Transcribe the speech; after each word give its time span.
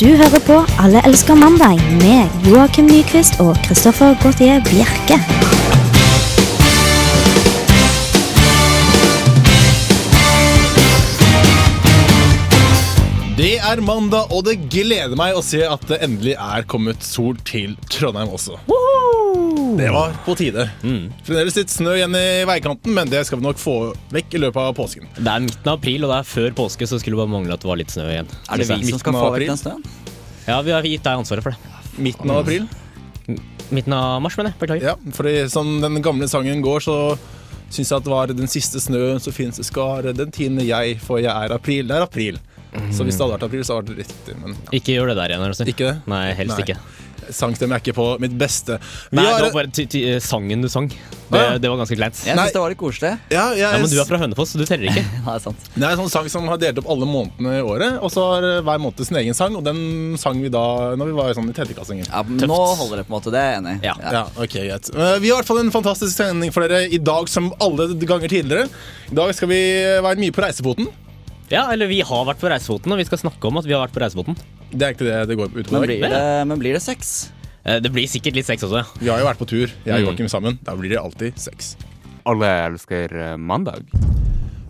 Du 0.00 0.06
hører 0.06 0.40
på 0.46 0.56
Alle 0.84 1.02
elsker 1.06 1.34
mandag 1.34 1.76
med 2.00 2.48
Joakim 2.48 2.84
Nyquist 2.84 3.40
og 3.40 3.56
Christoffer 3.64 4.14
Gautier 4.22 4.60
Bjerke. 4.64 5.81
Er 13.62 13.80
mandag, 13.84 14.32
og 14.34 14.44
det 14.46 14.56
gleder 14.72 15.14
meg 15.18 15.36
å 15.38 15.42
se 15.44 15.62
at 15.66 15.84
det 15.90 16.00
endelig 16.04 16.34
er 16.34 16.64
kommet 16.68 17.04
sol 17.06 17.38
til 17.46 17.76
Trondheim 17.92 18.32
også. 18.34 18.58
Det 19.78 19.88
var 19.94 20.12
på 20.26 20.34
tide. 20.36 20.66
Fremdeles 20.82 21.56
litt 21.56 21.72
snø 21.72 21.94
igjen 21.96 22.16
i 22.18 22.42
veikanten, 22.48 22.92
men 22.96 23.10
det 23.10 23.22
skal 23.28 23.40
vi 23.40 23.46
nok 23.46 23.60
få 23.62 23.76
vekk 24.12 24.36
i 24.36 24.42
løpet 24.42 24.60
av 24.60 24.74
påsken. 24.76 25.08
Det 25.16 25.24
er 25.26 25.44
midten 25.46 25.70
av 25.70 25.78
april, 25.78 26.04
og 26.04 26.12
det 26.12 26.18
er 26.20 26.28
før 26.28 26.56
påske, 26.62 26.88
så 26.90 27.00
skulle 27.00 27.16
det 27.16 27.22
bare 27.22 27.32
mangle 27.32 27.56
at 27.56 27.64
det 27.64 27.70
var 27.70 27.80
litt 27.80 27.94
snø 27.94 28.08
igjen. 28.10 28.32
Er 28.50 28.62
det 28.62 28.68
vi 28.68 28.90
som 28.90 29.02
skal 29.02 29.16
få 29.16 29.24
vekk 29.24 29.36
april? 29.38 29.52
den 29.54 29.62
snøen? 29.62 29.84
Ja, 30.48 30.58
vi 30.66 30.74
har 30.74 30.88
gitt 30.90 31.06
deg 31.06 31.22
ansvaret 31.22 31.46
for 31.46 31.54
det. 31.54 31.76
Midten 32.02 32.32
av 32.34 32.42
april. 32.42 32.66
Midten 33.72 33.94
av 33.96 34.18
mars, 34.24 34.36
mener 34.36 34.52
jeg. 34.52 34.60
Beklager. 34.60 34.90
Ja, 34.92 35.12
for 35.16 35.30
som 35.52 35.76
den 35.80 36.02
gamle 36.04 36.28
sangen 36.28 36.64
går, 36.64 36.84
så 36.84 36.96
syns 37.72 37.88
jeg 37.88 37.96
at 38.02 38.04
det 38.04 38.12
var 38.12 38.32
den 38.36 38.50
siste 38.50 38.82
snøen 38.82 39.22
som 39.22 39.32
finnes 39.32 39.60
i 39.62 39.64
skar, 39.64 40.10
den 40.12 40.32
tiende 40.34 40.66
jeg, 40.66 40.98
for 41.00 41.22
jeg 41.22 41.32
er 41.32 41.54
april. 41.56 41.86
Det 41.88 41.96
er 41.96 42.04
april. 42.04 42.40
Så 42.72 43.04
hvis 43.04 43.16
det 43.18 43.20
hadde 43.26 43.36
vært 43.36 43.46
april, 43.50 43.64
så 43.68 43.76
hadde 43.78 43.92
det 43.92 43.96
vært 43.98 44.06
riktig. 44.08 44.34
Men 44.42 44.56
Ikke 44.72 44.94
gjør 44.96 45.12
det 45.12 45.16
der 45.20 45.28
igjen, 45.34 45.44
det 45.44 45.52
å 45.52 45.60
si. 45.60 45.64
ikke 45.72 45.88
det. 45.92 45.96
Nei, 46.08 46.26
helst 46.34 46.56
Nei. 46.58 46.64
ikke. 46.66 46.78
Sangstemmen 47.32 47.76
er 47.76 47.78
ikke 47.84 47.94
på 47.94 48.04
mitt 48.18 48.32
beste. 48.36 48.80
Vi 49.12 49.16
Nei, 49.16 49.22
har- 49.24 49.38
det 49.38 49.52
var 49.52 49.62
bare 49.62 49.70
t 49.70 49.84
-t 49.86 50.20
sangen 50.20 50.60
du 50.60 50.68
sang. 50.68 50.88
Det, 50.88 51.38
Ja. 51.38 51.56
det 51.56 51.70
var 51.70 51.76
ganske 51.78 51.94
kleint. 51.96 52.18
Jeg 52.26 52.36
syns 52.36 52.52
det 52.52 52.60
var 52.60 52.68
litt 52.68 52.78
koselig. 52.78 53.18
ja, 53.30 53.50
jeg, 53.54 53.58
Ja, 53.60 53.78
men 53.78 53.88
du 53.88 54.00
er 54.00 54.04
fra 54.04 54.18
Hønefoss, 54.18 54.52
så 54.52 54.58
du 54.58 54.64
teller 54.66 54.90
ikke. 54.90 55.04
Nei, 55.26 55.38
sant. 55.38 55.56
Det 55.74 55.82
er 55.84 55.90
en 55.92 55.98
sånn 55.98 56.10
sang 56.10 56.28
som 56.28 56.48
har 56.48 56.58
delt 56.58 56.78
opp 56.78 56.90
alle 56.90 57.06
månedene 57.06 57.58
i 57.58 57.62
året, 57.62 58.02
og 58.02 58.10
så 58.10 58.20
har 58.34 58.42
eh, 58.58 58.60
hver 58.60 58.78
måned 58.80 59.06
sin 59.06 59.16
egen 59.16 59.34
sang, 59.34 59.54
og 59.56 59.62
den 59.64 60.16
sang 60.18 60.42
vi 60.42 60.48
da 60.48 60.96
når 60.96 61.06
vi 61.06 61.12
var 61.12 61.32
sånn 61.32 61.48
i 61.48 61.52
tredjeklassingen. 61.52 62.08
Ja, 62.10 62.22
nå 62.24 62.76
holder 62.76 62.96
det 62.96 63.06
på 63.06 63.14
en 63.14 63.20
måte, 63.22 63.30
det 63.30 63.38
er 63.40 63.52
jeg 63.52 63.62
enig 63.62 63.80
i. 63.80 63.86
Ja. 63.86 63.94
Ja, 64.12 64.24
ok, 64.36 64.52
greit. 64.52 64.90
Eh, 64.92 65.18
Vi 65.20 65.28
har 65.30 65.38
i 65.38 65.40
hvert 65.40 65.46
fall 65.46 65.58
en 65.60 65.70
fantastisk 65.70 66.16
sending 66.16 66.50
for 66.52 66.66
dere 66.66 66.88
i 66.92 66.98
dag 66.98 67.28
som 67.28 67.52
alle 67.60 67.94
ganger 67.94 68.28
tidligere. 68.28 68.68
I 69.10 69.14
dag 69.14 69.32
skal 69.34 69.48
vi 69.48 69.62
være 70.02 70.18
mye 70.18 70.32
på 70.32 70.42
reisefoten. 70.42 70.88
Ja, 71.52 71.66
eller 71.74 71.86
vi 71.90 72.00
har 72.00 72.24
vært 72.24 72.40
på 72.40 72.48
reisefoten, 72.48 72.94
og 72.94 72.98
vi 73.02 73.04
skal 73.04 73.20
snakke 73.20 73.44
om 73.50 73.58
at 73.60 73.66
vi 73.68 73.74
har 73.76 73.82
vært 73.84 73.92
på 73.96 74.00
reisefoten. 74.02 74.38
Det 74.72 74.86
er 74.88 74.94
ikke 74.96 75.04
det 75.04 75.18
det 75.28 75.36
går 75.36 75.50
ut 75.52 75.66
på. 75.68 75.72
Men 75.76 75.84
blir 75.84 76.00
det, 76.08 76.22
men 76.48 76.58
blir 76.62 76.72
det 76.78 76.82
sex? 76.82 77.30
Eh, 77.64 77.78
Det 77.84 77.92
blir 77.92 78.08
sikkert 78.08 78.34
litt 78.40 78.48
sex 78.48 78.64
også. 78.64 78.80
ja. 78.80 78.86
Vi 79.02 79.10
har 79.12 79.20
jo 79.20 79.28
vært 79.28 79.38
på 79.42 79.46
tur, 79.50 79.68
jeg 79.84 79.92
og 79.92 80.00
Mm. 80.00 80.06
Joakim 80.08 80.28
sammen. 80.32 80.58
Da 80.64 80.74
blir 80.74 80.88
det 80.94 80.98
alltid 80.98 81.36
sex. 81.38 81.76
Alle 82.24 82.48
elsker 82.70 83.12
eh, 83.12 83.36
mandag. 83.36 83.84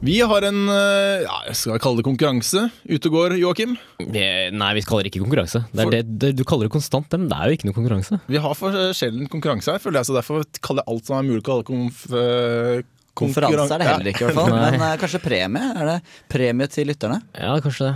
Vi 0.02 0.16
har 0.18 0.42
en 0.42 0.64
eh, 0.68 1.22
ja, 1.22 1.36
jeg 1.46 1.54
skal 1.54 1.78
kalle 1.78 2.00
det 2.00 2.04
konkurranse 2.08 2.64
ute 2.90 3.06
og 3.06 3.12
går, 3.14 3.36
Joakim. 3.38 3.76
Eh, 4.02 4.50
Nei, 4.50 4.72
vi 4.74 4.82
kaller 4.82 5.04
det 5.06 5.12
ikke 5.12 5.22
konkurranse. 5.22 5.60
Det 5.70 5.78
For- 5.84 5.94
er 5.94 6.02
det, 6.02 6.18
det, 6.18 6.30
du 6.36 6.42
kaller 6.42 6.66
det 6.66 6.72
konstant, 6.74 7.06
men 7.14 7.28
det 7.30 7.38
er 7.38 7.46
jo 7.52 7.54
ikke 7.60 7.68
noe 7.70 7.76
konkurranse. 7.78 8.18
Vi 8.26 8.36
har 8.42 8.54
for 8.58 8.74
sjelden 8.98 9.28
konkurranse 9.30 9.70
her, 9.70 9.78
føler 9.78 10.00
jeg, 10.02 10.06
så 10.10 10.16
derfor 10.18 10.42
kaller 10.60 10.82
jeg 10.82 10.90
alt 10.96 11.06
som 11.06 11.18
er 11.20 11.28
mulig 11.30 11.44
å 11.44 11.46
kalle 11.46 11.62
konf... 11.70 12.02
eh, 12.10 12.82
Konferanse 13.18 13.76
er 13.76 13.82
det 13.82 13.90
heller 13.90 14.10
ikke, 14.12 14.24
i 14.24 14.28
hvert 14.30 14.38
fall. 14.38 14.56
Men 14.64 14.80
uh, 14.80 14.94
kanskje 15.00 15.20
premie? 15.24 15.68
Er 15.76 15.90
det 15.90 15.98
premie 16.32 16.70
til 16.72 16.88
lytterne? 16.88 17.20
Ja, 17.36 17.54
kanskje 17.64 17.90
det. 17.90 17.94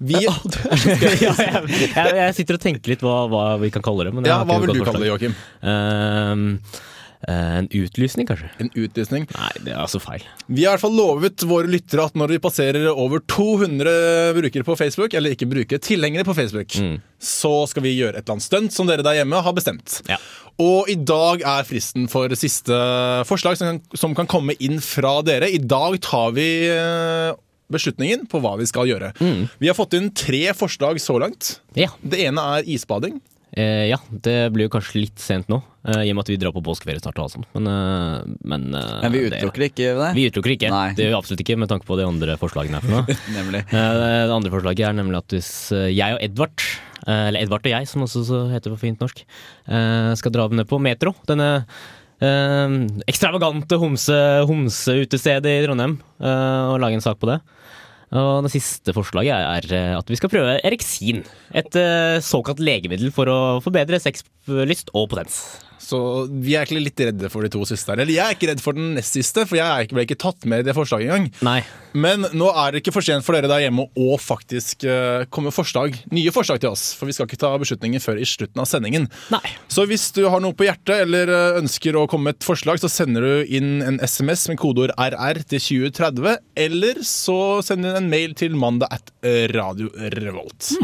Vi, 0.00 0.16
ja, 0.24 0.32
jeg, 0.80 1.64
jeg, 1.92 2.12
jeg 2.16 2.36
sitter 2.38 2.56
og 2.56 2.62
tenker 2.62 2.94
litt 2.94 3.02
hva, 3.04 3.16
hva 3.28 3.42
vi 3.60 3.68
kan 3.72 3.84
kalle 3.84 4.08
det. 4.08 4.14
Men 4.16 4.28
ja, 4.28 4.38
hva 4.48 4.56
vil 4.62 4.72
du 4.72 4.84
kalle 4.84 5.02
det. 5.02 5.10
Joakim? 5.10 5.36
Uh, 5.60 6.86
en 7.28 7.66
utlysning, 7.76 8.24
kanskje? 8.28 8.48
En 8.64 8.70
utlysning. 8.80 9.26
Nei, 9.36 9.50
det 9.66 9.74
er 9.74 9.80
altså 9.82 10.00
feil. 10.00 10.22
Vi 10.48 10.64
har 10.64 10.72
i 10.72 10.78
hvert 10.78 10.84
fall 10.86 10.96
lovet 10.96 11.44
våre 11.50 11.68
lyttere 11.68 12.06
at 12.08 12.14
når 12.16 12.32
vi 12.32 12.38
passerer 12.40 12.86
over 12.92 13.20
200 13.28 14.32
brukere 14.38 14.64
på 14.64 14.76
Facebook, 14.80 15.12
eller 15.14 15.34
ikke 15.36 15.48
brukere, 15.50 15.78
tilhengere 15.84 16.24
på 16.24 16.34
Facebook, 16.34 16.76
Mm. 16.80 17.00
så 17.20 17.66
skal 17.68 17.82
vi 17.84 17.92
gjøre 17.98 18.16
et 18.16 18.24
eller 18.24 18.38
annet 18.38 18.46
stunt 18.48 18.72
som 18.72 18.86
dere 18.88 19.02
der 19.04 19.18
hjemme 19.20 19.42
har 19.44 19.52
bestemt. 19.52 20.00
Ja. 20.08 20.16
Og 20.60 20.88
i 20.88 20.94
dag 20.96 21.42
er 21.44 21.64
fristen 21.68 22.08
for 22.08 22.28
siste 22.36 22.72
forslag 23.28 23.56
som 23.60 23.66
kan, 23.78 23.82
som 23.96 24.14
kan 24.14 24.26
komme 24.26 24.56
inn 24.60 24.80
fra 24.80 25.20
dere. 25.22 25.48
I 25.52 25.58
dag 25.58 25.98
tar 26.00 26.32
vi 26.36 26.48
eh, 26.68 27.32
beslutningen 27.70 28.26
på 28.28 28.40
hva 28.42 28.56
vi 28.58 28.66
skal 28.66 28.88
gjøre. 28.88 29.12
Mm. 29.20 29.48
Vi 29.60 29.68
har 29.70 29.76
fått 29.78 29.94
inn 29.96 30.10
tre 30.16 30.52
forslag 30.56 31.00
så 31.00 31.18
langt. 31.20 31.60
Ja. 31.76 31.88
Det 32.02 32.18
ene 32.26 32.40
er 32.58 32.64
isbading. 32.66 33.20
Eh, 33.56 33.88
ja, 33.90 33.96
det 34.10 34.52
blir 34.54 34.68
jo 34.68 34.72
kanskje 34.76 35.00
litt 35.00 35.18
sent 35.18 35.48
nå, 35.50 35.56
eh, 35.88 36.04
i 36.06 36.10
og 36.12 36.16
med 36.18 36.22
at 36.22 36.28
vi 36.30 36.36
drar 36.38 36.52
på 36.54 36.62
påskeferie 36.62 37.00
snart. 37.02 37.16
og 37.18 37.24
alt 37.24 37.32
sånt. 37.34 37.48
Men, 37.56 37.66
eh, 37.66 38.34
men, 38.46 38.68
eh, 38.78 39.00
Men 39.02 39.12
vi 39.12 39.24
utelukker 39.26 39.64
ikke, 39.66 39.88
det. 39.98 40.10
Vi 40.14 40.26
utelukker 40.30 40.54
ikke. 40.54 40.70
Nei. 40.70 40.92
Det 40.94 41.04
gjør 41.06 41.14
vi 41.16 41.18
absolutt 41.18 41.42
ikke, 41.42 41.58
med 41.58 41.68
tanke 41.72 41.84
på 41.88 41.96
de 41.98 42.06
andre 42.06 42.36
forslagene 42.38 42.78
her. 42.78 42.86
for. 42.86 43.14
Nemlig. 43.38 43.64
Eh, 43.72 44.26
Det 44.30 44.36
andre 44.36 44.50
forslaget 44.54 44.86
er 44.86 44.92
nemlig 45.00 45.18
at 45.18 45.28
hvis 45.34 45.50
eh, 45.74 45.88
jeg 45.90 46.14
og 46.14 46.22
Edvard, 46.22 46.66
eller 47.08 47.40
Edvard 47.42 47.64
og 47.66 47.72
jeg, 47.72 47.88
som 47.88 48.02
også 48.04 48.22
så 48.28 48.38
heter 48.52 48.70
på 48.70 48.78
fint 48.78 49.00
norsk, 49.00 49.24
eh, 49.66 50.14
skal 50.20 50.30
dra 50.32 50.46
ned 50.52 50.68
på 50.68 50.78
Metro, 50.78 51.14
denne 51.26 51.64
eh, 52.20 52.68
ekstravagante 53.08 53.78
homse- 53.80 54.44
homseutestedet 54.46 55.46
i 55.58 55.64
Trondheim, 55.66 55.98
eh, 56.20 56.64
og 56.70 56.78
lage 56.82 56.94
en 56.98 57.00
sak 57.04 57.18
på 57.18 57.26
det. 57.32 57.40
Og 58.10 58.42
det 58.42 58.50
siste 58.56 58.94
forslaget 58.94 59.30
er 59.38 59.74
eh, 59.76 59.94
at 59.94 60.08
vi 60.10 60.18
skal 60.18 60.32
prøve 60.32 60.58
Eriksin. 60.66 61.22
Et 61.54 61.76
eh, 61.78 62.18
såkalt 62.24 62.62
legemiddel 62.62 63.12
for 63.14 63.30
å 63.30 63.40
forbedre 63.62 64.00
sexlyst 64.02 64.90
og 64.98 65.12
potens. 65.12 65.42
Så 65.80 65.98
vi 66.28 66.54
er 66.54 66.66
egentlig 66.66 66.90
litt 66.90 67.02
redde 67.08 67.30
for 67.32 67.44
de 67.44 67.50
to 67.52 67.62
siste. 67.68 67.94
Eller 67.94 68.12
jeg 68.12 68.20
er 68.20 68.36
ikke 68.36 68.50
redd 68.50 68.60
for 68.62 68.76
den 68.76 68.92
nest 68.98 69.16
siste, 69.16 69.46
for 69.48 69.56
jeg 69.56 69.88
ble 69.90 70.04
ikke 70.04 70.18
tatt 70.20 70.44
med 70.50 70.62
i 70.62 70.66
det 70.68 70.74
forslaget 70.76 71.08
engang. 71.08 71.28
Nei. 71.46 71.60
Men 71.96 72.26
nå 72.36 72.50
er 72.52 72.74
det 72.74 72.82
ikke 72.82 72.92
for 72.94 73.04
sent 73.06 73.24
for 73.26 73.34
dere 73.34 73.48
der 73.50 73.64
hjemme 73.64 73.86
å 73.98 74.18
faktisk 74.20 74.84
eh, 74.86 75.24
komme 75.32 75.52
forslag, 75.54 75.96
nye 76.14 76.34
forslag 76.34 76.60
til 76.62 76.74
oss. 76.74 76.90
For 76.98 77.08
vi 77.08 77.16
skal 77.16 77.26
ikke 77.26 77.40
ta 77.40 77.54
beslutningen 77.60 78.02
før 78.04 78.20
i 78.20 78.28
slutten 78.28 78.60
av 78.62 78.68
sendingen. 78.70 79.08
Nei. 79.32 79.42
Så 79.72 79.86
hvis 79.90 80.10
du 80.16 80.22
har 80.30 80.44
noe 80.44 80.56
på 80.56 80.68
hjertet 80.68 81.06
eller 81.06 81.32
eh, 81.32 81.60
ønsker 81.62 81.96
å 81.98 82.06
komme 82.10 82.30
med 82.30 82.38
et 82.38 82.46
forslag, 82.46 82.82
så 82.82 82.90
sender 82.92 83.24
du 83.24 83.54
inn 83.56 83.80
en 83.86 84.00
SMS 84.04 84.46
med 84.52 84.60
kodeord 84.60 84.92
RR 85.00 85.42
til 85.50 85.64
2030. 85.64 86.36
Eller 86.66 87.00
så 87.06 87.40
sender 87.66 87.96
du 87.96 88.02
en 88.02 88.12
mail 88.12 88.36
til 88.38 88.58
mandag 88.58 89.00
at 89.00 89.14
eh, 89.24 89.46
Radio 89.56 89.88
Revolt. 90.18 90.74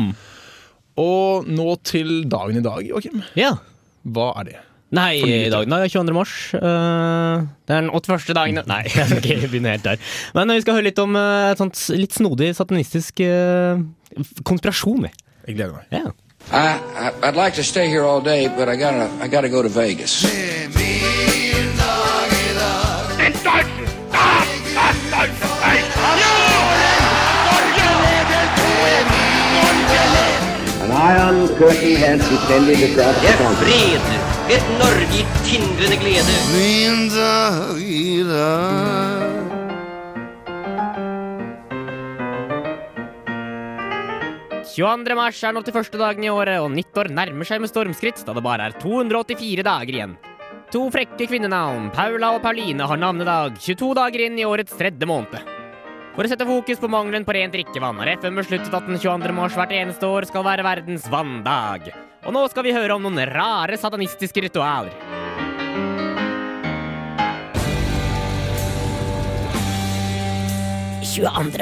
Og 0.97 1.49
nå 1.53 1.69
til 1.85 2.23
dagen 2.33 2.57
i 2.57 2.65
dag, 2.65 2.81
Joakim. 2.89 3.21
Ja. 3.37 3.59
Hva 4.07 4.31
er 4.41 4.49
det? 4.49 4.63
Nei, 4.97 5.13
i 5.47 5.51
dag 5.53 5.67
er 5.69 5.89
22. 5.93 6.15
mars. 6.17 6.35
eh, 6.57 6.61
det 7.69 7.75
er 7.77 7.81
den 7.85 7.91
81. 7.93 8.35
dagen 8.39 8.61
Nei, 8.71 8.83
jeg 8.97 9.09
skal 9.11 9.19
ikke 9.25 9.51
begynne 9.53 9.75
helt 9.75 9.85
der. 9.85 10.01
Men 10.37 10.53
vi 10.55 10.61
skal 10.65 10.79
høre 10.79 10.89
litt 10.89 11.01
om 11.03 11.17
eh, 11.21 11.51
et 11.53 11.61
sånt 11.63 11.81
litt 11.97 12.17
snodig 12.17 12.53
satanistisk 12.57 13.21
eh, 13.27 13.83
konspirasjon. 14.49 15.09
Jeg 15.47 15.59
gleder 15.59 15.77
meg. 15.77 15.91
Ja. 15.93 16.15
I, 16.47 16.79
I 16.95 17.11
I'd 17.27 17.37
like 17.37 17.55
to 17.57 17.65
stay 17.65 17.89
here 17.89 18.05
all 18.05 18.21
day, 18.21 18.47
but 18.49 18.69
I 18.69 18.77
gotta 18.77 19.11
I 19.21 19.29
gotta 19.29 19.49
go 19.49 19.63
to 19.63 19.69
Vegas. 19.69 20.23
An 30.83 30.91
iron 30.93 31.49
curtain 31.57 31.97
has 31.97 32.21
descended 32.29 32.91
across 32.91 33.21
the 33.21 33.33
continent. 33.39 34.36
Et 34.47 34.63
Norge 34.79 35.07
i 35.11 35.25
tindrende 35.43 35.97
glede. 35.99 36.35
Min 36.55 37.09
dag 37.11 37.81
i 37.83 38.23
dag. 38.23 39.25
mars 45.19 45.43
er 45.43 45.51
den 45.51 45.65
81. 45.65 45.99
dagen 45.99 46.23
i 46.23 46.31
året, 46.31 46.61
og 46.63 46.71
nyttår 46.71 47.11
nærmer 47.11 47.43
seg 47.43 47.59
med 47.59 47.75
stormskritt, 47.75 48.23
da 48.23 48.39
det 48.39 48.47
bare 48.47 48.71
er 48.71 48.79
284 48.79 49.67
dager 49.67 49.99
igjen. 49.99 50.17
To 50.71 50.87
frekke 50.95 51.27
kvinnenavn, 51.27 51.91
Paula 51.91 52.37
og 52.39 52.43
Pauline, 52.47 52.87
har 52.87 53.03
navnedag 53.03 53.59
22 53.59 53.93
dager 53.99 54.29
inn 54.29 54.39
i 54.39 54.47
årets 54.47 54.79
tredje 54.79 55.11
måned. 55.11 55.43
For 56.15 56.23
å 56.23 56.31
sette 56.31 56.47
fokus 56.47 56.79
på 56.79 56.95
mangelen 56.95 57.27
på 57.27 57.35
rent 57.35 57.59
drikkevann 57.59 57.99
har 57.99 58.15
FN 58.23 58.39
besluttet 58.39 58.71
at 58.71 58.87
den 58.87 59.03
22. 59.03 59.35
mars 59.35 59.59
hvert 59.59 59.75
eneste 59.75 60.07
år 60.07 60.31
skal 60.31 60.47
være 60.47 60.71
verdens 60.71 61.11
vanndag. 61.11 61.91
Og 62.27 62.35
nå 62.35 62.43
skal 62.51 62.67
vi 62.67 62.75
høre 62.75 62.97
om 62.97 63.05
noen 63.07 63.23
rare 63.31 63.79
satanistiske 63.79 64.43
ritualer. 64.49 64.95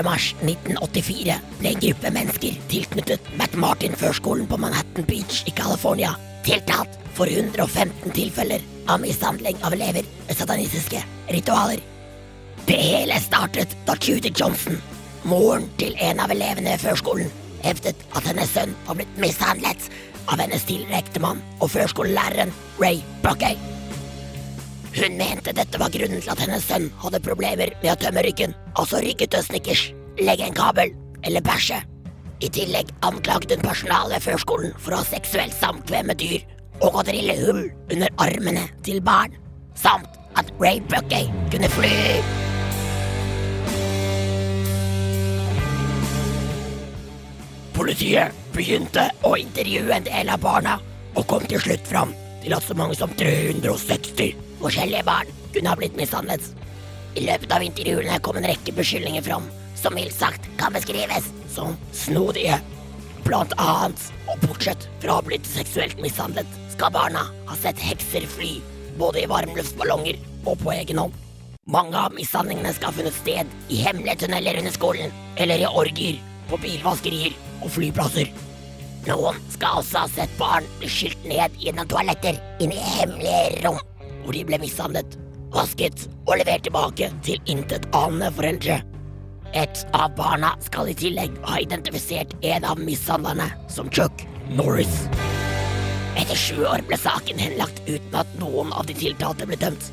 mars 0.03 0.33
1984 0.43 1.35
ble 1.61 1.71
en 1.71 1.83
gruppe 1.83 2.11
mennesker 2.11 2.57
tilknyttet 2.73 3.29
McMartin-førskolen 3.37 4.49
på 4.51 4.59
Manhattan 4.59 5.07
Beach 5.07 5.45
i 5.47 5.53
California 5.55 6.17
tiltalt 6.43 6.97
for 7.15 7.31
115 7.31 8.11
tilfeller 8.17 8.65
av 8.91 9.05
mishandling 9.05 9.61
av 9.63 9.77
elever 9.77 10.03
med 10.27 10.37
satanistiske 10.37 11.05
ritualer. 11.29 11.79
Det 12.67 12.81
hele 12.81 13.21
startet 13.21 13.77
da 13.87 13.95
Judy 14.01 14.33
Johnson, 14.35 14.81
moren 15.23 15.69
til 15.79 15.95
en 16.03 16.25
av 16.25 16.35
elevene 16.35 16.75
ved 16.75 16.83
førskolen, 16.83 17.31
hevdet 17.63 18.03
at 18.17 18.27
hennes 18.27 18.51
sønn 18.51 18.75
var 18.89 18.99
blitt 18.99 19.23
mishandlet 19.23 19.87
av 20.31 20.41
hennes 20.41 20.65
tidligere 20.67 21.03
ektemann 21.03 21.43
og 21.61 21.73
førskolelæreren 21.75 22.53
Ray 22.81 23.01
Buckey. 23.25 23.59
Hun 24.95 25.17
mente 25.19 25.55
dette 25.57 25.81
var 25.81 25.91
grunnen 25.91 26.23
til 26.23 26.31
at 26.31 26.43
hennes 26.45 26.67
sønn 26.69 26.87
hadde 27.03 27.23
problemer 27.25 27.73
med 27.83 27.91
å 27.93 27.99
tømme 27.99 28.23
ryggen, 28.23 28.55
altså 28.79 29.03
ryggete 29.03 29.43
snickers, 29.43 29.89
legge 30.21 30.47
en 30.47 30.57
kabel 30.57 30.95
eller 31.27 31.43
bæsje. 31.43 31.81
I 32.45 32.51
tillegg 32.55 32.93
anklaget 33.07 33.57
hun 33.57 33.67
personalet 33.67 34.19
ved 34.19 34.27
førskolen 34.29 34.75
for 34.79 34.95
å 34.95 35.03
ha 35.03 35.09
seksuelt 35.09 35.55
samkvem 35.59 36.11
med 36.11 36.21
dyr 36.23 36.43
og 36.83 37.01
å 37.01 37.07
drille 37.07 37.39
hull 37.43 37.63
under 37.91 38.11
armene 38.23 38.67
til 38.87 39.03
barn, 39.03 39.35
samt 39.79 40.19
at 40.39 40.51
Ray 40.63 40.83
Buckey 40.91 41.31
kunne 41.51 41.71
fly. 41.75 42.54
Politiet 47.95 48.35
begynte 48.51 49.03
å 49.23 49.37
intervjue 49.39 49.93
en 49.95 50.03
del 50.03 50.31
av 50.35 50.41
barna, 50.43 50.73
og 51.15 51.29
kom 51.31 51.45
til 51.47 51.61
slutt 51.63 51.85
fram 51.87 52.11
til 52.43 52.51
at 52.57 52.65
så 52.67 52.75
mange 52.75 52.97
som 52.99 53.13
360 53.15 54.33
forskjellige 54.59 55.05
barn 55.07 55.31
kunne 55.55 55.71
ha 55.71 55.79
blitt 55.79 55.95
mishandlet. 55.95 56.43
I 57.15 57.23
løpet 57.29 57.55
av 57.55 57.63
intervjuene 57.63 58.17
kom 58.27 58.41
en 58.41 58.49
rekke 58.51 58.75
beskyldninger 58.75 59.23
fram, 59.23 59.47
som 59.79 59.95
mildt 59.95 60.17
sagt 60.17 60.51
kan 60.59 60.75
beskrives 60.75 61.31
som 61.55 61.79
snodige. 61.95 62.59
Blant 63.29 63.55
annet, 63.63 64.09
og 64.27 64.43
bortsett 64.43 64.89
fra 64.99 65.15
å 65.15 65.21
ha 65.21 65.29
blitt 65.31 65.47
seksuelt 65.47 66.03
mishandlet, 66.03 66.51
skal 66.75 66.91
barna 66.99 67.29
ha 67.47 67.61
sett 67.63 67.79
hekser 67.79 68.27
fly, 68.35 68.57
både 68.99 69.23
i 69.23 69.31
varmluftsballonger 69.31 70.19
og 70.43 70.59
på 70.67 70.75
egen 70.81 71.05
hånd. 71.05 71.15
Mange 71.71 71.95
av 71.95 72.19
mishandlingene 72.19 72.75
skal 72.75 72.91
ha 72.91 72.99
funnet 72.99 73.23
sted 73.23 73.57
i 73.71 73.85
hemmelige 73.87 74.25
tunneler 74.27 74.65
under 74.65 74.81
skolen, 74.83 75.15
eller 75.39 75.63
i 75.63 75.75
orgier, 75.79 76.19
på 76.51 76.59
bilvaskerier 76.59 77.44
og 77.63 77.71
flyplasser. 77.75 78.31
Noen 79.05 79.37
skal 79.53 79.81
også 79.83 80.05
ha 80.05 80.09
sett 80.09 80.39
barn 80.41 80.67
bli 80.81 80.89
skylt 80.89 81.27
ned 81.29 81.59
gjennom 81.61 81.89
toaletter 81.91 82.39
inn 82.65 82.73
i 82.73 82.81
hemmelige 82.81 83.61
rom, 83.67 83.81
hvor 84.25 84.33
de 84.33 84.45
ble 84.49 84.59
mishandlet, 84.63 85.19
vasket 85.55 86.07
og 86.25 86.39
levert 86.41 86.65
tilbake 86.67 87.11
til 87.27 87.53
intetanende 87.53 88.31
foreldre. 88.35 88.81
Et 89.55 89.83
av 89.95 90.15
barna 90.17 90.55
skal 90.65 90.89
i 90.91 90.97
tillegg 90.99 91.37
ha 91.47 91.61
identifisert 91.63 92.33
en 92.43 92.65
av 92.67 92.81
mishandlerne 92.81 93.51
som 93.71 93.91
Chuck 93.93 94.25
Norris. 94.57 95.05
Etter 96.19 96.39
sju 96.39 96.65
år 96.67 96.83
ble 96.89 96.99
saken 96.99 97.39
henlagt 97.43 97.85
uten 97.87 98.17
at 98.19 98.35
noen 98.41 98.73
av 98.73 98.89
de 98.89 98.97
tiltalte 98.99 99.47
ble 99.47 99.59
dømt. 99.61 99.91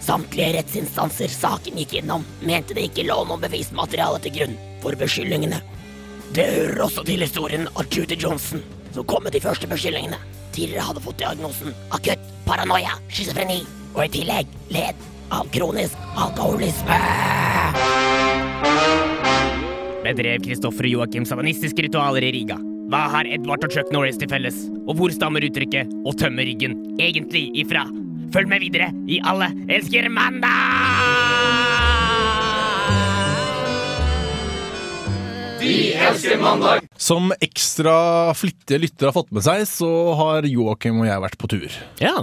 Samtlige 0.00 0.54
rettsinstanser 0.56 1.28
saken 1.32 1.76
gikk 1.80 1.98
innom, 2.00 2.24
mente 2.40 2.76
det 2.76 2.86
ikke 2.88 3.04
lå 3.08 3.18
noe 3.28 3.40
bevismateriale 3.42 4.22
til 4.24 4.36
grunn 4.38 4.56
for 4.80 4.96
beskyldningene. 5.00 5.60
Det 6.34 6.44
hører 6.46 6.84
også 6.84 7.02
til 7.02 7.24
historien 7.24 7.66
at 7.78 7.96
Judy 7.96 8.14
Johnson, 8.22 8.62
som 8.94 9.06
kom 9.10 9.24
med 9.26 9.34
de 9.34 9.40
første 9.42 9.66
beskyldningene, 9.66 10.18
tidligere 10.54 10.84
hadde 10.86 11.02
fått 11.02 11.18
diagnosen 11.18 11.74
akutt 11.90 12.22
paranoia, 12.46 12.92
schizofreni, 13.10 13.64
og 13.96 14.04
i 14.04 14.12
tillegg 14.14 14.52
led 14.70 15.00
av 15.34 15.50
kronisk 15.50 15.98
alkoholisme. 16.14 16.98
Bedrev 20.06 20.46
Kristoffer 20.46 20.86
og 20.86 20.94
Joakim 20.94 21.26
savanistiske 21.26 21.88
ritualer 21.88 22.28
i 22.28 22.32
Riga? 22.38 22.60
Hva 22.90 23.04
har 23.10 23.26
Edvard 23.26 23.66
og 23.66 23.74
Chuck 23.74 23.90
Norris 23.94 24.18
til 24.18 24.30
felles? 24.30 24.68
Og 24.86 24.96
hvor 24.98 25.10
stammer 25.14 25.42
uttrykket 25.46 25.90
'å 25.90 26.14
tømme 26.14 26.46
ryggen' 26.46 26.78
egentlig 26.98 27.50
ifra? 27.58 27.86
Følg 28.30 28.48
med 28.48 28.62
videre 28.62 28.94
i 29.06 29.18
Alle 29.26 29.50
elsker 29.68 30.08
mandag! 30.08 31.09
Som 37.00 37.32
ekstra 37.40 37.94
flittige 38.36 38.80
lyttere 38.86 39.10
har 39.10 39.16
fått 39.16 39.32
med 39.34 39.44
seg, 39.44 39.66
så 39.68 39.90
har 40.18 40.48
Joakim 40.48 41.02
og 41.02 41.08
jeg 41.10 41.24
vært 41.26 41.40
på 41.40 41.50
tur. 41.52 41.80
Ja. 42.00 42.16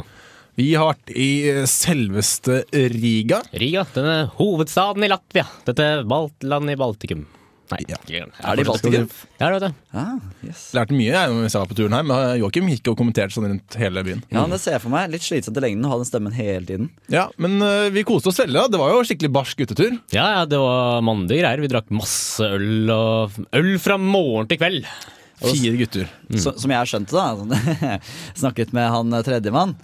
Vi 0.58 0.72
har 0.74 0.90
vært 0.90 1.12
i 1.14 1.32
selveste 1.70 2.64
Riga. 2.74 3.44
Riga, 3.54 3.86
denne 3.94 4.32
hovedstaden 4.40 5.06
i 5.06 5.12
Latvia. 5.12 5.46
Dette 5.68 5.90
Baltland 6.10 6.74
i 6.74 6.78
Baltikum. 6.80 7.28
Nei, 7.72 7.80
Ja. 7.90 7.98
Er 8.08 8.56
det 8.56 8.64
i 8.64 8.68
Baltikum? 8.68 9.08
Ja, 9.40 9.50
det 9.50 9.58
vet 9.58 9.66
jeg. 9.68 9.74
Ah, 9.94 10.14
yes. 10.46 10.62
Lærte 10.78 10.96
mye 10.96 11.12
jeg 11.12 11.34
mens 11.36 11.56
jeg 11.56 11.62
var 11.64 11.68
på 11.72 11.76
turen 11.78 11.96
her, 11.98 12.06
men 12.08 12.40
Joakim 12.40 12.70
gikk 12.72 12.92
og 12.94 12.98
kommenterte 13.02 13.36
sånn 13.36 13.50
rundt 13.50 13.78
hele 13.82 14.04
byen. 14.08 14.24
Ja, 14.32 14.46
det 14.48 14.60
ser 14.64 14.78
jeg 14.78 14.84
for 14.86 14.94
meg. 14.94 15.12
Litt 15.12 15.26
slitsomt 15.26 15.60
i 15.60 15.64
lengden 15.66 15.88
å 15.88 15.92
ha 15.92 16.00
den 16.00 16.08
stemmen 16.10 16.36
hele 16.38 16.64
tiden. 16.70 16.88
Ja, 17.12 17.28
Men 17.38 17.60
uh, 17.62 17.90
vi 17.94 18.06
koste 18.08 18.32
oss 18.32 18.40
veldig. 18.40 18.56
da. 18.56 18.68
Det 18.78 18.82
var 18.82 18.94
jo 18.96 19.04
skikkelig 19.10 19.34
barsk 19.36 19.60
guttetur. 19.66 20.00
Ja, 20.16 20.30
ja, 20.40 20.46
det 20.50 20.62
var 20.64 21.04
mandige 21.06 21.44
greier. 21.44 21.62
Vi 21.66 21.72
drakk 21.76 21.92
masse 21.94 22.48
øl 22.58 22.90
og 22.96 23.38
øl 23.58 23.72
fra 23.84 24.00
morgen 24.02 24.48
til 24.52 24.62
kveld. 24.62 24.88
Fire 25.44 25.76
gutter. 25.78 26.08
Så, 26.34 26.56
som 26.58 26.72
jeg 26.74 26.90
skjønte, 26.90 27.14
da, 27.14 28.00
snakket 28.42 28.72
med 28.74 28.90
han 28.90 29.14
tredjemann, 29.28 29.76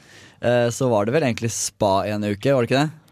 eh, 0.42 0.70
så 0.74 0.88
var 0.90 1.06
det 1.06 1.14
vel 1.14 1.28
egentlig 1.28 1.52
spa 1.54 2.00
en 2.10 2.26
uke, 2.26 2.56
var 2.56 2.66
det 2.66 2.72
ikke 2.72 2.80
det? 2.88 3.03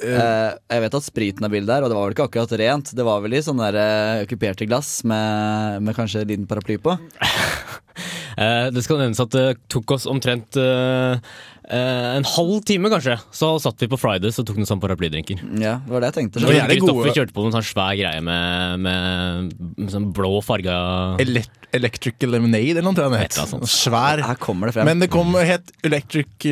Eh, 0.00 0.50
jeg 0.72 0.82
vet 0.86 0.96
at 0.96 1.06
spriten 1.06 1.46
er 1.46 1.52
billig 1.52 1.68
der, 1.68 1.84
og 1.84 1.92
det 1.92 1.98
var 1.98 2.08
vel 2.08 2.16
ikke 2.16 2.26
akkurat 2.30 2.56
rent. 2.58 2.92
Det 2.96 3.06
var 3.06 3.22
vel 3.22 3.36
i 3.36 3.44
sånne 3.44 3.68
der, 3.70 3.78
uh, 3.78 4.24
okkuperte 4.24 4.66
glass 4.68 5.02
med, 5.08 5.82
med 5.84 5.96
kanskje 5.96 6.24
en 6.24 6.32
liten 6.32 6.48
paraply 6.50 6.78
på. 6.82 6.96
uh, 6.96 8.66
det 8.74 8.82
skal 8.86 9.02
nevnes 9.02 9.22
at 9.22 9.34
det 9.36 9.46
tok 9.72 9.94
oss 9.98 10.08
omtrent 10.10 10.56
eh, 10.58 11.20
eh, 11.68 12.08
en 12.16 12.26
halv 12.32 12.64
time, 12.66 12.90
kanskje. 12.92 13.18
Så 13.36 13.52
satt 13.62 13.84
vi 13.84 13.90
på 13.92 14.00
Fridays 14.00 14.40
og 14.40 14.48
tok 14.48 14.58
noen 14.58 14.70
sånne 14.70 14.86
paraplydrinker. 14.86 15.44
Ja, 15.60 15.76
det 15.84 15.94
var 15.94 16.06
det 16.06 16.12
jeg 16.12 16.18
tenkte. 16.18 16.42
Det 16.48 16.66
Kristoffer 16.72 17.14
kjørte 17.20 17.36
på 17.36 17.44
noen 17.44 17.52
en 17.52 17.58
sånn 17.60 17.70
svær 17.70 17.94
greie 18.00 18.24
med, 18.24 18.82
med, 18.88 19.54
med 19.76 19.92
sånn 19.92 20.10
blå 20.16 20.38
farga 20.44 20.76
Elekt 21.22 21.58
Electric 21.72 22.26
Lemonade 22.28 22.74
eller 22.74 22.84
noe, 22.84 22.96
tror 22.96 23.14
jeg 23.16 23.30
het. 23.30 23.68
Svær. 23.70 24.20
Her 24.26 24.40
kommer 24.40 24.68
det 24.68 24.76
frem. 24.76 24.88
Men 24.90 25.00
det 25.00 25.08
kom 25.12 25.32
het 25.38 25.72
Electric 25.86 26.50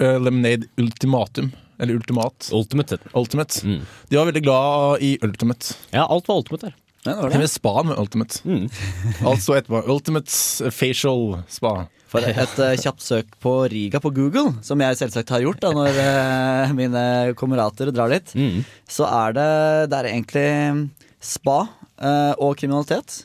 Lemonade 0.00 0.70
Ultimatum. 0.80 1.50
Eller 1.78 1.94
Ultimat. 1.98 2.48
Ultimate. 2.54 2.98
Ultimate. 3.18 3.60
Mm. 3.66 3.80
De 4.10 4.16
var 4.20 4.28
veldig 4.30 4.42
glad 4.46 5.02
i 5.02 5.12
Ultimate. 5.26 5.74
Ja, 5.94 6.04
alt 6.06 6.28
var 6.30 6.38
ultimate 6.42 6.68
der. 6.70 6.74
ja, 7.04 7.10
det 7.16 7.22
var 7.22 7.30
det. 7.34 7.38
med 7.42 7.50
spa 7.50 7.72
med 7.82 7.98
Ultimate. 7.98 8.40
Mm. 8.46 8.68
Altså 9.32 9.56
etterpå 9.58 9.82
Ultimate 9.90 10.70
Facial 10.72 11.40
Spa. 11.50 11.74
For 12.14 12.22
et 12.22 12.58
uh, 12.62 12.76
kjapt 12.78 13.02
søk 13.02 13.32
på 13.42 13.52
Riga 13.72 13.98
på 13.98 14.12
Google, 14.14 14.52
som 14.62 14.78
jeg 14.78 14.94
selvsagt 15.00 15.32
har 15.34 15.42
gjort 15.42 15.58
da 15.64 15.72
når 15.74 15.96
uh, 15.98 16.74
mine 16.78 17.02
kamerater 17.40 17.90
drar 17.90 18.12
dit, 18.14 18.30
Mm. 18.38 18.60
så 18.86 19.08
er 19.10 19.34
det, 19.34 19.48
det 19.90 19.98
er 19.98 20.10
egentlig 20.12 20.46
spa 21.24 21.56
uh, 21.66 22.34
og 22.38 22.54
kriminalitet 22.60 23.24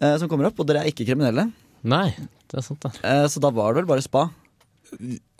eh, 0.00 0.16
som 0.20 0.28
kommer 0.32 0.48
opp, 0.48 0.60
og 0.62 0.68
dere 0.68 0.84
er 0.86 0.88
ikke 0.92 1.04
kriminelle. 1.08 1.48
Nei, 1.84 2.08
det 2.48 2.56
er 2.60 2.64
sant, 2.64 2.80
da. 2.86 2.90
Eh, 3.04 3.26
så 3.28 3.40
da 3.44 3.50
var 3.52 3.74
det 3.76 3.82
vel 3.82 3.90
bare 3.92 4.04
spa. 4.04 4.26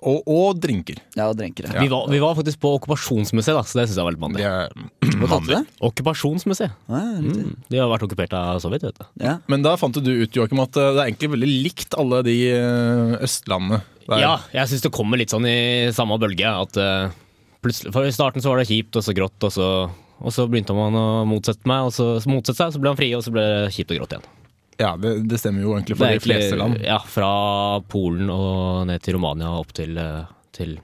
Og, 0.07 0.27
og 0.29 0.59
drinker. 0.61 0.99
Ja, 1.17 1.29
og 1.31 1.39
drinker. 1.39 1.69
Vi, 1.73 1.89
var, 1.89 2.09
vi 2.13 2.19
var 2.21 2.35
faktisk 2.37 2.61
på 2.63 2.75
okkupasjonsmuseet, 2.77 3.57
da, 3.57 3.63
så 3.65 3.79
det 3.79 3.87
syns 3.89 3.99
jeg 4.01 4.07
var 4.07 4.15
litt 4.15 4.23
mandig. 4.23 4.45
Hva 4.45 5.29
kalte 5.31 5.47
du 5.47 5.53
det? 5.55 5.61
Okkupasjonsmuseet. 5.89 6.75
Ah. 6.91 7.17
Mm. 7.23 7.55
De 7.73 7.81
har 7.81 7.91
vært 7.91 8.05
okkupert 8.07 8.37
av 8.37 8.61
Sovjet, 8.63 8.85
vet 8.85 9.01
du. 9.01 9.07
Ja. 9.25 9.39
Men 9.51 9.65
da 9.65 9.77
fant 9.81 9.97
du 9.97 10.13
ut, 10.13 10.37
Joakim, 10.37 10.61
at 10.63 10.77
øh, 10.77 10.93
det 10.97 11.03
er 11.03 11.11
egentlig 11.11 11.33
veldig 11.37 11.51
likt 11.65 11.97
alle 11.99 12.21
de 12.27 12.37
øh, 12.53 13.15
østlandene. 13.25 13.83
Der. 14.07 14.23
Ja, 14.23 14.35
jeg 14.55 14.71
syns 14.71 14.85
det 14.85 14.95
kommer 14.95 15.19
litt 15.19 15.33
sånn 15.35 15.49
i 15.51 15.59
samme 15.97 16.19
bølge. 16.23 16.47
At 16.47 16.77
eh, 16.79 17.15
plutselig, 17.65 17.95
For 17.97 18.07
I 18.07 18.15
starten 18.15 18.45
så 18.45 18.53
var 18.53 18.61
det 18.63 18.69
kjipt 18.69 19.01
og 19.01 19.07
så 19.07 19.17
grått, 19.17 19.39
og 19.49 19.55
så, 19.55 19.71
og 20.21 20.35
så 20.35 20.47
begynte 20.51 20.77
man 20.77 20.95
å 20.95 21.07
motsette 21.27 21.67
meg, 21.67 21.89
og 21.89 21.97
så 21.97 22.15
motsette 22.31 22.61
seg, 22.61 22.77
så 22.77 22.83
ble 22.83 22.93
han 22.93 23.01
fri, 23.01 23.11
og 23.17 23.25
så 23.27 23.35
ble 23.35 23.43
det 23.43 23.73
kjipt 23.75 23.97
og 23.97 24.03
grått 24.03 24.19
igjen. 24.19 24.29
Ja, 24.79 24.93
det, 25.01 25.15
det 25.31 25.39
stemmer 25.41 25.65
jo 25.65 25.73
egentlig 25.77 25.97
for 25.97 26.11
de 26.13 26.21
fleste 26.21 26.57
land. 26.61 26.81
Ja, 26.85 26.99
fra 27.09 27.31
Polen 27.89 28.29
og 28.33 28.85
ned 28.91 29.01
til 29.05 29.17
Romania 29.17 29.49
og 29.55 29.65
opp 29.67 29.73
til, 29.79 29.97
eh, 29.97 30.25
til 30.57 30.77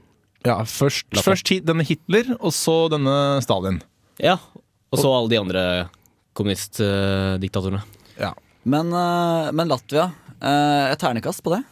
Ja, 0.43 0.57
Først, 0.67 1.05
først 1.23 1.47
hit- 1.53 1.63
denne 1.69 1.85
Hitler, 1.87 2.33
og 2.39 2.51
så 2.51 2.89
denne 2.91 3.13
Stalin. 3.45 3.77
Ja, 4.19 4.33
og 4.91 4.99
så 4.99 5.11
alle 5.13 5.29
de 5.31 5.39
andre 5.39 5.61
kommunistdiktatorene. 6.35 7.83
Ja. 8.19 8.33
Men, 8.63 8.91
eh, 8.93 9.51
men 9.51 9.67
Latvia, 9.71 10.09
eh, 10.41 10.91
et 10.91 10.99
ternekast 10.99 11.43
på 11.43 11.53
det? 11.55 11.63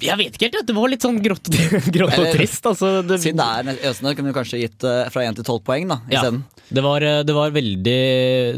Jeg 0.00 0.16
vet 0.16 0.32
ikke 0.38 0.48
helt, 0.48 0.66
det 0.66 0.74
var 0.76 0.88
litt 0.88 1.04
sånn 1.04 1.18
grått, 1.20 1.50
grått 1.96 2.16
og 2.18 2.30
trist. 2.32 2.64
Altså, 2.64 3.02
det, 3.04 3.18
Siden 3.20 3.36
det 3.42 3.74
er 3.76 3.90
Østene, 3.90 4.14
kunne 4.16 4.32
du 4.32 4.36
kanskje 4.38 4.60
gitt 4.62 4.86
fra 5.12 5.24
1 5.26 5.36
til 5.36 5.44
12 5.44 5.60
poeng 5.66 5.88
da, 5.90 5.98
ja, 6.08 6.22
isteden. 6.22 6.44
Det, 6.68 6.82
var, 6.82 7.04
eh, 7.04 7.22
det, 7.26 7.34
var 7.36 7.54
veldig, 7.54 7.98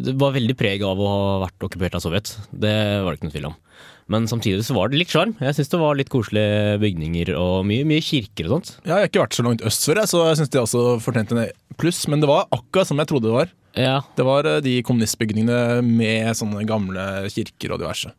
det 0.05 0.15
veldig 0.19 0.57
preg 0.59 0.85
av 0.87 1.01
å 1.01 1.09
ha 1.13 1.33
vært 1.45 1.67
okkupert 1.69 1.99
av 1.99 2.05
Sovjet. 2.05 2.35
Det 2.51 2.75
var 3.05 3.13
det 3.13 3.19
ikke 3.19 3.29
noe 3.29 3.37
tvil 3.37 3.51
om. 3.51 3.59
Men 4.09 4.25
samtidig 4.31 4.65
så 4.65 4.75
var 4.77 4.89
det 4.89 5.03
litt 5.03 5.13
sjarm. 5.13 5.35
Jeg 5.45 5.57
syns 5.59 5.69
det 5.69 5.81
var 5.83 5.99
litt 5.99 6.11
koselige 6.13 6.79
bygninger 6.81 7.35
og 7.37 7.67
mye, 7.69 7.85
mye 7.89 8.05
kirker 8.05 8.49
og 8.49 8.55
sånt. 8.57 8.71
Jeg 8.87 8.95
har 8.95 9.09
ikke 9.09 9.21
vært 9.27 9.37
så 9.37 9.45
langt 9.45 9.65
øst 9.69 9.85
før, 9.85 10.01
jeg, 10.01 10.11
så 10.15 10.23
jeg 10.31 10.39
syns 10.41 10.53
det 10.55 10.63
også 10.63 10.85
fortjente 11.05 11.37
en 11.37 11.77
pluss. 11.81 12.01
Men 12.09 12.25
det 12.25 12.31
var 12.31 12.49
akkurat 12.55 12.89
som 12.89 13.03
jeg 13.03 13.11
trodde 13.11 13.29
det 13.29 13.37
var. 13.37 13.53
Ja, 13.79 13.99
Det 14.19 14.25
var 14.27 14.47
eh, 14.49 14.59
de 14.65 14.75
kommunistbygningene 14.87 15.59
med 15.87 16.35
sånne 16.37 16.65
gamle 16.67 17.05
kirker 17.31 17.75
og 17.75 17.81
diverse. 17.83 18.11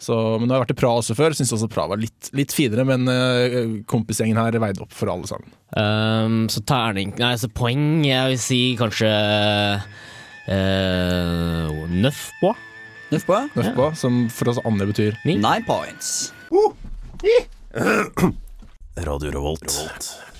Så, 0.00 0.14
men 0.38 0.46
nå 0.46 0.54
har 0.54 0.60
jeg 0.60 0.66
vært 0.66 0.74
i 0.76 0.80
Praha 0.80 1.00
også 1.00 1.16
før, 1.18 1.34
syns 1.36 1.52
også 1.56 1.68
Praha 1.72 1.92
var 1.94 2.00
litt, 2.02 2.22
litt 2.36 2.52
finere. 2.54 2.84
Men 2.88 3.00
eh, 3.10 3.58
kompisgjengen 3.90 4.38
her 4.40 4.60
veide 4.62 4.84
opp 4.84 4.94
for 4.96 5.06
alle 5.12 5.28
sammen. 5.30 5.50
Um, 5.70 6.40
så 6.50 6.60
terning 6.66 7.12
Nei, 7.20 7.36
så 7.38 7.46
poeng 7.46 8.00
Jeg 8.02 8.32
vil 8.32 8.40
si 8.42 8.56
kanskje 8.74 9.06
uh, 10.50 11.68
Nøff 11.94 12.24
på. 12.40 12.50
Nuff 13.14 13.24
på? 13.28 13.38
ja 13.54 13.90
som 13.98 14.24
for 14.34 14.50
oss 14.50 14.58
andre 14.66 14.88
betyr 14.90 15.14
Nine, 15.22 15.38
Nine 15.44 15.64
points. 15.66 16.32
Radio 19.06 19.30
Revolt. 19.30 19.70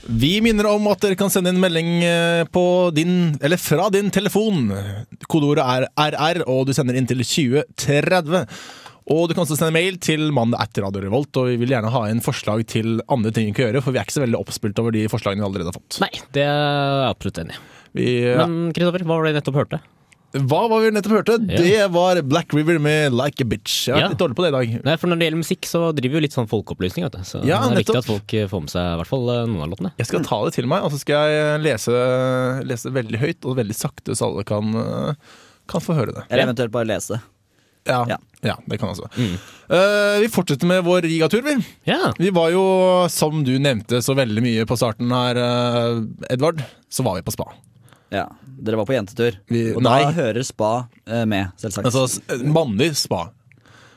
Vi 0.07 0.33
minner 0.45 0.69
om 0.71 0.87
at 0.91 1.03
dere 1.05 1.19
kan 1.19 1.33
sende 1.33 1.53
en 1.53 1.61
melding 1.61 1.91
eh, 2.07 2.45
på 2.53 2.65
din, 2.97 3.35
eller 3.43 3.61
fra 3.61 3.91
din 3.93 4.09
telefon. 4.15 4.71
Kodeordet 5.29 5.67
er 5.67 5.89
RR, 6.15 6.45
og 6.49 6.69
du 6.69 6.75
sender 6.77 6.97
inn 6.97 7.09
til 7.11 7.21
2030. 7.21 8.47
Og 9.11 9.27
du 9.27 9.35
kan 9.35 9.43
også 9.43 9.59
sende 9.59 9.75
mail 9.75 9.99
til 10.03 10.29
mandag 10.35 10.63
etter 10.65 10.87
Radio 10.87 11.03
Revolt, 11.03 11.35
og 11.41 11.51
vi 11.51 11.59
vil 11.61 11.73
gjerne 11.75 11.93
ha 11.93 12.05
inn 12.11 12.23
forslag 12.25 12.63
til 12.71 13.01
andre 13.11 13.33
ting 13.35 13.51
vi 13.51 13.57
kan 13.57 13.69
gjøre, 13.69 13.83
for 13.85 13.95
vi 13.95 14.01
er 14.01 14.07
ikke 14.07 14.19
så 14.21 14.25
veldig 14.25 14.41
oppspilt 14.41 14.83
over 14.83 14.95
de 14.95 15.07
forslagene 15.11 15.43
vi 15.43 15.49
allerede 15.49 15.73
har 15.73 15.81
fått. 15.81 15.99
Nei, 16.05 16.13
det 16.37 16.45
er 16.47 16.53
jeg 16.55 17.09
absolutt 17.11 17.41
enig 17.45 17.57
i. 17.99 18.11
Ja. 18.31 18.45
Men 18.45 18.75
Kristoffer, 18.77 19.05
hva 19.05 19.17
var 19.17 19.27
det 19.27 19.33
jeg 19.33 19.41
nettopp 19.41 19.59
hørte? 19.65 19.81
Hva 20.33 20.61
var 20.71 20.81
vi 20.85 20.91
nettopp 20.95 21.15
hørte? 21.19 21.35
Ja. 21.51 21.59
Det 21.59 21.87
var 21.91 22.21
Black 22.23 22.53
River 22.55 22.79
med 22.79 23.13
Like 23.13 23.43
a 23.43 23.47
Bitch. 23.51 23.89
Jeg 23.89 23.95
har 23.97 24.03
Ja. 24.05 24.09
litt 24.13 24.19
dårlig 24.19 24.37
på 24.39 24.45
det 24.45 24.51
i 24.53 24.57
dag. 24.57 24.85
Nei, 24.85 24.97
for 24.97 25.09
Når 25.11 25.19
det 25.19 25.27
gjelder 25.27 25.43
musikk, 25.43 25.63
så 25.67 25.81
driver 25.97 26.13
vi 26.15 26.21
jo 26.21 26.25
litt 26.27 26.37
sånn 26.37 26.47
folkeopplysning. 26.49 27.03
vet 27.09 27.13
du. 27.19 27.19
Så 27.27 27.45
Ja, 27.45 27.59
det 27.67 27.73
er 27.73 27.83
viktig 27.83 27.97
at 27.99 28.05
folk 28.07 28.35
eh, 28.35 28.47
får 28.47 28.61
med 28.61 28.71
seg 28.71 28.85
i 28.87 28.97
hvert 29.01 29.11
fall 29.11 29.29
eh, 29.31 29.47
noen 29.51 29.63
av 29.63 29.71
låtene. 29.75 29.93
Jeg 29.99 30.07
skal 30.07 30.23
ta 30.23 30.45
det 30.45 30.55
til 30.55 30.67
meg, 30.71 30.83
og 30.85 30.93
så 30.93 30.99
skal 31.03 31.27
jeg 31.35 31.61
lese, 31.67 31.91
lese 32.65 32.93
veldig 32.95 33.19
høyt 33.19 33.45
og 33.45 33.57
veldig 33.59 33.75
sakte, 33.75 34.15
så 34.15 34.31
alle 34.31 34.45
kan, 34.45 34.71
eh, 34.75 35.15
kan 35.67 35.81
få 35.81 35.95
høre 35.99 36.15
det. 36.15 36.25
Eller 36.31 36.47
eventuelt 36.47 36.71
bare 36.71 36.87
lese 36.87 37.09
det. 37.19 37.21
Ja, 37.89 38.05
Ja. 38.07 38.17
ja 38.45 38.55
det 38.69 38.79
kan 38.79 38.91
altså. 38.91 39.09
også. 39.09 39.39
Uh, 39.71 40.21
vi 40.21 40.29
fortsetter 40.29 40.67
med 40.69 40.85
vår 40.85 41.01
rigatur, 41.09 41.43
vi. 41.43 41.65
Ja, 41.87 42.13
Vi 42.19 42.29
var 42.31 42.51
jo, 42.53 43.09
som 43.09 43.43
du 43.43 43.59
nevnte 43.59 44.03
så 44.05 44.15
veldig 44.15 44.43
mye 44.45 44.67
på 44.69 44.77
starten 44.77 45.11
her, 45.11 45.35
uh, 45.41 46.05
Edvard, 46.31 46.63
så 46.91 47.03
var 47.03 47.17
vi 47.17 47.23
på 47.23 47.33
spa. 47.33 47.49
Ja, 48.11 48.27
Dere 48.61 48.77
var 48.77 48.87
på 48.87 48.93
jentetur, 48.97 49.37
Vi- 49.49 49.73
og 49.75 49.83
nei. 49.83 50.01
da 50.05 50.13
hører 50.13 50.45
spa 50.45 50.89
eh, 51.07 51.25
med, 51.25 51.53
selvsagt. 51.57 51.87
Altså 51.87 52.09
s- 52.09 52.43
mannlig 52.43 52.91
spa. 52.99 53.31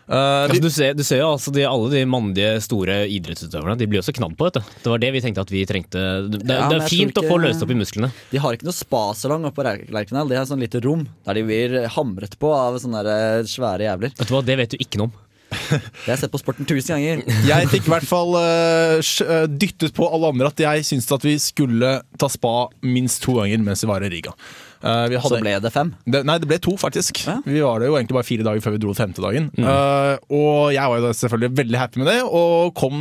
Eh, 0.03 0.13
vi, 0.13 0.59
altså, 0.59 0.61
du, 0.61 0.69
ser, 0.69 0.93
du 0.99 1.03
ser 1.07 1.19
jo 1.21 1.29
altså 1.31 1.51
de, 1.55 1.63
alle 1.63 1.89
de 1.93 2.01
mandige 2.05 2.57
store 2.61 3.05
idrettsutøverne. 3.07 3.77
De 3.79 3.87
blir 3.87 4.01
jo 4.01 4.05
så 4.05 4.13
knadd 4.13 4.35
på, 4.37 4.49
vet 4.49 4.57
du. 4.59 4.73
Det 4.83 4.91
var 4.91 4.99
det 4.99 5.11
vi 5.15 5.21
tenkte 5.23 5.45
at 5.45 5.53
vi 5.53 5.63
trengte. 5.65 6.01
Det, 6.29 6.41
Ja, 6.43 6.67
det 6.67 6.69
men 6.69 6.75
er 6.75 6.83
jeg 6.83 6.91
fint 6.91 7.13
tror 7.15 7.23
å 7.23 7.29
få 7.31 7.37
ikke- 7.39 7.45
løst 7.47 7.63
opp 7.63 7.71
i 7.71 7.79
musklene. 7.79 8.11
De 8.29 8.37
har 8.43 8.53
ikke 8.57 8.67
noe 8.67 8.75
spasalong 8.75 9.45
oppe 9.47 9.61
på 9.61 9.63
Ler- 9.63 9.85
Lerkendal. 9.95 10.27
De 10.29 10.35
har 10.35 10.45
sånn 10.45 10.59
lite 10.59 10.83
rom 10.83 11.07
der 11.25 11.33
de 11.39 11.43
blir 11.47 11.87
hamret 11.95 12.37
på 12.37 12.51
av 12.53 12.75
sånne 12.83 13.01
der, 13.03 13.39
eh, 13.39 13.43
svære 13.47 13.87
jævler. 13.87 14.11
Vet 14.19 14.27
du 14.27 14.33
hva, 14.35 14.43
Det 14.45 14.57
vet 14.57 14.69
du 14.75 14.77
ikke 14.77 14.97
noe 14.99 15.07
om. 15.07 15.13
Det 15.53 16.07
har 16.07 16.15
jeg 16.15 16.23
sett 16.25 16.33
på 16.33 16.41
Sporten 16.41 16.67
tusen 16.69 16.95
ganger. 16.95 17.23
jeg 17.47 17.69
fikk 17.71 17.87
i 17.87 17.93
hvert 17.93 18.07
fall 18.07 18.35
uh, 18.37 19.47
dyttet 19.49 19.95
på 19.95 20.09
alle 20.09 20.33
andre 20.33 20.51
at 20.51 20.63
jeg 20.65 20.85
syntes 20.87 21.09
at 21.15 21.25
vi 21.27 21.37
skulle 21.41 21.95
ta 22.19 22.29
spa 22.31 22.69
minst 22.85 23.23
to 23.23 23.37
ganger 23.39 23.63
mens 23.63 23.85
vi 23.85 23.91
var 23.91 24.05
i 24.05 24.11
Riga. 24.13 24.35
Eh, 24.83 25.05
vi 25.09 25.19
Så 25.23 25.39
ble 25.39 25.55
det 25.63 25.71
fem. 25.73 25.93
Det, 26.03 26.23
nei, 26.27 26.37
det 26.41 26.49
ble 26.49 26.59
to, 26.63 26.75
faktisk. 26.79 27.23
Ja. 27.25 27.37
Vi 27.45 27.61
var 27.63 27.79
det 27.79 27.89
jo 27.89 27.97
egentlig 27.97 28.17
bare 28.17 28.27
fire 28.27 28.47
dager 28.47 28.63
før 28.63 28.75
vi 28.75 28.81
dro 28.83 28.95
femte 28.97 29.23
dagen. 29.23 29.49
Eh, 29.57 30.15
og 30.35 30.73
jeg 30.75 30.91
var 30.91 30.99
jo 30.99 31.13
selvfølgelig 31.21 31.51
veldig 31.61 31.79
happy 31.79 32.01
med 32.03 32.11
det, 32.11 32.19
og 32.23 32.73
kom 32.77 32.99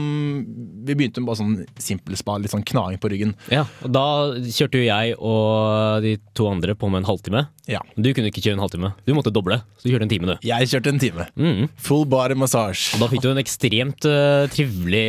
Vi 0.87 0.95
begynte 0.99 1.23
med 1.23 1.31
bare 1.31 1.41
sånn 1.41 1.57
simpel 1.83 2.17
spa, 2.19 2.37
litt 2.41 2.53
sånn 2.53 2.65
knaing 2.67 3.01
på 3.03 3.11
ryggen. 3.13 3.35
Ja, 3.53 3.67
og 3.83 3.93
Da 3.95 4.05
kjørte 4.43 4.81
jo 4.81 4.87
jeg 4.87 5.17
og 5.19 6.03
de 6.05 6.17
to 6.37 6.49
andre 6.51 6.75
på 6.79 6.91
med 6.91 7.03
en 7.03 7.11
halvtime. 7.11 7.47
Ja. 7.71 7.79
Du 7.95 8.09
kunne 8.11 8.31
ikke 8.33 8.43
kjøre 8.43 8.57
en 8.57 8.63
halvtime. 8.65 8.91
Du 9.07 9.13
måtte 9.15 9.31
doble, 9.35 9.61
så 9.79 9.87
du 9.87 9.93
kjørte 9.93 10.07
en 10.09 10.13
time, 10.13 10.33
du. 10.33 10.47
Jeg 10.47 10.71
kjørte 10.71 10.91
en 10.91 11.03
time. 11.03 11.27
Mm. 11.39 11.69
Full 11.87 12.07
body 12.11 12.37
massage. 12.39 12.91
Og 12.97 13.03
da 13.03 13.09
fikk 13.13 13.23
du 13.23 13.31
en 13.31 13.43
ekstremt 13.43 14.09
uh, 14.09 14.49
trivelig 14.53 15.05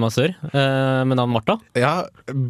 massør 0.00 0.32
uh, 0.48 1.02
med 1.08 1.18
navn 1.20 1.34
Martha. 1.34 1.58
Ja, 1.78 1.94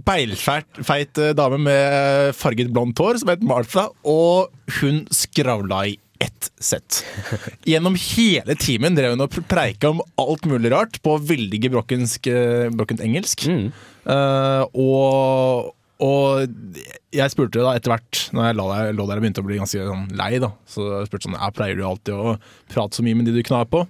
Beilfeit 0.06 0.82
feit 0.86 1.18
dame 1.36 1.58
med 1.62 2.36
farget 2.38 2.70
blondt 2.74 3.00
hår 3.02 3.20
som 3.22 3.32
het 3.32 3.42
Martha, 3.42 3.60
og 4.09 4.79
hun 4.81 5.05
skravla 5.14 5.85
i 5.90 5.99
ett 6.21 6.50
sett. 6.61 7.00
Gjennom 7.64 7.97
hele 7.97 8.55
timen 8.61 8.97
drev 8.97 9.14
hun 9.14 9.25
og 9.25 9.37
preika 9.49 9.93
om 9.95 10.02
alt 10.21 10.45
mulig 10.49 10.73
rart 10.73 11.00
på 11.05 11.17
veldig 11.17 11.62
gebrokkent 11.64 12.31
brokkent 12.76 13.05
engelsk. 13.05 13.47
Mm. 13.49 13.71
Uh, 14.05 14.64
og, 14.76 15.73
og 16.05 16.45
jeg 17.17 17.33
spurte 17.33 17.64
da 17.64 17.75
etter 17.76 17.95
hvert, 17.95 18.23
når 18.37 18.50
jeg 18.50 18.59
lå 18.61 18.69
der, 18.75 18.95
lå 18.97 19.09
der 19.09 19.21
og 19.21 19.25
begynte 19.25 19.45
å 19.45 19.49
bli 19.49 19.61
ganske 19.61 19.88
sånn 19.88 20.09
lei, 20.21 20.35
da, 20.43 20.52
så 20.69 20.87
jeg 20.99 21.11
spurte 21.11 21.29
sånn 21.29 21.40
Jeg 21.40 21.57
pleier 21.57 21.81
du 21.81 21.87
alltid 21.88 22.17
å 22.17 22.37
prate 22.73 23.00
så 23.00 23.07
mye 23.07 23.19
med 23.19 23.31
de 23.31 23.37
du 23.37 23.45
knar 23.47 23.69
på? 23.73 23.87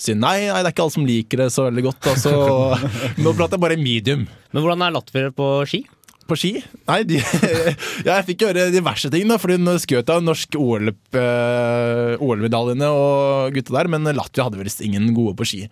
Sier 0.00 0.16
nei, 0.16 0.48
nei, 0.50 0.60
det 0.60 0.68
er 0.68 0.74
ikke 0.74 0.84
alle 0.84 0.92
som 0.92 1.06
liker 1.08 1.40
det 1.40 1.52
så 1.54 1.68
veldig 1.70 1.86
godt. 1.86 2.08
Altså. 2.12 2.32
nå 3.24 3.32
prater 3.36 3.56
jeg 3.56 3.64
bare 3.64 3.78
medium. 3.80 4.26
Men 4.52 4.64
hvordan 4.64 4.84
er 4.84 4.96
latviere 4.96 5.32
på 5.36 5.46
ski? 5.68 5.86
På 6.26 6.36
ski? 6.38 6.52
Nei, 6.88 7.00
de, 7.06 7.20
jeg 8.08 8.26
fikk 8.30 8.46
høre 8.48 8.68
diverse 8.74 9.10
ting, 9.12 9.28
da, 9.30 9.38
fordi 9.38 9.60
hun 9.60 9.78
skjøt 9.82 10.10
av 10.10 10.24
norsk 10.26 10.58
OL, 10.58 10.90
eh, 10.90 12.14
OL-medaljene 12.18 12.90
og 12.90 13.54
gutta 13.54 13.76
der, 13.78 13.90
men 13.94 14.10
Latvia 14.16 14.48
hadde 14.48 14.60
visst 14.62 14.82
ingen 14.84 15.12
gode 15.16 15.36
på 15.38 15.46
ski. 15.46 15.64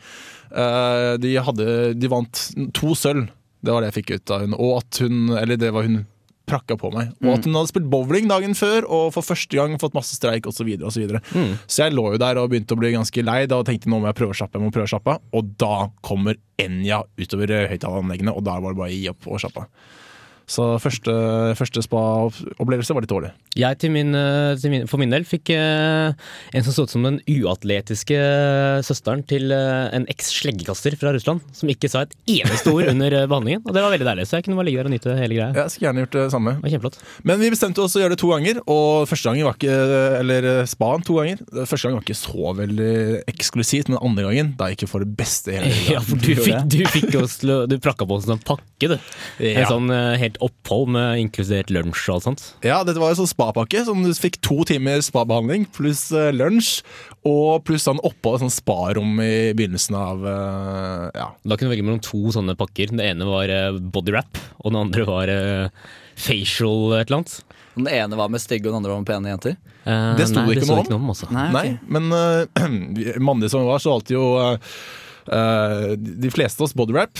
Eh, 0.54 1.12
de, 1.18 1.36
hadde, 1.42 1.68
de 1.98 2.10
vant 2.12 2.42
to 2.76 2.94
sølv, 2.98 3.26
det 3.64 3.72
var 3.74 3.82
det 3.82 3.90
jeg 3.90 3.98
fikk 4.02 4.14
ut 4.14 4.34
av 4.36 4.44
hun, 4.44 4.58
og 4.60 4.74
at 4.82 4.98
hun 5.00 5.38
Eller 5.40 5.56
det 5.56 5.70
var 5.72 5.86
hun 5.88 6.02
prakka 6.44 6.76
på 6.76 6.90
meg. 6.92 7.14
Og 7.24 7.38
at 7.38 7.46
hun 7.48 7.56
hadde 7.56 7.70
spilt 7.70 7.88
bowling 7.88 8.28
dagen 8.28 8.52
før 8.58 8.84
og 8.84 9.06
for 9.14 9.24
første 9.24 9.56
gang 9.56 9.78
fått 9.80 9.96
masse 9.96 10.16
streik 10.18 10.44
osv. 10.44 10.58
Så, 10.58 10.66
videre, 10.68 10.88
og 10.90 10.92
så, 10.92 11.00
videre. 11.00 11.22
så 11.64 11.86
jeg 11.86 11.94
lå 11.96 12.04
jo 12.12 12.20
der 12.20 12.40
og 12.40 12.50
begynte 12.52 12.76
å 12.76 12.80
bli 12.80 12.92
ganske 12.94 13.24
lei 13.24 13.38
da 13.50 13.62
og 13.62 13.68
tenkte 13.68 13.88
nå 13.88 14.02
må 14.02 14.10
jeg 14.10 14.18
prøve 14.18 14.36
å 14.36 14.38
slappe 14.38 14.58
av. 14.58 14.60
jeg 14.60 14.68
må 14.68 14.74
prøve 14.76 14.90
å 14.90 14.92
slappe. 14.92 15.16
Og 15.34 15.54
da 15.60 15.74
kommer 16.04 16.38
Enja 16.60 17.00
utover 17.18 17.50
høyttaleranleggene, 17.72 18.34
og 18.36 18.44
da 18.46 18.60
var 18.62 18.74
det 18.74 18.80
bare 18.82 18.92
å 18.92 18.94
gi 18.94 19.08
opp 19.10 19.26
og 19.26 19.40
slappe 19.42 19.64
av. 19.64 19.88
Så 20.50 20.64
første, 20.82 21.12
første 21.56 21.82
spa-opplevelse 21.84 22.94
var 22.96 23.04
litt 23.04 23.12
dårlig. 23.12 23.30
Jeg 23.56 23.78
til 23.80 23.92
min, 23.94 24.12
eh, 24.18 24.56
til 24.60 24.72
min, 24.72 24.86
for 24.90 25.00
min 25.00 25.12
del 25.12 25.24
fikk 25.24 25.52
eh, 25.54 26.12
en 26.54 26.66
som 26.66 26.74
så 26.74 26.84
ut 26.84 26.92
som 26.92 27.06
den 27.06 27.20
uatletiske 27.30 28.18
søsteren 28.84 29.22
til 29.30 29.54
eh, 29.54 29.88
en 29.96 30.04
eks-sleggekaster 30.12 30.98
fra 31.00 31.14
Russland, 31.14 31.40
som 31.56 31.70
ikke 31.72 31.88
sa 31.90 32.04
et 32.04 32.14
eneste 32.40 32.72
ord 32.72 32.90
under 32.92 33.16
eh, 33.20 33.26
behandlingen. 33.30 33.62
Og 33.64 33.76
det 33.76 33.84
var 33.84 33.94
veldig 33.94 34.08
deilig, 34.10 34.26
så 34.28 34.38
jeg 34.38 34.46
kunne 34.48 34.58
bare 34.60 34.68
ligge 34.68 34.82
der 34.82 34.90
og 34.90 34.94
nyte 34.94 35.16
hele 35.16 35.38
greia. 35.38 35.50
Jeg 35.56 35.74
skulle 35.74 35.88
gjerne 35.88 36.04
gjort 36.04 36.18
det 36.18 36.26
samme. 36.34 36.56
Det. 36.74 36.92
Men 37.24 37.40
vi 37.40 37.52
bestemte 37.54 37.84
oss 37.84 37.96
å 37.96 38.02
gjøre 38.02 38.16
det 38.16 38.20
to 38.20 38.32
ganger, 38.34 38.60
og 38.68 39.08
første 39.08 39.30
gangen 39.30 39.48
var 39.48 39.56
ikke 39.56 39.74
Eller 40.20 40.46
spaen 40.68 41.04
to 41.06 41.16
ganger. 41.18 41.40
Første 41.64 41.86
gangen 41.86 42.00
var 42.00 42.04
ikke 42.04 42.18
så 42.18 42.52
veldig 42.58 42.92
eksklusivt, 43.30 43.90
men 43.92 44.00
andre 44.04 44.26
gangen 44.28 44.52
da 44.58 44.68
gikk 44.72 44.84
vi 44.84 44.90
for 44.90 45.04
det 45.04 45.14
beste 45.16 45.54
hele 45.54 45.70
Ja, 45.94 46.02
for 46.04 46.20
du 46.20 46.30
fikk, 46.46 46.68
du 46.70 46.80
fikk 46.90 47.16
oss 47.22 47.38
til 47.42 47.54
å 47.54 47.58
Du 47.70 47.76
prakka 47.82 48.06
på 48.08 48.18
oss 48.18 48.28
en 48.28 48.42
pakke, 48.44 48.90
du. 48.94 48.96
Ja. 49.38 49.64
En 49.64 49.70
sånn 49.70 49.94
eh, 49.94 50.14
helt 50.34 50.42
opphold 50.44 50.92
med 50.94 51.22
inkludert 51.22 51.70
lunsj 51.72 52.04
og 52.08 52.14
alt 52.16 52.26
sånt. 52.28 52.44
Ja, 52.66 52.82
dette 52.84 53.00
var 53.00 53.12
jo 53.12 53.22
sånn 53.22 53.30
spapakke, 53.30 53.84
som 53.86 54.02
du 54.04 54.10
fikk 54.14 54.40
to 54.44 54.64
timer 54.68 55.02
spabehandling 55.04 55.66
pluss 55.74 56.10
eh, 56.12 56.32
lunsj, 56.34 56.82
og 57.24 57.64
pluss 57.64 57.86
sånn 57.86 58.02
opphold, 58.04 58.42
sånn 58.42 58.52
sparom 58.52 59.18
i 59.22 59.52
begynnelsen 59.56 59.98
av 59.98 60.24
eh, 60.26 61.10
Ja. 61.14 61.30
Da 61.44 61.56
kunne 61.56 61.70
du 61.70 61.74
velge 61.74 61.86
mellom 61.86 62.02
to 62.04 62.32
sånne 62.34 62.56
pakker. 62.58 62.92
Det 62.94 63.10
ene 63.14 63.28
var 63.28 63.48
bodywrap, 63.48 63.92
body 63.94 64.14
wrap, 64.14 64.40
og 64.60 64.72
den 64.72 64.80
andre 64.80 65.06
var 65.08 65.30
eh, 65.32 65.84
facial 66.16 66.98
et 66.98 67.08
eller 67.08 67.22
annet. 67.22 67.38
Den 67.74 67.88
ene 67.90 68.18
var 68.18 68.30
med 68.30 68.42
stygge, 68.42 68.68
og 68.68 68.74
den 68.74 68.82
andre 68.82 68.92
var 68.94 69.00
med 69.02 69.08
pene 69.10 69.32
jenter. 69.32 69.56
Eh, 69.84 70.10
Det 70.18 70.28
sto 70.30 70.40
nei, 70.40 70.54
ikke 70.54 70.64
det 70.64 70.68
noe 70.70 70.78
om. 70.78 70.84
ikke 70.84 70.94
noe 70.94 71.02
om 71.02 71.14
Også. 71.14 71.30
Nei, 71.34 71.48
okay. 71.50 71.72
Nei, 71.72 71.96
men 71.96 72.12
uh, 73.14 73.22
mannlige 73.22 73.54
som 73.54 73.64
vi 73.64 73.70
var, 73.70 73.82
så 73.82 73.94
valgte 73.94 74.14
jo 74.16 74.26
uh, 74.38 74.76
eh, 75.28 75.88
de 75.98 76.30
fleste 76.34 76.62
av 76.62 76.68
oss 76.68 76.76
bodywrap. 76.76 77.18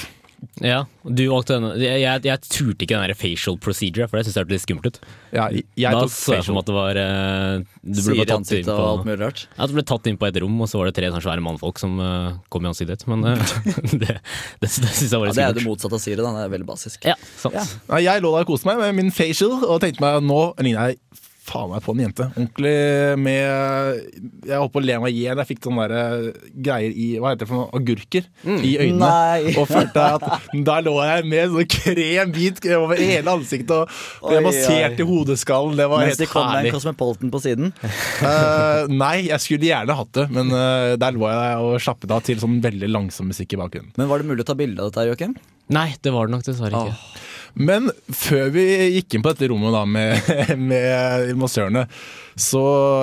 Ja, 0.65 0.85
du 1.05 1.23
valgte 1.31 1.57
denne. 1.57 1.73
Jeg, 1.81 2.01
jeg, 2.03 2.23
jeg 2.29 2.43
turte 2.47 2.87
ikke 2.87 2.97
den 2.97 3.05
der 3.05 3.19
facial 3.19 3.59
procedure, 3.63 4.07
for 4.11 4.19
det 4.19 4.27
syns 4.27 4.39
jeg 4.39 4.45
hørtes 4.45 4.55
litt 4.55 4.65
skummelt 4.65 4.89
ut. 4.89 4.99
Ja, 5.35 5.47
jeg 5.51 5.97
da 5.97 6.05
tok 6.05 6.15
så 6.15 6.37
jeg 6.37 6.45
for 6.45 6.55
facial. 6.55 6.57
meg 6.57 6.63
at 6.63 6.71
det 6.71 6.77
var 6.77 7.01
eh, 7.03 7.65
Du 7.81 7.91
ble 7.91 8.05
Sier 8.05 8.21
bare 8.21 8.31
tatt 8.31 8.53
inn 8.55 8.69
på 8.69 8.77
og 8.77 8.87
alt 8.91 9.09
mulig 9.09 9.19
rart. 9.23 9.45
Ja, 9.57 9.69
du 9.69 9.77
ble 9.77 9.87
tatt 9.91 10.11
inn 10.11 10.21
på 10.21 10.29
et 10.31 10.41
rom, 10.45 10.57
og 10.65 10.71
så 10.71 10.81
var 10.81 10.91
det 10.91 10.97
tre 11.01 11.13
sånn 11.15 11.27
svære 11.27 11.45
mannfolk 11.49 11.83
som 11.83 11.99
uh, 12.01 12.39
kom 12.55 12.67
i 12.67 12.73
ansiktet 12.73 13.03
ditt. 13.03 13.09
Men 13.11 13.27
uh, 13.27 13.55
det, 14.05 14.15
det, 14.15 14.19
det 14.63 14.73
syns 14.73 15.05
jeg 15.09 15.21
var 15.21 15.29
Ja, 15.29 15.33
litt 15.33 15.41
det 15.41 15.47
er 15.47 15.53
jo 15.53 15.61
det 15.61 15.67
motsatte 15.69 16.01
av 16.01 16.05
Siri, 16.07 16.21
da. 16.23 16.33
Det 16.39 16.47
er 16.47 16.57
veldig 16.57 16.71
basisk. 16.71 17.11
Ja, 17.11 17.19
sant. 17.41 17.59
Ja. 17.61 18.03
jeg 18.09 18.25
lå 18.25 18.35
der 18.37 18.49
og 18.49 18.55
koste 18.55 18.71
meg 18.71 18.83
med 18.83 18.99
min 19.03 19.15
facial 19.15 19.61
og 19.63 19.79
tenkte 19.85 20.05
meg 20.05 20.25
nå 20.25 20.43
ligner 20.63 20.95
jeg 20.95 21.03
faen 21.45 21.71
meg 21.73 21.83
på 21.85 21.93
en 21.95 22.03
jente. 22.05 22.27
Ordentlig 22.33 22.75
med 23.21 24.47
Jeg 24.49 24.59
holdt 24.61 24.73
på 24.75 24.81
å 24.81 24.85
le 24.85 24.97
meg 25.03 25.15
i 25.15 25.25
hjel. 25.25 25.41
Jeg 25.43 25.51
fikk 25.51 25.63
sånne 25.67 25.87
der, 25.91 25.95
eh, 25.99 26.51
greier 26.67 26.95
i 26.95 27.09
Hva 27.21 27.33
heter 27.33 27.45
det 27.45 27.49
for 27.51 27.61
noe? 27.61 27.71
Agurker 27.79 28.29
i 28.45 28.73
øynene. 28.81 29.11
Nei. 29.11 29.55
Og 29.61 29.69
følte 29.69 30.07
at 30.17 30.27
da 30.69 30.79
lå 30.85 30.95
jeg 31.05 31.27
med 31.31 31.55
sånn 31.55 31.71
krem 31.75 32.35
hvit 32.35 32.63
over 32.79 33.01
hele 33.01 33.35
ansiktet 33.37 33.75
og 33.75 33.93
ble 34.25 34.41
Oi, 34.41 34.45
massert 34.49 34.99
oi. 34.99 35.05
i 35.05 35.09
hodeskallen. 35.09 35.77
Det 35.81 35.89
var 35.93 36.05
Mens 36.05 36.21
de 36.21 36.25
helt 36.25 36.33
kom 36.33 36.49
med 36.49 36.57
herlig. 36.59 36.73
en 36.73 36.79
Cosmopolitan 36.79 37.35
på 37.35 37.43
siden. 37.45 37.73
Uh, 37.85 38.89
nei, 39.05 39.17
jeg 39.29 39.41
skulle 39.45 39.69
gjerne 39.69 39.99
hatt 40.01 40.13
det, 40.17 40.29
men 40.35 40.53
uh, 40.55 40.95
der 41.01 41.17
lå 41.17 41.29
jeg 41.29 41.65
og 41.69 41.77
slappet 41.85 42.15
av 42.15 42.25
til 42.27 42.41
sånn 42.43 42.61
veldig 42.65 42.91
langsom 42.93 43.29
musikk 43.33 43.57
i 43.57 43.61
bakgrunnen. 43.61 43.93
Men 44.01 44.11
var 44.11 44.23
det 44.23 44.31
mulig 44.31 44.47
å 44.47 44.51
ta 44.53 44.57
bilde 44.59 44.81
av 44.81 44.93
dette, 44.93 45.09
Joakim? 45.11 45.37
Nei, 45.75 45.91
det 46.05 46.13
var 46.13 46.29
det 46.29 46.37
nok 46.37 46.45
dessverre 46.47 46.85
ikke. 46.89 47.23
Men 47.55 47.89
før 48.11 48.49
vi 48.55 48.65
gikk 48.97 49.15
inn 49.15 49.25
på 49.25 49.31
dette 49.33 49.49
rommet 49.51 49.75
da 49.75 49.85
med, 49.87 50.31
med 50.71 51.33
massørene, 51.39 51.87
så 52.35 52.61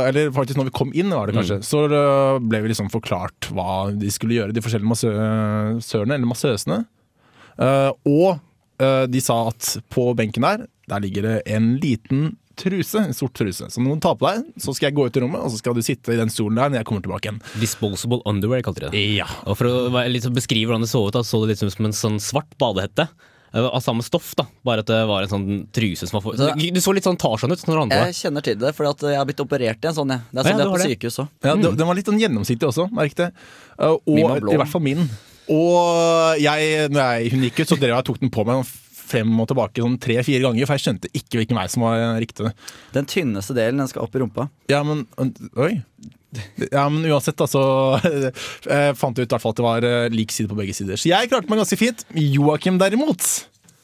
Eller 0.10 0.34
faktisk 0.36 0.60
når 0.60 0.68
vi 0.68 0.76
kom 0.76 0.90
inn, 0.92 1.14
var 1.16 1.30
det 1.30 1.38
kanskje, 1.38 1.62
så 1.64 1.86
uh, 1.88 2.40
ble 2.44 2.60
vi 2.66 2.74
liksom 2.74 2.90
forklart 2.92 3.48
hva 3.56 3.88
de 3.96 4.12
skulle 4.12 4.36
gjøre, 4.36 4.52
de 4.56 4.64
forskjellige 4.64 4.92
massørene, 4.92 6.18
eller 6.18 6.28
massøsene. 6.28 6.82
Uh, 7.56 7.96
og 8.12 8.42
uh, 8.84 9.06
de 9.08 9.24
sa 9.24 9.46
at 9.54 9.78
på 9.94 10.10
benken 10.20 10.44
der, 10.44 10.68
der 10.92 11.04
ligger 11.04 11.30
det 11.30 11.38
en 11.56 11.78
liten 11.80 12.34
truse, 12.60 13.00
en 13.00 13.16
sort 13.16 13.34
truse. 13.40 13.70
Så 13.72 13.82
når 13.82 13.98
du 13.98 14.04
tar 14.04 14.18
på 14.20 14.28
deg, 14.28 14.46
så 14.60 14.76
skal 14.76 14.90
jeg 14.90 14.98
gå 15.00 15.08
ut 15.08 15.18
i 15.18 15.24
rommet, 15.24 15.42
og 15.42 15.54
så 15.54 15.62
skal 15.62 15.76
du 15.78 15.82
sitte 15.86 16.14
i 16.14 16.20
den 16.20 16.32
stolen 16.32 16.60
der 16.60 16.72
når 16.72 16.82
jeg 16.82 16.90
kommer 16.90 17.06
tilbake 17.06 17.30
igjen. 17.30 17.42
Disposable 17.62 18.22
underwear, 18.30 18.64
kalte 18.66 18.86
de 18.86 18.92
det. 18.92 19.04
Ja. 19.16 19.28
Og 19.48 19.58
For 19.60 19.72
å 19.72 20.06
liksom 20.12 20.36
beskrive 20.36 20.70
hvordan 20.72 20.86
det 20.86 20.92
så 20.92 21.06
ut, 21.08 21.16
da, 21.16 21.24
så 21.26 21.42
det 21.42 21.54
litt 21.54 21.64
ut 21.64 21.74
som 21.74 21.88
en 21.88 21.96
sånn 21.96 22.20
svart 22.24 22.52
badehette. 22.62 23.08
Eh, 23.54 23.66
av 23.68 23.82
samme 23.84 24.04
stoff, 24.04 24.34
da. 24.40 24.46
Bare 24.66 24.80
at 24.84 24.90
det 24.92 25.00
var 25.10 25.24
en 25.26 25.32
sånn 25.32 25.48
truse 25.74 26.08
som 26.08 26.18
var 26.18 26.26
for 26.26 26.38
Så- 26.38 26.56
Du, 26.58 26.80
så 26.82 26.94
litt 26.94 27.04
sånn 27.08 27.18
Tarzan 27.18 27.52
ut 27.52 27.60
handla. 27.66 28.06
Jeg 28.12 28.16
kjenner 28.20 28.42
til 28.44 28.56
det, 28.58 28.74
for 28.76 28.86
jeg 28.86 29.18
har 29.18 29.26
blitt 29.26 29.40
operert 29.44 29.84
i 29.84 29.88
en 29.88 29.94
sånn. 29.94 30.10
Jeg. 30.10 30.22
Det 30.32 30.40
er 30.40 30.44
Ja, 30.44 30.44
sånn 30.44 30.52
ja, 30.52 30.58
det 30.58 30.66
er 30.66 30.72
på 30.72 30.82
det. 30.82 31.00
sykehus 31.00 31.20
òg. 31.20 31.28
Ja, 31.44 31.56
mm. 31.56 31.78
den 31.78 31.88
var 31.88 31.96
litt 31.96 32.06
sånn 32.06 32.20
gjennomsiktig 32.22 32.68
også, 32.68 32.92
merk 32.92 33.16
det. 33.16 33.32
Min 34.08 34.28
var 34.28 34.38
og. 34.42 34.54
I 34.54 34.58
hvert 34.58 34.68
fall 34.72 34.82
min. 34.82 35.10
Og 35.50 36.40
jeg, 36.40 36.90
når 36.92 37.02
jeg, 37.02 37.32
hun 37.34 37.42
gikk 37.42 37.60
ut, 37.60 37.68
så 37.68 37.78
drev 37.80 37.90
jeg 37.92 37.98
og 37.98 38.06
tok 38.06 38.20
den 38.22 38.30
på 38.30 38.46
meg 38.46 38.66
frem 39.12 39.40
og 39.44 39.48
tilbake 39.52 39.84
sånn 39.84 40.00
tre-fire 40.00 40.46
ganger, 40.46 40.66
for 40.70 40.78
jeg 40.78 40.86
skjønte 40.86 41.10
ikke 41.18 41.42
hvilken 41.42 41.58
vei 41.60 41.68
som 41.68 41.84
var 41.84 41.98
riktig. 42.22 42.54
Den 42.96 43.06
tynneste 43.06 43.56
delen 43.58 43.82
den 43.82 43.90
skal 43.92 44.06
opp 44.06 44.16
i 44.16 44.22
rumpa. 44.24 44.50
Ja, 44.72 44.84
men 44.88 45.06
Oi. 45.58 45.84
Ja, 46.72 46.86
men 46.88 47.04
uansett, 47.10 47.38
da, 47.40 47.48
så 47.50 47.62
eh, 48.72 48.92
fant 48.98 49.18
jeg 49.18 49.28
ut 49.28 49.34
hvert 49.36 49.44
fall 49.44 49.56
at 49.56 49.62
det 49.62 49.66
var 49.68 49.88
eh, 49.88 50.10
lik 50.14 50.34
side 50.34 50.52
på 50.52 50.60
begge 50.60 50.76
sider. 50.78 51.00
Så 51.00 51.12
jeg 51.12 51.32
klarte 51.32 51.52
meg 51.52 51.64
ganske 51.64 51.80
fint. 51.80 52.06
Joakim 52.16 52.80
derimot 52.82 53.26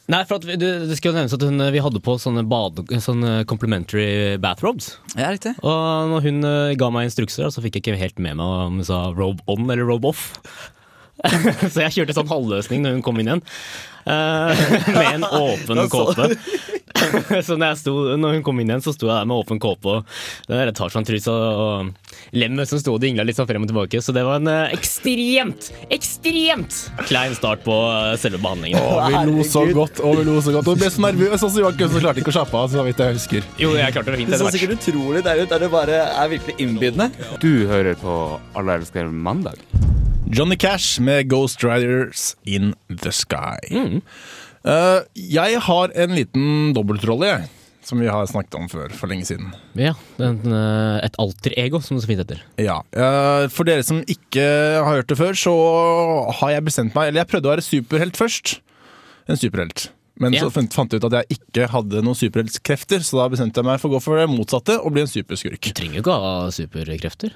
Nei, 0.07 0.21
for 0.23 0.39
at 0.39 0.45
vi, 0.47 0.55
det, 0.55 0.69
det 0.87 0.95
skal 0.95 1.11
jo 1.11 1.17
nevnes 1.17 1.35
at 1.35 1.43
hun, 1.43 1.59
vi 1.75 1.81
hadde 1.83 1.99
på 1.99 2.13
sånne, 2.21 2.45
bade, 2.47 2.85
sånne 3.03 3.41
complimentary 3.49 4.37
bathrobes. 4.39 4.93
Ja, 5.17 5.33
riktig. 5.35 5.51
Og 5.59 6.13
når 6.13 6.23
hun 6.23 6.47
eh, 6.47 6.75
ga 6.79 6.87
meg 6.95 7.09
instrukser, 7.09 7.51
så 7.51 7.63
fikk 7.63 7.75
jeg 7.75 7.83
ikke 7.83 7.99
helt 7.99 8.21
med 8.23 8.39
meg 8.39 8.45
om 8.47 8.79
hun 8.79 8.87
sa 8.87 9.09
robe 9.11 9.43
on 9.51 9.67
eller 9.67 9.83
robe 9.83 10.13
off. 10.13 10.29
så 11.73 11.83
jeg 11.83 11.95
kjørte 11.97 12.15
sånn 12.15 12.31
halvløsning 12.31 12.85
når 12.85 12.95
hun 12.95 13.03
kom 13.03 13.19
inn 13.19 13.33
igjen. 13.33 13.43
Eh, 14.07 14.63
med 14.95 15.09
en 15.11 15.27
åpen 15.27 15.83
kåpe. 15.91 16.29
så 17.45 17.57
når, 17.57 17.73
jeg 17.73 17.79
sto, 17.81 17.93
når 18.19 18.37
hun 18.37 18.43
kom 18.45 18.59
inn 18.61 18.71
igjen, 18.71 18.83
så 18.83 18.93
sto 18.95 19.09
jeg 19.09 19.13
der 19.15 19.27
med 19.29 19.37
åpen 19.37 19.59
kåpe 19.61 19.97
og 19.97 20.17
den 20.47 20.59
der 20.59 20.71
Tarzan-trusa 20.75 21.33
og 21.33 21.91
lemmet 22.37 22.69
som 22.69 22.81
sto 22.81 22.95
og 22.95 23.01
dingla 23.03 23.25
litt 23.27 23.37
sånn 23.39 23.49
frem 23.49 23.65
og 23.65 23.71
tilbake. 23.71 24.01
Så 24.03 24.15
det 24.15 24.23
var 24.27 24.41
en 24.41 24.51
eh, 24.51 24.75
ekstremt, 24.77 25.69
ekstremt 25.93 26.79
klein 27.07 27.35
start 27.37 27.63
på 27.67 27.75
eh, 27.91 28.13
selve 28.21 28.41
behandlingen. 28.43 28.79
Å, 28.81 29.07
vi 29.07 29.23
lo 29.31 29.47
så 29.47 29.65
godt, 29.73 30.01
og 30.03 30.21
vi 30.21 30.27
lo 30.29 30.37
så 30.43 30.55
godt. 30.55 30.71
Og 30.71 30.77
vi 30.77 30.85
ble 30.85 30.93
så 30.93 31.05
nervøse, 31.07 31.41
også 31.49 31.65
Joakim, 31.65 31.91
så 31.93 32.03
klarte 32.03 32.23
ikke 32.23 32.33
å 32.33 32.37
slappe 32.39 32.61
av, 32.61 32.71
så 32.73 32.87
vidt 32.87 33.03
jeg 33.03 33.19
husker. 33.19 33.51
Jo, 33.61 33.73
jeg 33.77 33.95
klarte 33.95 34.13
det 34.13 34.21
fint 34.23 34.31
Det 34.31 34.39
etter 34.39 34.47
så 34.47 34.55
sikkert 34.55 34.77
utrolig 34.79 35.25
deilig 35.27 35.47
ut, 35.47 35.51
der 35.53 35.65
det 35.65 35.71
bare 35.73 36.01
er 36.07 36.33
virkelig 36.33 36.57
innbydende. 36.63 37.11
Du 37.43 37.51
hører 37.69 37.99
på 37.99 38.17
Alle 38.57 38.79
elsker 38.81 39.11
mandag. 39.11 39.61
Johnny 40.27 40.57
Cash 40.59 40.99
med 40.99 41.29
Ghost 41.31 41.63
Riders 41.63 42.35
In 42.43 42.73
The 42.89 43.11
Sky. 43.15 44.01
Eh, 44.67 44.99
jeg 45.15 45.61
har 45.63 45.93
en 45.95 46.15
liten 46.17 46.73
dobbeltrolle, 46.75 47.29
jeg. 47.31 47.47
Som 47.87 48.01
vi 48.03 48.09
har 48.11 48.25
snakket 48.27 48.57
om 48.59 48.65
før, 48.67 48.91
for 48.91 49.07
lenge 49.07 49.23
siden. 49.29 49.53
Ja, 49.79 49.93
en, 50.19 50.41
eh, 50.43 51.05
et 51.05 51.15
alter 51.23 51.53
ego, 51.55 51.79
som 51.79 51.95
det 51.95 52.03
så 52.03 52.09
fint 52.09 52.19
heter. 52.19 52.41
Ja, 52.59 52.81
uh, 52.91 53.47
For 53.47 53.63
dere 53.63 53.85
som 53.87 54.01
ikke 54.03 54.43
har 54.83 54.97
hørt 54.97 55.07
det 55.07 55.15
før, 55.17 55.31
så 55.39 55.53
har 56.41 56.51
jeg 56.57 56.65
bestemt 56.67 56.97
meg 56.97 57.07
Eller 57.07 57.23
jeg 57.23 57.31
prøvde 57.31 57.47
å 57.47 57.53
være 57.55 57.63
superhelt 57.63 58.19
først. 58.19 58.57
En 59.29 59.39
superhelt. 59.39 59.87
Men 60.19 60.33
Ja. 60.33 60.41
så 60.43 60.51
fant 60.51 60.73
fant 60.73 60.91
jeg 60.91 60.99
ut 60.99 61.13
at 61.13 61.29
jeg 61.29 61.39
ikke 61.39 61.69
hadde 61.69 62.01
noen 62.03 62.17
superheltkrefter, 62.17 62.99
så 63.05 63.21
da 63.21 63.29
bestemte 63.29 63.61
jeg 63.61 63.65
meg 63.69 63.79
for 63.79 63.87
å 63.87 63.93
gå 63.95 64.01
for 64.01 64.17
det 64.17 64.27
motsatte 64.27 64.83
og 64.83 64.91
bli 64.91 65.01
en 65.05 65.07
superskurk. 65.07 65.61
Du 65.61 65.71
trenger 65.71 66.01
jo 66.01 66.03
ikke 66.03 66.19
ha 66.19 66.49
superkrefter. 66.51 67.31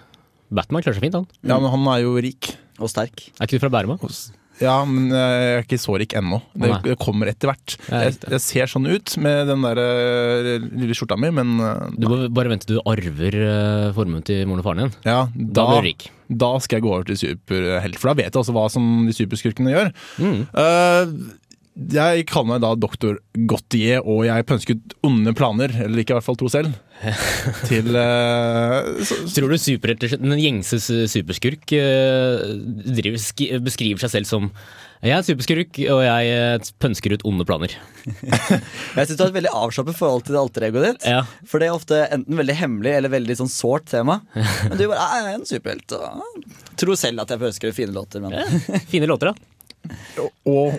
Batman 0.51 0.81
klarer 0.83 0.99
seg 0.99 1.05
fint, 1.05 1.13
han. 1.13 1.27
Ja, 1.45 1.59
men 1.59 1.71
han 1.71 1.87
er 1.87 2.01
jo 2.03 2.17
rik. 2.19 2.57
Og 2.81 2.89
sterk. 2.89 3.29
Er 3.39 3.45
ikke 3.47 3.59
du 3.59 3.69
fra 3.69 3.69
Bærum? 3.69 3.95
Ja, 4.59 4.75
men 4.85 5.07
jeg 5.09 5.43
er 5.55 5.63
ikke 5.63 5.79
så 5.81 5.95
rik 5.97 6.13
ennå. 6.19 6.41
Det, 6.53 6.69
det 6.83 6.95
kommer 7.01 7.31
etter 7.31 7.49
hvert. 7.49 7.77
Jeg, 7.87 8.17
jeg 8.29 8.41
ser 8.43 8.69
sånn 8.69 8.85
ut 8.91 9.15
med 9.23 9.47
den 9.49 9.63
der 9.65 9.79
eh, 9.81 10.65
lille 10.81 10.93
skjorta 10.97 11.17
mi, 11.17 11.31
men 11.33 11.55
eh, 11.65 11.87
Du 11.97 12.05
må 12.11 12.19
bare 12.35 12.51
vente 12.51 12.67
til 12.69 12.77
du 12.77 12.83
arver 12.85 13.37
uh, 13.41 13.87
formuen 13.97 14.21
til 14.27 14.43
moren 14.49 14.61
og 14.61 14.67
faren 14.67 14.83
din. 14.83 14.93
ja, 15.07 15.21
Da 15.33 15.55
da, 15.63 15.67
blir 15.71 15.81
du 15.81 15.87
rik. 15.89 16.09
da 16.43 16.51
skal 16.61 16.77
jeg 16.77 16.85
gå 16.85 16.91
over 16.93 17.07
til 17.09 17.17
superhelt, 17.23 17.97
for 18.01 18.11
da 18.11 18.17
vet 18.21 18.29
jeg 18.35 18.41
også 18.43 18.53
hva 18.59 18.67
som 18.73 18.91
de 19.07 19.15
superskurkene 19.17 19.73
gjør. 19.73 19.93
Mm. 20.21 20.41
Jeg 21.71 22.25
kaller 22.27 22.49
meg 22.49 22.63
da 22.65 22.73
doktor 22.75 23.21
Gautier, 23.47 24.03
og 24.03 24.25
jeg 24.27 24.45
pønsket 24.49 24.95
onde 25.07 25.31
planer, 25.37 25.71
eller 25.85 26.01
ikke 26.01 26.11
i 26.11 26.17
hvert 26.17 26.27
fall 26.27 26.39
to 26.39 26.49
selv, 26.51 26.73
til 27.69 27.95
uh, 27.95 28.91
så, 29.07 29.23
Tror 29.31 29.53
du 29.53 29.57
superhelter, 29.57 30.17
den 30.19 30.35
gjengse 30.41 30.81
superskurk 30.81 31.71
uh, 31.79 32.43
driver, 32.91 33.23
beskriver 33.63 34.03
seg 34.03 34.17
selv 34.17 34.29
som 34.29 34.51
jeg 35.01 35.15
er 35.15 35.23
superskurk, 35.25 35.77
og 35.89 35.99
jeg 36.05 36.25
eh, 36.29 36.67
pønsker 36.77 37.15
ut 37.15 37.23
onde 37.25 37.45
planer. 37.49 37.73
Jeg 38.05 39.07
syns 39.09 39.15
du 39.17 39.23
har 39.23 39.31
et 39.31 39.37
veldig 39.39 39.53
avslappet 39.57 39.97
forhold 39.97 40.27
til 40.27 40.35
det 40.35 40.41
alter 40.43 40.65
ditt. 40.75 41.07
Ja. 41.09 41.23
For 41.49 41.57
det 41.57 41.71
er 41.71 41.73
ofte 41.73 42.03
enten 42.13 42.37
veldig 42.37 42.55
hemmelig 42.59 42.93
eller 42.99 43.13
veldig 43.15 43.39
sånn 43.39 43.49
sårt 43.49 43.87
tema. 43.89 44.19
Men 44.69 44.77
du 44.77 44.85
bare 44.91 45.01
«Ah, 45.01 45.15
'Jeg 45.17 45.31
er 45.31 45.39
en 45.39 45.47
superhelt'. 45.49 45.95
Og 45.97 46.77
tror 46.77 47.01
selv 47.01 47.23
at 47.25 47.33
jeg 47.33 47.41
ønsker 47.49 47.73
fine 47.73 47.95
låter, 47.97 48.21
men 48.21 48.37
ja, 48.37 48.45
Fine 48.93 49.09
låter, 49.09 49.31
da. 49.31 49.50
Og 50.47 50.77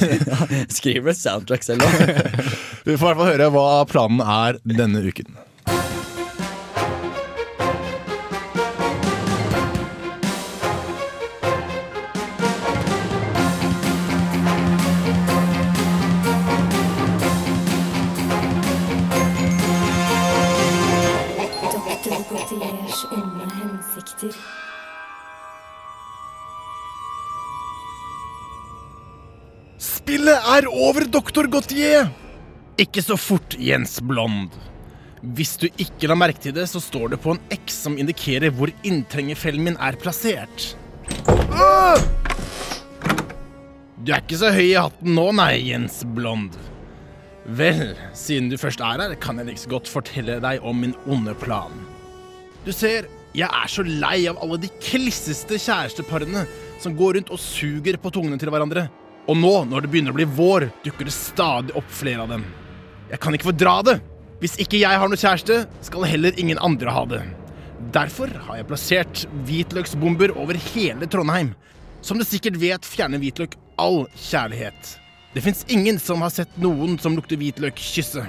skriver 0.78 1.16
soundtrack 1.16 1.66
selv 1.66 1.84
òg. 1.86 1.94
Vi 2.86 2.96
får 2.96 2.96
i 2.96 2.98
hvert 2.98 3.20
fall 3.20 3.32
høre 3.32 3.50
hva 3.54 3.68
planen 3.90 4.22
er 4.24 4.60
denne 4.64 5.02
uken. 5.04 5.36
Spillet 30.10 30.46
er 30.50 30.66
over, 30.66 31.04
doktor 31.06 31.46
Gautier! 31.46 32.08
Ikke 32.82 32.98
så 32.98 33.14
fort, 33.14 33.54
Jens 33.62 34.00
Blond. 34.02 34.56
Hvis 35.22 35.52
du 35.62 35.68
ikke 35.68 36.08
la 36.10 36.16
merke 36.18 36.42
til 36.42 36.56
det, 36.56 36.64
så 36.66 36.80
står 36.82 37.12
det 37.12 37.20
på 37.22 37.36
en 37.36 37.38
X 37.54 37.76
som 37.84 37.94
indikerer 37.94 38.50
hvor 38.50 38.72
inntrengerfellen 38.82 39.68
min 39.68 39.78
er 39.78 39.94
plassert. 40.02 40.72
Ah! 41.54 42.02
Du 44.02 44.10
er 44.10 44.18
ikke 44.18 44.40
så 44.40 44.50
høy 44.50 44.64
i 44.72 44.80
hatten 44.80 45.14
nå, 45.14 45.28
nei, 45.38 45.52
Jens 45.68 46.02
Blond. 46.02 46.58
Vel, 47.46 47.94
siden 48.10 48.50
du 48.50 48.58
først 48.58 48.82
er 48.82 49.06
her, 49.06 49.14
kan 49.22 49.38
jeg 49.38 49.52
like 49.52 49.70
godt 49.70 49.94
fortelle 49.94 50.40
deg 50.42 50.66
om 50.66 50.88
min 50.88 50.98
onde 51.06 51.38
plan. 51.38 51.84
Du 52.66 52.74
ser, 52.74 53.06
jeg 53.30 53.46
er 53.46 53.70
så 53.70 53.86
lei 53.86 54.24
av 54.26 54.42
alle 54.42 54.58
de 54.66 54.74
klisseste 54.82 55.54
kjæresteparene 55.54 56.48
som 56.82 56.98
går 56.98 57.20
rundt 57.20 57.30
og 57.30 57.38
suger 57.38 58.02
på 58.02 58.10
tungene 58.18 58.42
til 58.42 58.50
hverandre. 58.50 58.88
Og 59.30 59.36
nå, 59.38 59.52
når 59.70 59.84
det 59.84 59.90
begynner 59.92 60.10
å 60.10 60.18
bli 60.18 60.26
vår, 60.26 60.66
dukker 60.82 61.06
det 61.06 61.14
stadig 61.14 61.74
opp 61.78 61.90
flere 61.94 62.24
av 62.24 62.32
dem. 62.32 62.42
Jeg 63.12 63.20
kan 63.22 63.36
ikke 63.36 63.52
fordra 63.52 63.76
det. 63.86 64.00
Hvis 64.42 64.56
ikke 64.58 64.80
jeg 64.80 64.98
har 64.98 65.10
noe 65.10 65.20
kjæreste, 65.20 65.60
skal 65.86 66.06
heller 66.08 66.34
ingen 66.40 66.58
andre 66.64 66.94
ha 66.94 67.04
det. 67.06 67.20
Derfor 67.94 68.32
har 68.48 68.58
jeg 68.58 68.66
plassert 68.66 69.22
hvitløksbomber 69.46 70.34
over 70.34 70.58
hele 70.72 71.06
Trondheim. 71.10 71.52
Som 72.02 72.18
du 72.18 72.26
sikkert 72.26 72.58
vet, 72.58 72.88
fjerner 72.88 73.22
hvitløk 73.22 73.54
all 73.78 74.02
kjærlighet. 74.18 74.96
Det 75.36 75.44
fins 75.44 75.62
ingen 75.70 76.00
som 76.02 76.24
har 76.24 76.34
sett 76.34 76.56
noen 76.58 76.98
som 76.98 77.14
lukter 77.14 77.38
hvitløk, 77.38 77.78
kysse. 77.78 78.24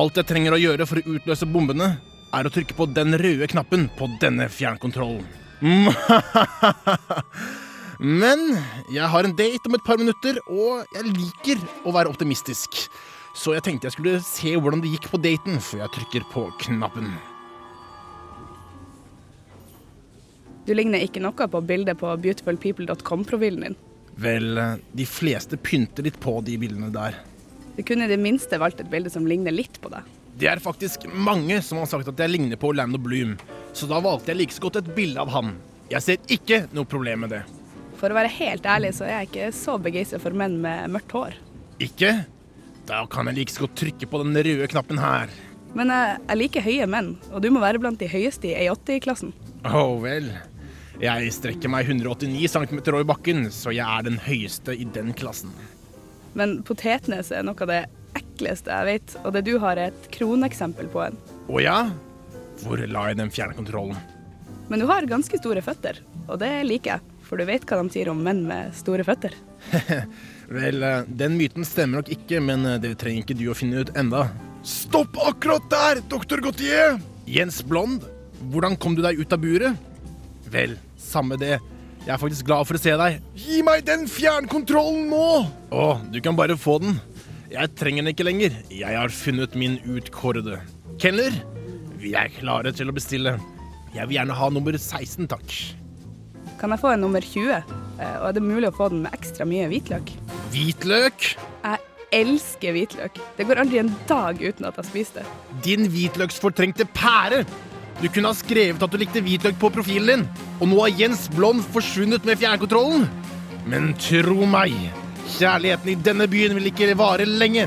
Alt 0.00 0.18
jeg 0.18 0.30
trenger 0.32 0.56
å 0.56 0.60
gjøre 0.60 0.88
for 0.88 0.98
å 0.98 1.14
utløse 1.14 1.46
bombene, 1.46 1.92
er 2.34 2.46
å 2.46 2.52
trykke 2.52 2.74
på 2.74 2.90
den 2.90 3.14
røde 3.22 3.46
knappen 3.50 3.86
på 3.98 4.10
denne 4.22 4.50
fjernkontrollen. 4.50 5.26
Men 8.00 8.54
jeg 8.88 9.04
har 9.12 9.26
en 9.26 9.34
date 9.36 9.68
om 9.68 9.76
et 9.76 9.84
par 9.84 9.98
minutter, 10.00 10.38
og 10.48 10.86
jeg 10.96 11.10
liker 11.12 11.64
å 11.84 11.92
være 11.92 12.08
optimistisk. 12.08 12.86
Så 13.36 13.52
jeg 13.52 13.64
tenkte 13.66 13.90
jeg 13.90 13.96
skulle 13.98 14.22
se 14.24 14.54
hvordan 14.56 14.80
det 14.80 14.94
gikk 14.94 15.10
på 15.12 15.20
daten 15.20 15.60
før 15.62 15.84
jeg 15.84 15.94
trykker 15.98 16.24
på 16.32 16.46
knappen. 16.64 17.12
Du 20.64 20.72
ligner 20.76 21.04
ikke 21.04 21.20
noe 21.20 21.48
på 21.52 21.60
bildet 21.66 22.00
på 22.00 22.08
beautifulpeople.com-profilen 22.24 23.68
din. 23.68 23.76
Vel, 24.20 24.48
de 24.96 25.06
fleste 25.08 25.60
pynter 25.60 26.08
litt 26.08 26.18
på 26.20 26.38
de 26.44 26.56
bildene 26.60 26.90
der. 26.94 27.20
Du 27.76 27.84
kunne 27.86 28.08
i 28.08 28.12
det 28.12 28.20
minste 28.20 28.58
valgt 28.60 28.80
et 28.80 28.90
bilde 28.92 29.12
som 29.12 29.28
ligner 29.28 29.54
litt 29.54 29.76
på 29.80 29.92
deg. 29.92 30.08
Det 30.40 30.48
er 30.48 30.60
faktisk 30.62 31.04
mange 31.12 31.60
som 31.64 31.82
har 31.82 31.88
sagt 31.90 32.08
at 32.08 32.20
jeg 32.20 32.32
ligner 32.32 32.56
på 32.56 32.72
Orlando 32.72 33.00
Bloom, 33.00 33.36
så 33.76 33.88
da 33.90 34.00
valgte 34.00 34.32
jeg 34.32 34.40
like 34.40 34.56
så 34.56 34.64
godt 34.64 34.80
et 34.80 34.92
bilde 34.96 35.20
av 35.20 35.32
han. 35.36 35.56
Jeg 35.92 36.06
ser 36.06 36.30
ikke 36.32 36.64
noe 36.72 36.88
problem 36.88 37.26
med 37.26 37.36
det. 37.36 37.42
For 38.00 38.08
å 38.08 38.16
være 38.16 38.32
helt 38.32 38.64
ærlig 38.64 38.94
så 38.96 39.04
er 39.04 39.18
jeg 39.18 39.28
ikke 39.28 39.48
så 39.52 39.76
begeistra 39.82 40.20
for 40.22 40.36
menn 40.36 40.56
med 40.62 40.88
mørkt 40.94 41.12
hår. 41.12 41.36
Ikke? 41.84 42.14
Da 42.88 43.02
kan 43.12 43.28
jeg 43.28 43.36
like 43.36 43.52
så 43.52 43.66
godt 43.66 43.76
trykke 43.76 44.08
på 44.08 44.20
den 44.22 44.36
røde 44.36 44.68
knappen 44.72 45.00
her. 45.00 45.32
Men 45.76 45.92
jeg, 45.92 46.14
jeg 46.26 46.40
liker 46.40 46.64
høye 46.64 46.86
menn, 46.90 47.10
og 47.30 47.44
du 47.44 47.50
må 47.52 47.60
være 47.62 47.78
blant 47.82 48.00
de 48.00 48.08
høyeste 48.10 48.48
i 48.48 48.56
A80-klassen. 48.64 49.34
Å 49.68 49.84
vel. 50.02 50.30
Jeg 51.00 51.32
strekker 51.36 51.70
meg 51.72 51.88
189 51.88 52.48
cm 52.50 52.80
over 52.80 53.06
bakken, 53.12 53.46
så 53.54 53.72
jeg 53.72 53.84
er 53.84 54.08
den 54.08 54.18
høyeste 54.24 54.74
i 54.74 54.88
den 54.96 55.12
klassen. 55.16 55.52
Men 56.36 56.60
potetnes 56.66 57.30
er 57.34 57.44
noe 57.46 57.56
av 57.64 57.70
det 57.70 57.82
ekleste 58.18 58.72
jeg 58.72 58.88
vet, 58.88 59.14
og 59.22 59.36
det 59.36 59.44
du 59.46 59.54
har 59.62 59.76
er 59.78 59.92
et 59.92 60.10
kroneksempel 60.16 60.90
på 60.92 61.04
en. 61.04 61.20
Å 61.52 61.62
ja? 61.62 61.78
Hvor 62.64 62.80
la 62.80 63.06
jeg 63.10 63.20
den 63.20 63.32
fjernkontrollen? 63.32 63.96
Men 64.72 64.82
du 64.82 64.88
har 64.90 65.08
ganske 65.08 65.38
store 65.40 65.62
føtter, 65.64 66.02
og 66.26 66.38
det 66.42 66.52
liker 66.66 66.96
jeg, 66.96 67.09
for 67.30 67.38
du 67.38 67.46
vet 67.46 67.62
hva 67.62 67.78
de 67.78 67.94
sier 67.94 68.10
om 68.10 68.18
menn 68.26 68.42
med 68.48 68.74
store 68.74 69.06
føtter. 69.06 69.36
Vel, 70.50 70.82
eh, 70.82 71.04
den 71.06 71.36
myten 71.38 71.66
stemmer 71.66 72.00
nok 72.00 72.10
ikke, 72.10 72.40
men 72.42 72.66
eh, 72.66 72.80
det 72.82 72.96
trenger 72.98 73.22
ikke 73.22 73.38
du 73.38 73.44
å 73.52 73.54
finne 73.54 73.84
ut 73.84 73.92
enda. 73.98 74.26
Stopp 74.66 75.14
akkurat 75.22 75.68
der, 75.70 76.02
doktor 76.10 76.42
Gautier! 76.42 76.98
Jens 77.30 77.60
Blond, 77.62 78.02
hvordan 78.50 78.74
kom 78.82 78.96
du 78.98 79.04
deg 79.06 79.22
ut 79.22 79.36
av 79.36 79.44
buret? 79.44 79.78
Vel, 80.50 80.74
samme 80.98 81.38
det. 81.38 81.60
Jeg 82.02 82.14
er 82.16 82.18
faktisk 82.18 82.48
glad 82.48 82.66
for 82.66 82.74
å 82.74 82.82
se 82.82 82.96
deg. 82.98 83.20
Gi 83.38 83.60
meg 83.62 83.86
den 83.86 84.08
fjernkontrollen 84.10 85.06
nå! 85.12 85.26
Å, 85.70 85.86
du 86.10 86.18
kan 86.24 86.34
bare 86.34 86.58
få 86.58 86.80
den. 86.82 86.98
Jeg 87.52 87.70
trenger 87.78 88.02
den 88.02 88.12
ikke 88.14 88.26
lenger. 88.26 88.58
Jeg 88.74 88.98
har 88.98 89.14
funnet 89.14 89.54
min 89.58 89.78
utkårede. 89.86 90.58
Kelner, 91.00 91.38
vi 92.02 92.16
er 92.18 92.32
klare 92.34 92.74
til 92.74 92.90
å 92.90 92.96
bestille. 92.96 93.36
Jeg 93.94 94.06
vil 94.08 94.18
gjerne 94.18 94.36
ha 94.38 94.50
nummer 94.50 94.74
16, 94.74 95.30
takk. 95.30 95.54
Kan 96.60 96.74
jeg 96.74 96.82
få 96.82 96.92
en 96.94 97.00
nummer 97.06 97.24
20? 97.24 97.54
Eh, 98.00 98.16
Og 98.20 98.28
er 98.28 98.36
det 98.36 98.42
mulig 98.44 98.68
å 98.68 98.76
få 98.76 98.90
den 98.92 99.02
med 99.06 99.14
ekstra 99.16 99.46
mye 99.48 99.68
hvitløk? 99.70 100.12
Hvitløk? 100.52 101.30
Jeg 101.64 101.78
elsker 102.20 102.74
hvitløk. 102.76 103.18
Det 103.38 103.46
går 103.48 103.62
aldri 103.62 103.80
en 103.80 103.92
dag 104.10 104.40
uten 104.42 104.66
at 104.68 104.76
jeg 104.80 104.88
spiser 104.90 105.20
det. 105.20 105.26
Din 105.64 105.88
hvitløksfortrengte 105.92 106.84
pære! 106.96 107.44
Du 108.00 108.08
kunne 108.08 108.30
ha 108.32 108.36
skrevet 108.36 108.80
at 108.82 108.92
du 108.92 108.96
likte 109.00 109.20
hvitløk 109.24 109.58
på 109.60 109.68
profilen 109.74 110.22
din, 110.22 110.28
og 110.60 110.70
nå 110.70 110.78
har 110.80 110.94
Jens 110.96 111.26
Blond 111.34 111.60
forsvunnet 111.74 112.24
med 112.24 112.40
fjernkontrollen. 112.40 113.04
Men 113.68 113.92
tro 114.00 114.46
meg, 114.48 114.72
kjærligheten 115.36 115.92
i 115.92 115.98
denne 116.00 116.26
byen 116.32 116.56
vil 116.56 116.70
ikke 116.72 116.88
vare 116.96 117.28
lenge. 117.28 117.66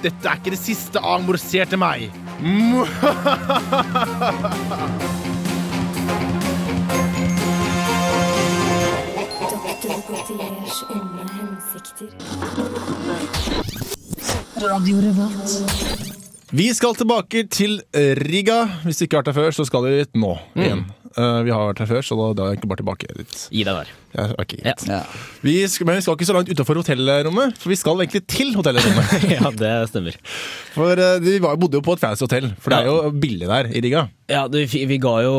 Dette 0.00 0.30
er 0.30 0.40
ikke 0.40 0.54
det 0.54 0.60
siste 0.62 1.02
Amor 1.04 1.36
ser 1.42 1.68
til 1.68 1.80
meg. 1.82 2.08
Onde 10.30 11.24
hensikter. 11.32 12.08
Vi 16.50 16.74
skal 16.74 16.94
tilbake 16.94 17.46
til 17.48 17.80
Riga. 18.28 18.66
Hvis 18.84 19.00
du 19.00 19.06
ikke 19.06 19.16
har 19.16 19.24
vært 19.24 19.32
her 19.32 19.38
før, 19.40 19.56
så 19.56 19.64
skal 19.68 19.86
du 19.86 19.94
dit 19.94 20.20
nå 20.20 20.34
igjen. 20.58 20.84
Eh, 21.16 21.38
vi 21.46 21.54
har 21.54 21.70
vært 21.70 21.80
her 21.80 21.88
før, 21.94 22.04
så 22.04 22.18
da, 22.20 22.26
da 22.36 22.44
er 22.44 22.52
jeg 22.52 22.60
ikke 22.60 22.70
bare 22.74 22.82
tilbake 22.82 23.08
dit. 23.16 23.38
Gi 23.56 23.64
deg 23.64 23.80
der. 23.80 23.94
Ja, 24.16 24.24
okay, 24.40 24.60
ja. 24.64 24.72
Ja. 24.88 25.00
Vi 25.44 25.54
skal, 25.68 25.84
men 25.88 25.98
vi 25.98 26.04
skal 26.06 26.16
ikke 26.16 26.28
så 26.30 26.36
langt 26.36 26.48
utenfor 26.48 26.78
hotellrommet, 26.80 27.58
for 27.60 27.68
vi 27.72 27.76
skal 27.76 28.00
egentlig 28.00 28.22
til 28.30 28.54
hotellrommet. 28.56 29.16
Ja, 29.36 29.50
det 29.52 29.72
stemmer. 29.90 30.16
For 30.74 30.94
eh, 30.96 31.18
vi 31.24 31.36
var, 31.44 31.58
bodde 31.60 31.76
jo 31.80 31.84
på 31.84 31.96
et 31.98 32.02
fancy 32.02 32.24
hotell, 32.24 32.48
for 32.62 32.72
det 32.72 32.80
er 32.80 32.88
jo 32.88 33.12
billig 33.12 33.50
der 33.50 33.68
i 33.68 33.82
Riga. 33.84 34.06
Ja, 34.28 34.46
du, 34.48 34.58
vi 34.68 34.84
vi 34.88 34.98
ga 35.00 35.14
jo 35.24 35.34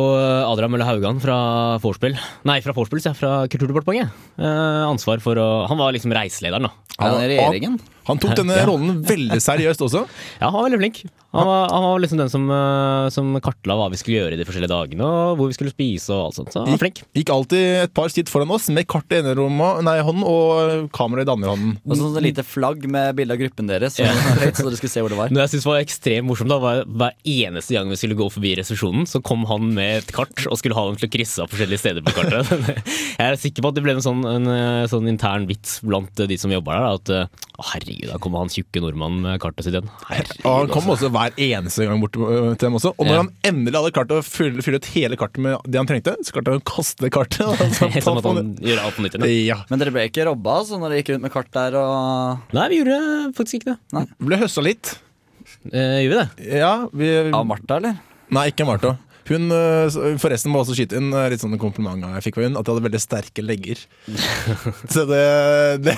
Adrian 0.49 0.71
Mølle 0.73 0.85
Haugan 0.87 1.19
fra 1.21 1.35
Vorspiel 1.83 2.15
Nei, 2.49 2.55
fra 2.65 2.73
Vorspiel, 2.73 3.03
ja, 3.05 3.11
fra 3.13 3.43
Kulturdepartementet. 3.45 4.09
uh, 4.41 4.87
ansvar 4.89 5.21
for 5.21 5.37
å 5.37 5.45
Han 5.69 5.77
var 5.77 5.93
liksom 5.93 6.13
reiselederen, 6.15 6.65
da. 6.65 6.71
Han, 6.99 7.21
han? 7.21 7.77
Han 8.09 8.17
tok 8.19 8.33
denne 8.39 8.57
Ja. 8.57 8.65
rollen 8.67 9.03
veldig 9.05 9.37
seriøst 9.39 9.83
også. 9.85 10.01
Ja, 10.41 10.49
han 10.49 10.57
var 10.57 10.65
veldig 10.65 10.79
flink. 10.81 10.97
Han 11.37 11.45
var, 11.45 11.69
han 11.69 11.85
var 11.85 12.01
liksom 12.01 12.17
den 12.19 12.31
som, 12.33 12.47
eh, 12.49 13.05
som 13.13 13.29
kartla 13.45 13.75
hva 13.77 13.85
vi 13.93 13.99
skulle 14.01 14.17
gjøre 14.17 14.39
de 14.39 14.45
forskjellige 14.47 14.71
dagene, 14.73 15.05
og 15.05 15.37
hvor 15.37 15.51
vi 15.51 15.55
skulle 15.55 15.71
spise 15.71 16.09
og 16.15 16.23
alt 16.31 16.39
sånt. 16.39 16.49
Så 16.55 16.63
han 16.65 16.73
var 16.73 16.81
flink. 16.81 17.03
Gikk 17.15 17.29
alltid 17.35 17.67
et 17.85 17.93
par 17.95 18.09
skritt 18.11 18.31
foran 18.33 18.49
oss 18.55 18.58
med 18.73 18.87
kart 18.91 19.07
i 19.15 19.19
ene 19.21 19.31
rommet, 19.37 19.79
nei, 19.87 19.95
hånden 20.03 20.25
og 20.27 20.89
kamera 20.95 21.23
i 21.23 21.27
den 21.27 21.33
andre 21.37 21.53
hånden. 21.53 21.73
Og 21.87 21.95
sånn 21.99 22.17
lite 22.25 22.43
flagg 22.43 22.83
med 22.91 23.15
bilde 23.15 23.35
av 23.37 23.39
gruppen 23.39 23.69
deres, 23.69 23.95
Så, 23.95 24.03
høyt, 24.05 24.57
så 24.59 24.65
dere 24.67 24.79
skulle 24.79 24.91
se 24.91 25.03
hvor 25.05 25.13
det 25.13 25.19
var. 25.19 25.31
Det 25.31 25.43
jeg 25.45 25.53
synes 25.55 25.67
var 25.69 25.79
ekstremt 25.83 26.27
morsomt, 26.27 26.51
da, 26.51 26.59
var 26.59 26.83
hver 26.85 27.15
eneste 27.23 27.77
gang 27.77 27.89
vi 27.93 27.99
skulle 28.01 28.17
gå 28.19 28.27
forbi 28.33 28.55
resepsjonen, 28.59 29.07
så 29.09 29.21
kom 29.23 29.45
han 29.49 29.69
med 29.77 30.01
et 30.03 30.11
kart 30.15 30.45
og 30.49 30.59
skulle 30.59 30.75
ha 30.75 30.83
dem 30.89 30.99
til 30.99 31.07
å 31.09 31.13
krysse 31.15 31.43
av 31.45 31.53
forskjellige 31.53 31.79
steder 31.85 32.03
på 32.03 32.15
kartet. 32.17 32.83
Jeg 33.19 33.25
er 33.29 33.39
sikker 33.39 33.63
på 33.65 33.71
at 33.71 33.77
det 33.79 33.85
ble 33.85 33.95
en 33.97 34.03
sånn, 34.03 34.25
en, 34.27 34.47
eh, 34.51 34.87
sånn 34.91 35.07
intern 35.11 35.47
vits 35.49 35.79
blant 35.85 36.13
de 36.19 36.37
som 36.39 36.51
jobber 36.51 36.75
der, 36.75 36.97
at 36.99 37.13
eh, 37.15 37.47
å, 37.59 37.65
herregud, 37.73 38.07
da 38.11 38.19
kommer 38.23 38.43
han 38.43 38.51
tjukke 38.53 38.81
nordmannen 38.83 39.23
med 39.25 39.41
kartet 39.43 39.65
sitt 39.67 39.75
igjen. 39.75 39.89
Herregud, 40.07 40.43
Og 40.47 40.53
han 40.61 40.69
kom 40.71 40.87
altså. 40.89 41.09
også 41.09 41.13
hver 41.15 41.39
eneste 41.49 41.87
gang 41.89 41.99
bort 42.03 42.15
til 42.15 42.63
dem 42.65 42.77
også. 42.79 42.93
Og 42.95 43.05
når 43.07 43.13
Ja. 43.15 43.23
han 43.23 43.31
endelig 43.51 43.75
hadde 43.81 43.91
klart 43.97 44.13
å 44.15 44.21
fylle, 44.23 44.63
fylle 44.63 44.79
ut 44.79 44.87
hele 44.95 45.17
kartet 45.19 45.43
med 45.43 45.57
det 45.67 45.79
han 45.81 45.89
trengte, 45.89 46.15
så 46.23 46.31
klarte 46.37 46.53
han 46.55 46.61
å 46.61 46.67
kaste 46.67 47.09
kartet. 47.11 47.45
Altså, 47.59 47.89
Sånn 48.05 48.17
at 48.21 48.25
han 48.25 48.48
gjør 48.57 48.81
alt 48.83 48.95
på 48.97 49.03
nytt 49.05 49.17
igjen. 49.19 49.27
ja. 49.47 49.57
Men 49.69 49.81
dere 49.81 49.93
ble 49.95 50.05
ikke 50.09 50.25
robba 50.29 50.55
altså, 50.61 50.79
når 50.81 50.93
dere 50.93 51.01
gikk 51.03 51.11
rundt 51.15 51.25
med 51.27 51.33
kart 51.35 51.51
der 51.55 51.77
og 51.79 52.55
Nei, 52.57 52.65
vi 52.71 52.79
gjorde 52.81 52.99
faktisk 53.37 53.59
ikke 53.61 53.73
det. 53.75 54.07
Vi 54.17 54.29
Ble 54.31 54.39
høsta 54.41 54.63
litt. 54.65 54.95
Eh, 55.73 55.99
gjorde 56.05 56.09
vi 56.09 56.17
det? 56.17 56.49
Ja, 56.61 56.73
vi, 56.93 57.11
Av 57.33 57.45
Martha, 57.47 57.77
eller? 57.81 57.99
Nei, 58.33 58.47
ikke 58.53 58.67
Martha. 58.69 58.95
Hun 59.29 59.51
øh, 59.53 60.17
forresten 60.17 60.49
må 60.49 60.63
også 60.63 60.73
skyte 60.73 60.97
inn 60.97 61.11
øh, 61.13 61.27
litt 61.29 61.41
sånne 61.43 61.59
komplimenter 61.61 62.15
jeg 62.17 62.25
fikk 62.25 62.39
fra 62.39 62.47
hun, 62.47 62.55
at 62.57 62.65
de 62.65 62.73
hadde 62.73 62.85
veldig 62.87 63.01
sterke 63.03 63.43
legger. 63.45 63.81
Så 64.93 65.03
det, 65.05 65.19
det 65.85 65.93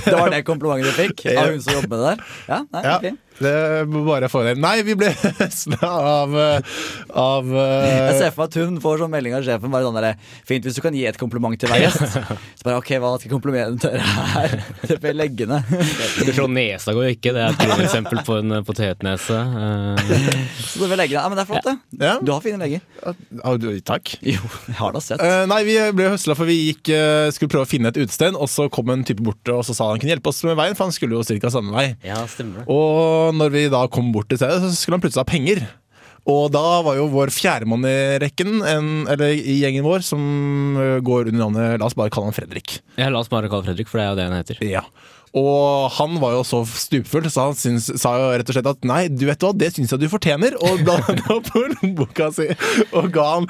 Det 0.00 0.14
var 0.16 0.32
det 0.32 0.40
komplimentet 0.48 0.88
du 0.88 0.96
fikk 0.96 1.26
av 1.34 1.50
hun 1.52 1.60
som 1.60 1.76
jobber 1.82 2.04
der? 2.06 2.22
Ja, 2.48 2.62
nei, 2.72 2.82
Ja, 2.86 2.96
ok. 2.96 3.22
Det 3.40 3.54
må 3.90 4.02
bare 4.06 4.28
få 4.32 4.42
det. 4.46 4.54
Nei, 4.60 4.78
vi 4.86 4.94
ble 4.98 5.10
høsla 5.40 5.90
av, 5.90 6.36
øh, 6.36 6.76
av 7.12 7.50
uh... 7.52 7.60
Jeg 7.60 8.18
ser 8.20 8.32
for 8.34 8.44
meg 8.44 8.50
at 8.50 8.58
hun 8.62 8.78
får 8.82 9.02
sånn 9.02 9.12
melding 9.12 9.36
av 9.36 9.44
sjefen 9.46 9.72
bare 9.72 9.86
sånn 9.86 9.98
der, 10.00 10.16
Fint 10.48 10.66
hvis 10.66 10.78
du 10.78 10.82
kan 10.84 10.96
gi 10.96 11.04
et 11.08 11.18
kompliment 11.20 11.58
til 11.60 11.70
hver 11.70 11.82
gjest. 11.84 12.16
Så 12.58 12.66
bare 12.66 12.78
ok, 12.80 12.92
hva 13.02 13.12
skal 13.20 13.34
komplimentet 13.34 13.98
her? 14.36 14.56
Det 14.86 14.98
blir 15.02 15.16
leggende. 15.18 15.60
Du 15.68 16.24
vi 16.26 16.34
slå 16.36 16.48
nesa 16.52 16.94
går 16.96 17.10
jo 17.10 17.16
ikke, 17.16 17.34
det 17.36 17.44
er 17.44 17.56
et 17.56 17.84
eksempel 17.86 18.22
på 18.26 18.38
en 18.40 18.58
eh, 18.58 18.64
potetnese. 18.66 19.36
Eh, 19.36 20.14
Så 20.62 20.82
det 20.82 20.90
blir 20.90 21.00
leggende. 21.02 21.20
Ja, 21.20 21.26
men 21.28 21.38
det 21.38 21.44
er 21.44 21.50
flott, 21.50 21.66
det. 21.66 21.76
Ja. 22.06 22.14
Du 22.22 22.32
har 22.34 22.42
fine 22.44 22.60
legger. 22.60 22.84
Takk. 23.86 24.16
Jo, 24.24 24.40
jeg 24.66 24.78
har 24.80 24.94
da 24.96 25.02
sett. 25.02 25.22
Uh, 25.22 25.44
nei, 25.50 25.60
vi 25.68 25.76
ble 25.96 26.10
høsla 26.14 26.36
for 26.38 26.48
vi 26.48 26.56
gikk, 26.70 26.90
uh, 26.92 27.28
skulle 27.34 27.52
prøve 27.52 27.66
å 27.68 27.70
finne 27.70 27.92
et 27.92 28.00
utested, 28.00 28.36
og 28.36 28.50
så 28.50 28.68
kom 28.72 28.90
en 28.92 29.04
type 29.06 29.24
bort 29.24 29.52
og 29.52 29.62
så 29.66 29.74
sa 29.76 29.90
han 29.90 30.00
kunne 30.02 30.14
hjelpe 30.14 30.30
oss 30.32 30.42
med 30.46 30.56
veien, 30.58 30.76
for 30.78 30.88
han 30.88 30.94
skulle 30.94 31.18
jo 31.18 31.40
ca. 31.42 31.50
samme 31.52 31.74
vei. 31.74 31.86
ja, 32.06 32.18
stemmer 32.30 32.62
det. 32.62 32.66
Og 32.72 33.25
når 33.34 33.52
vi 33.54 33.66
da 33.72 33.82
kom 33.90 34.12
bort 34.14 34.30
til 34.30 34.40
stedet, 34.40 34.62
så 34.62 34.72
skulle 34.76 34.98
han 34.98 35.04
plutselig 35.04 35.24
ha 35.24 35.30
penger. 35.30 35.66
Og 36.26 36.48
da 36.50 36.62
var 36.82 36.96
jo 36.98 37.06
vår 37.12 37.30
fjerdemann 37.30 37.86
i 37.86 37.98
rekken, 38.18 38.58
en, 38.66 38.88
eller 39.12 39.30
i 39.36 39.60
gjengen 39.60 39.86
vår, 39.86 40.02
som 40.02 40.22
eh, 40.82 40.96
går 41.06 41.30
under 41.30 41.44
navnet 41.44 41.78
La 41.78 41.86
oss 41.86 41.94
bare 41.98 42.10
kalle 42.10 42.32
han 42.32 42.36
Fredrik. 42.36 42.80
Ja, 42.98 43.12
la 43.14 43.22
oss 43.22 43.30
bare 43.30 43.50
kalle 43.52 43.68
Fredrik, 43.68 43.90
for 43.90 44.02
det 44.02 44.06
er 44.06 44.10
jo 44.10 44.18
det 44.18 44.26
han 44.26 44.40
heter. 44.40 44.62
Ja. 44.66 44.82
Og 45.36 45.90
han 45.98 46.16
var 46.22 46.32
jo 46.38 46.44
så 46.48 46.62
stupfull, 46.64 47.26
så 47.28 47.50
han 47.50 47.56
syns, 47.58 47.90
sa 48.00 48.14
jo 48.16 48.28
rett 48.32 48.48
og 48.48 48.56
slett 48.56 48.70
at 48.70 48.86
nei, 48.88 49.02
du 49.12 49.26
vet 49.28 49.42
hva, 49.44 49.52
det 49.52 49.68
syns 49.74 49.92
jeg 49.92 50.00
du 50.00 50.08
fortjener. 50.08 50.56
Og 50.64 50.80
bla 50.86 50.96
opp 51.34 51.50
på 51.50 51.64
lommeboka 51.74 52.30
si 52.32 52.48
og 52.96 53.10
ga 53.12 53.26
han 53.34 53.48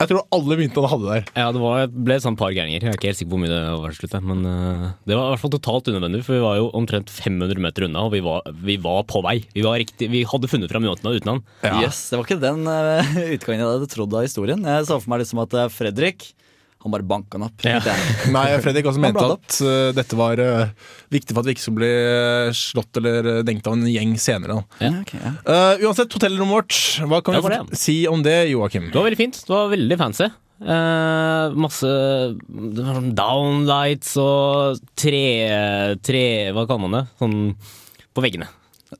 Jeg 0.00 0.10
tror 0.10 0.24
alle 0.34 0.58
myntene 0.58 0.82
han 0.82 0.92
hadde 0.94 1.12
der. 1.12 1.30
Ja, 1.38 1.52
det 1.54 1.62
var, 1.62 1.84
ble 1.92 2.16
et 2.18 2.24
sånn 2.24 2.38
par 2.38 2.54
gærninger. 2.54 2.82
Jeg 2.82 2.90
er 2.90 2.98
ikke 2.98 3.10
helt 3.12 3.20
sikker 3.20 3.30
på 3.30 3.38
hvor 3.38 3.44
mye 3.44 3.52
det 3.52 3.60
var 3.84 3.94
til 3.94 4.02
slutt. 4.02 4.16
Men 4.32 4.42
eh, 4.50 4.84
det 5.10 5.18
var 5.18 5.28
i 5.28 5.32
hvert 5.34 5.44
fall 5.44 5.54
totalt 5.54 5.92
unødvendig, 5.92 6.24
for 6.26 6.38
vi 6.38 6.42
var 6.42 6.58
jo 6.58 6.68
omtrent 6.78 7.12
500 7.14 7.62
meter 7.68 7.86
unna, 7.86 8.06
og 8.08 8.16
vi 8.16 8.22
var, 8.26 8.50
vi 8.66 8.78
var 8.82 9.06
på 9.10 9.22
vei. 9.26 9.36
Vi, 9.54 9.62
var 9.66 9.78
riktig, 9.82 10.10
vi 10.14 10.24
hadde 10.26 10.50
funnet 10.50 10.74
fram 10.74 10.86
myntene 10.86 11.14
uten 11.18 11.34
han. 11.36 11.44
Yes, 11.84 12.08
Det 12.10 12.18
var 12.18 12.26
ikke 12.26 12.42
den 12.42 12.66
eh, 12.74 13.14
utgangen 13.38 13.62
jeg 13.62 13.70
hadde 13.76 13.92
trodd 13.94 14.18
av 14.18 14.26
historien. 14.26 14.66
Jeg 14.66 14.90
så 14.90 14.98
for 14.98 15.14
meg 15.14 15.22
liksom 15.22 15.42
at 15.46 15.54
eh, 15.54 15.70
Fredrik 15.74 16.32
han 16.84 16.94
bare 16.94 17.06
banka 17.06 17.38
den 17.38 17.46
opp. 17.48 17.64
Ja. 17.66 17.80
Nei, 18.36 18.46
Fredrik 18.62 18.86
også 18.86 19.02
mente 19.02 19.24
at 19.34 19.60
uh, 19.64 19.90
dette 19.96 20.18
var 20.18 20.38
uh, 20.38 20.90
viktig 21.14 21.34
for 21.34 21.42
at 21.42 21.48
vi 21.48 21.56
ikke 21.56 21.64
skulle 21.64 21.80
bli 21.80 21.92
uh, 21.92 22.50
slått 22.54 23.00
eller 23.00 23.30
denkt 23.46 23.66
av 23.66 23.78
en 23.78 23.86
gjeng 23.90 24.14
senere. 24.22 24.60
Da. 24.60 24.84
Ja. 24.86 24.92
okay, 25.02 25.22
ja. 25.24 25.32
Uh, 25.42 25.88
uansett, 25.88 26.14
hotellrommet 26.14 26.54
vårt, 26.60 26.76
hva 27.10 27.22
kan 27.26 27.40
vi 27.42 27.78
si 27.78 28.02
om 28.10 28.22
det, 28.26 28.44
Joakim? 28.52 28.92
Det 28.92 29.00
var 29.00 29.08
veldig 29.10 29.22
fint. 29.24 29.40
Det 29.42 29.54
var 29.54 29.72
veldig 29.74 29.98
fancy. 30.00 30.30
Uh, 30.58 31.54
masse 31.54 31.86
det 31.86 32.82
var 32.82 32.96
sånn 32.96 33.12
downlights 33.14 34.16
og 34.18 34.80
tre, 34.98 35.20
tre 36.02 36.22
Hva 36.50 36.64
kaller 36.66 36.82
man 36.82 36.96
det? 36.96 37.02
Sånn 37.20 37.36
på 38.10 38.24
veggene. 38.24 38.48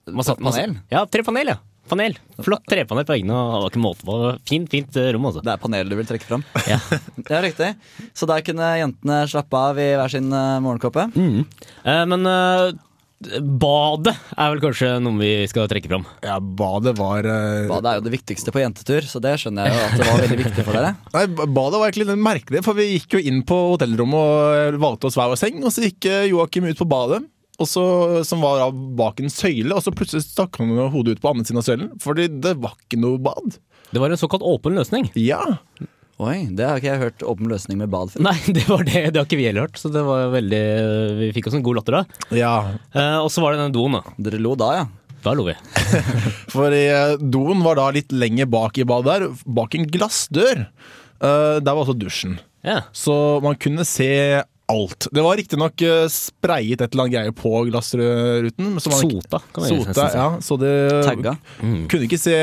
Masse, 0.07 0.37
masse, 0.39 0.61
Panel? 0.61 0.77
ja, 0.93 1.03
tre 1.11 1.25
panel, 1.27 1.51
ja. 1.55 1.59
Panel. 1.91 2.17
Flott 2.45 2.67
trepanel 2.71 3.07
på 3.09 3.15
veggene. 3.15 3.37
og 3.37 3.67
Det 3.67 3.73
ikke 3.73 3.85
måte 3.85 4.09
på. 4.09 4.19
Fint, 4.49 4.69
fint 4.73 4.99
eh, 5.01 5.13
rom, 5.15 5.29
altså. 5.31 5.45
Det 5.45 5.55
er 5.55 5.63
panelet 5.63 5.93
du 5.93 5.99
vil 5.99 6.09
trekke 6.09 6.29
fram. 6.29 6.45
Ja. 6.69 6.81
Ja, 7.29 7.41
riktig. 7.45 7.75
Så 8.17 8.27
der 8.29 8.45
kunne 8.47 8.69
jentene 8.79 9.23
slappe 9.29 9.59
av 9.71 9.79
i 9.81 9.91
hver 9.99 10.13
sin 10.13 10.31
eh, 10.33 10.61
morgenkåpe. 10.65 11.09
Mm. 11.13 11.43
Eh, 11.85 12.05
men 12.09 12.29
eh, 12.31 12.71
badet 13.43 14.15
er 14.15 14.53
vel 14.53 14.63
kanskje 14.63 14.91
noe 15.03 15.19
vi 15.19 15.33
skal 15.51 15.69
trekke 15.71 15.91
fram. 15.91 16.07
Ja, 16.25 16.39
badet 16.39 16.95
var 16.99 17.27
uh, 17.27 17.67
Badet 17.69 17.91
er 17.91 17.99
jo 17.99 18.05
det 18.07 18.13
viktigste 18.15 18.55
på 18.55 18.63
jentetur, 18.63 19.07
så 19.11 19.21
det 19.23 19.35
skjønner 19.43 19.67
jeg 19.67 19.75
jo 19.75 19.87
at 19.89 19.97
det 19.99 20.07
var 20.07 20.23
veldig 20.23 20.39
viktig 20.45 20.67
for 20.69 20.79
dere. 20.79 20.93
Nei, 21.17 21.25
Badet 21.35 21.81
var 21.81 21.89
egentlig 21.89 22.07
litt 22.13 22.23
merkelig, 22.29 22.63
for 22.67 22.79
vi 22.79 22.93
gikk 22.93 23.19
jo 23.19 23.25
inn 23.33 23.43
på 23.49 23.59
hotellrommet 23.75 24.23
og 24.23 24.79
valgte 24.87 25.11
oss 25.11 25.19
hver 25.19 25.33
vår 25.35 25.43
seng. 25.43 25.59
Og 25.65 25.75
så 25.75 25.89
gikk 25.89 26.09
Joakim 26.31 26.71
ut 26.71 26.79
på 26.79 26.89
badet, 26.89 27.25
så, 27.67 27.83
som 28.23 28.45
var 28.45 28.71
bak 28.71 29.19
en 29.19 29.33
søyle, 29.33 29.73
og 29.75 29.83
så 29.83 29.91
plutselig 29.91 30.29
stakk 30.29 30.61
han 30.63 30.71
hodet 30.93 31.17
ut 31.17 31.23
på 31.25 31.33
andre 31.33 31.49
siden 31.49 31.59
av 31.59 31.67
søylen, 31.67 31.89
fordi 31.99 32.29
det 32.45 32.55
var 32.63 32.77
ikke 32.79 33.01
noe 33.03 33.19
bad. 33.19 33.57
Det 33.91 33.99
var 33.99 34.15
en 34.15 34.21
såkalt 34.21 34.45
åpen 34.47 34.79
løsning. 34.79 35.09
Ja, 35.19 35.43
Oi, 36.19 36.49
det 36.51 36.65
har 36.67 36.81
ikke 36.81 36.89
jeg 36.91 36.99
hørt 36.99 37.23
åpen 37.31 37.47
løsning 37.47 37.79
med 37.79 37.93
bad 37.93 38.11
før. 38.11 38.25
Nei, 38.27 38.35
det 38.57 38.65
var 38.67 38.83
det. 38.83 39.05
Det 39.15 39.21
har 39.21 39.27
ikke 39.29 39.39
vi 39.39 39.45
heller 39.47 39.69
hørt. 39.69 39.79
Så 39.79 39.91
det 39.95 40.01
var 40.03 40.33
veldig 40.33 40.63
Vi 41.21 41.29
fikk 41.37 41.47
oss 41.47 41.55
en 41.55 41.63
god 41.63 41.79
latter 41.79 41.95
da. 42.01 42.01
ja. 42.35 42.55
Eh, 42.91 43.19
og 43.23 43.29
så 43.31 43.45
var 43.45 43.55
det 43.55 43.61
den 43.63 43.77
doen, 43.77 43.95
da. 44.01 44.17
Dere 44.27 44.41
lo 44.43 44.57
da, 44.59 44.73
ja. 44.81 44.89
Da 45.23 45.35
lo 45.39 45.47
vi. 45.47 45.55
For 46.55 46.75
eh, 46.75 47.15
doen 47.23 47.63
var 47.63 47.79
da 47.79 47.87
litt 47.95 48.11
lenger 48.11 48.51
bak 48.51 48.83
i 48.83 48.87
badet 48.89 49.15
der, 49.15 49.47
bak 49.61 49.79
en 49.79 49.87
glassdør. 49.95 50.65
Eh, 50.67 51.57
der 51.63 51.71
var 51.71 51.85
også 51.85 51.95
dusjen. 51.99 52.35
Ja. 52.67 52.81
Så 52.91 53.15
man 53.47 53.55
kunne 53.63 53.87
se 53.87 54.11
alt. 54.69 55.09
Det 55.15 55.25
var 55.25 55.39
riktignok 55.41 55.85
uh, 55.89 56.07
sprayet 56.13 56.83
et 56.85 56.93
eller 56.93 57.07
annet 57.07 57.17
greie 57.17 57.35
på 57.37 57.53
glassruten. 57.71 58.75
Sota, 58.85 59.43
kan 59.53 59.65
man 59.65 59.73
nesten 59.73 59.95
Sota, 59.95 60.09
si. 60.09 60.19
ja, 60.21 60.29
så 60.45 60.59
det 60.61 60.75
Tagga. 61.09 61.37
kunne 61.89 62.09
ikke 62.09 62.21
se 62.21 62.39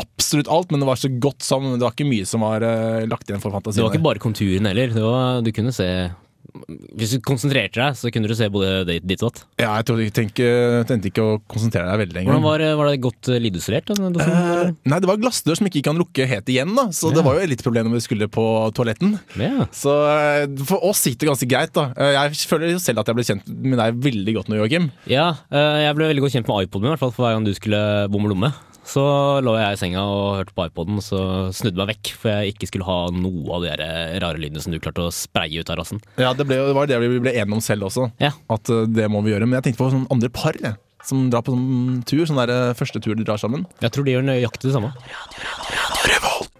absolutt 0.00 0.50
alt, 0.50 0.72
men 0.74 0.82
det 0.82 0.88
var 0.88 0.98
så 0.98 1.08
godt 1.08 1.44
sammen. 1.46 1.78
Det 1.78 1.86
var 1.86 1.94
ikke 1.94 2.08
mye 2.08 2.26
som 2.26 2.42
var 2.42 2.64
eh, 2.66 3.04
lagt 3.06 3.28
igjen 3.30 3.42
for 3.42 3.54
fantasien. 3.54 3.78
Det 3.78 3.86
var 3.86 3.94
ikke 3.94 4.06
bare 4.08 4.22
konturen 4.22 4.66
heller. 4.66 4.90
Det 4.94 5.04
var, 5.04 5.42
du 5.46 5.50
kunne 5.54 5.74
se 5.74 5.88
Hvis 6.94 7.10
du 7.16 7.18
konsentrerte 7.26 7.80
deg, 7.80 7.96
så 7.98 8.10
kunne 8.14 8.28
du 8.30 8.34
se 8.38 8.46
både 8.52 8.84
ditt 8.86 9.22
og 9.24 9.32
datt. 9.32 9.40
Ja, 9.58 9.72
jeg 9.80 9.86
tror 9.88 10.02
ikke, 10.04 10.48
tenkte 10.86 11.10
ikke 11.10 11.24
å 11.24 11.32
konsentrere 11.50 11.88
deg 11.90 12.02
veldig. 12.04 12.22
Hvordan 12.28 12.44
var, 12.44 12.62
var 12.78 12.90
det 12.92 13.00
godt 13.02 13.30
eh, 13.34 13.40
lydisolert? 13.42 13.90
eller? 13.90 14.70
Nei, 14.86 15.00
det 15.02 15.10
var 15.10 15.18
glassdør 15.18 15.58
som 15.58 15.66
ikke 15.70 15.82
kan 15.88 15.98
lukke 15.98 16.28
helt 16.30 16.52
igjen, 16.54 16.70
da. 16.78 16.86
Så 16.94 17.10
det 17.14 17.24
var 17.26 17.40
jo 17.40 17.48
litt 17.50 17.64
problem 17.66 17.90
når 17.90 17.98
vi 17.98 18.04
skulle 18.06 18.28
på 18.30 18.44
toaletten. 18.76 19.16
Ja. 19.40 19.66
Så 19.74 19.96
eh, 20.12 20.44
for 20.68 20.86
oss 20.86 21.02
gikk 21.08 21.18
det 21.24 21.30
ganske 21.32 21.48
greit, 21.50 21.74
da. 21.74 21.88
Eh, 21.98 22.14
Jeg 22.20 22.46
føler 22.52 22.78
selv 22.82 23.02
at 23.02 23.10
jeg 23.10 23.18
ble 23.18 23.26
kjent 23.26 23.50
med 23.50 23.80
deg 23.82 23.98
veldig 24.06 24.36
godt 24.38 24.52
nå, 24.52 24.60
Joakim. 24.62 24.92
Ja, 25.10 25.32
eh, 25.50 25.80
jeg 25.88 25.98
ble 25.98 26.12
veldig 26.12 26.22
godt 26.28 26.38
kjent 26.38 26.50
med 26.52 26.68
iPoden 26.68 26.86
min, 26.86 26.92
i 26.92 26.94
hvert 26.94 27.02
fall 27.02 27.16
for 27.18 27.26
hver 27.26 27.34
gang 27.38 27.48
du 27.50 27.54
skulle 27.58 27.82
bomme 28.14 28.30
lomme. 28.30 28.52
Så 28.84 29.02
lå 29.40 29.54
jeg 29.56 29.76
i 29.76 29.80
senga 29.80 30.02
og 30.04 30.34
hørte 30.42 30.52
på 30.56 30.66
iPoden, 30.68 30.98
så 31.00 31.18
snudde 31.56 31.78
meg 31.80 31.94
vekk, 31.94 32.10
for 32.20 32.28
jeg 32.34 32.52
ikke 32.54 32.68
skulle 32.68 32.84
ha 32.88 32.98
noe 33.16 33.56
av 33.56 33.64
de 33.64 33.72
rare 34.20 34.40
lydene 34.42 34.60
som 34.60 34.74
du 34.74 34.80
klarte 34.84 35.06
å 35.06 35.12
spreie 35.14 35.62
ut 35.64 35.70
av 35.72 35.78
rassen. 35.80 36.02
Ja, 36.20 36.34
det, 36.36 36.44
ble, 36.50 36.58
det 36.68 36.74
var 36.76 36.90
det 36.90 36.98
vi 37.00 37.08
ble 37.24 37.32
enige 37.32 37.56
om 37.56 37.64
selv 37.64 37.88
også. 37.88 38.10
Ja. 38.20 38.34
At 38.52 38.68
eh, 38.68 38.84
det 38.92 39.08
må 39.12 39.24
vi 39.24 39.32
gjøre. 39.32 39.48
Men 39.48 39.56
jeg 39.62 39.70
tenkte 39.70 39.80
på 39.86 39.88
sånne 39.94 40.12
andre 40.12 40.28
par 40.36 40.58
jeg, 40.60 40.76
som 41.04 41.26
drar 41.32 41.42
på 41.44 41.56
sånn 41.56 42.02
tur. 42.08 42.22
Sånn 42.28 42.40
der 42.42 42.52
eh, 42.52 42.74
første 42.76 43.00
tur 43.04 43.16
de 43.16 43.24
drar 43.24 43.40
sammen. 43.40 43.64
Jeg 43.84 43.94
tror 43.96 44.04
de 44.06 44.14
gjør 44.18 44.28
nøyaktig 44.28 44.68
det 44.68 44.76
samme. 44.76 44.92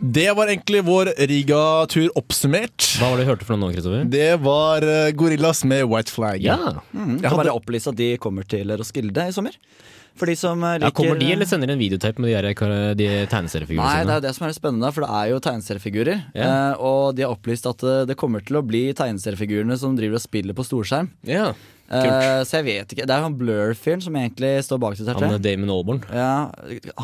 Det 0.04 0.26
var 0.36 0.50
egentlig 0.52 0.80
vår 0.84 1.12
Riga-tur 1.28 2.08
oppsummert. 2.18 2.88
Hva 3.00 3.10
var 3.12 3.20
det 3.20 3.24
du 3.24 3.30
hørte 3.30 3.46
fra 3.48 3.56
nå, 3.60 3.70
Kristoffer? 3.72 4.08
Det 4.12 4.30
var 4.44 4.84
eh, 4.88 5.10
Gorillas 5.16 5.60
med 5.68 5.84
White 5.92 6.12
Flag. 6.12 6.40
Ja. 6.44 6.56
Mm, 6.92 7.18
kan 7.20 7.30
hadde- 7.30 7.38
bare 7.44 7.54
opplyse 7.56 7.92
at 7.92 8.00
de 8.00 8.14
kommer 8.20 8.48
til 8.48 8.72
Roskilde 8.80 9.28
i 9.30 9.34
sommer. 9.36 9.56
For 10.14 10.30
de 10.30 10.36
som 10.38 10.62
eh, 10.62 10.76
liker 10.78 10.90
ja, 10.90 10.94
Kommer 10.94 11.18
de, 11.18 11.28
eller 11.34 11.48
sender 11.50 11.72
en 11.74 11.80
videotape 11.80 12.22
med 12.22 12.30
de, 12.30 12.36
der 12.46 12.56
kar- 12.58 12.94
de 12.98 13.08
tegneseriefigurene 13.32 13.88
Nei, 13.88 14.06
det 14.06 14.16
er 14.18 14.24
det 14.28 14.34
som 14.36 14.46
er 14.46 14.52
det 14.52 14.58
spennende, 14.60 14.90
for 14.94 15.06
det 15.06 15.10
er 15.18 15.30
jo 15.32 15.40
tegneseriefigurer. 15.42 16.24
Eh, 16.38 16.82
og 16.90 17.14
de 17.18 17.26
har 17.26 17.34
opplyst 17.34 17.66
at 17.70 17.82
eh, 17.82 18.02
det 18.10 18.18
kommer 18.20 18.44
til 18.46 18.60
å 18.60 18.64
bli 18.66 18.86
tegneseriefigurene 18.96 19.78
som 19.80 19.96
driver 19.98 20.20
og 20.20 20.26
spiller 20.26 20.56
på 20.56 20.66
storskjerm. 20.70 21.10
Ja, 21.28 21.52
Uh, 21.84 22.40
så 22.48 22.62
jeg 22.62 22.64
vet 22.64 22.92
ikke. 22.94 23.04
Det 23.04 23.12
er 23.12 23.20
jo 23.20 23.26
han 23.26 23.34
Blur-fyren 23.36 24.00
som 24.00 24.14
egentlig 24.16 24.54
står 24.64 24.78
bak 24.80 24.96
dette. 24.96 25.12
Han 25.20 25.36
er. 25.36 25.42
Damon 25.44 25.72
Alborn. 25.74 26.00
Ja, 26.08 26.48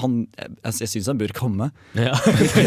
han, 0.00 0.14
jeg, 0.40 0.54
jeg 0.80 0.88
syns 0.94 1.10
han 1.12 1.20
bør 1.20 1.34
komme. 1.36 1.68
Ja. 1.92 2.14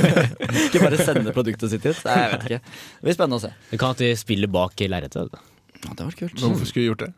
ikke 0.67 0.83
bare 0.83 0.99
sende 1.01 1.33
produktet 1.33 1.73
sitt 1.73 1.87
hit. 1.89 2.03
Nei, 2.05 2.19
jeg 2.21 2.35
vet 2.35 2.45
ikke. 2.45 2.61
Det 2.99 3.07
blir 3.07 3.17
spennende 3.17 3.41
å 3.41 3.43
se. 3.47 3.51
Det 3.71 3.81
kan 3.81 3.97
at 3.97 4.05
de 4.05 4.11
spiller 4.19 4.51
bak 4.53 4.85
lerretet. 4.85 5.41
Ja, 5.83 5.89
det 5.97 6.05
var 6.05 6.15
kult. 6.21 6.37
Hvorfor 6.37 6.69
skulle 6.69 6.85
vi 6.85 6.91
gjort 6.91 7.05
det? 7.07 7.11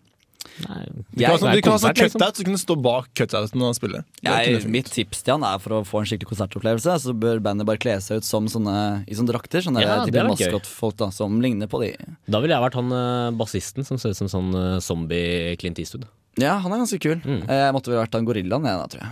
Nei, 0.63 0.85
du 0.87 1.19
kan, 1.19 1.31
ha 1.33 1.37
sånn- 1.37 1.61
kan 1.65 1.73
ha 1.73 1.79
sånn 1.83 1.91
liksom. 1.97 2.19
cutout, 2.21 2.37
så 2.39 2.43
kunne 2.47 2.55
det 2.55 2.61
stå 2.63 2.75
bak 2.81 3.07
cutouten 3.13 3.61
og 3.67 3.73
spille. 3.75 3.99
Jeg, 4.23 4.61
mitt 4.71 4.87
tips 4.87 5.21
til 5.25 5.33
han 5.35 5.43
er 5.43 5.59
for 5.59 5.75
å 5.75 5.79
få 5.83 5.99
en 5.99 6.07
skikkelig 6.07 6.29
konsertopplevelse, 6.31 6.95
så 7.03 7.11
bør 7.13 7.41
bandet 7.43 7.67
bare 7.67 7.81
kle 7.83 7.97
seg 7.99 8.21
ut 8.23 8.27
som 8.27 8.47
sånne, 8.47 9.03
i 9.03 9.17
sånne 9.17 9.33
drakter. 9.33 9.59
Sånne 9.65 9.83
Ja, 9.83 9.97
type 10.07 10.23
maskotfolk 10.29 10.95
da, 11.03 11.09
som 11.11 11.41
ligner 11.43 11.67
på 11.67 11.81
de. 11.83 11.91
Da 12.31 12.39
ville 12.39 12.55
jeg 12.55 12.63
vært 12.63 12.79
han 12.79 12.91
eh, 12.95 13.31
bassisten 13.35 13.83
som 13.85 13.99
ser 13.99 14.15
ut 14.15 14.21
som 14.23 14.31
sånn 14.31 14.53
eh, 14.55 14.79
zombie 14.79 15.57
Clint 15.59 15.77
Eastwood. 15.83 16.07
Ja, 16.39 16.57
han 16.63 16.71
er 16.71 16.83
ganske 16.85 16.99
kul. 17.03 17.19
Mm. 17.23 17.43
Eh, 17.49 17.61
Jeg 17.67 17.73
måtte 17.75 17.91
vel 17.91 17.99
vært 17.99 18.15
han 18.15 18.25
gorillaen, 18.27 18.63
jeg 18.67 18.79
da, 18.79 18.87
tror 18.95 19.01
jeg. 19.03 19.11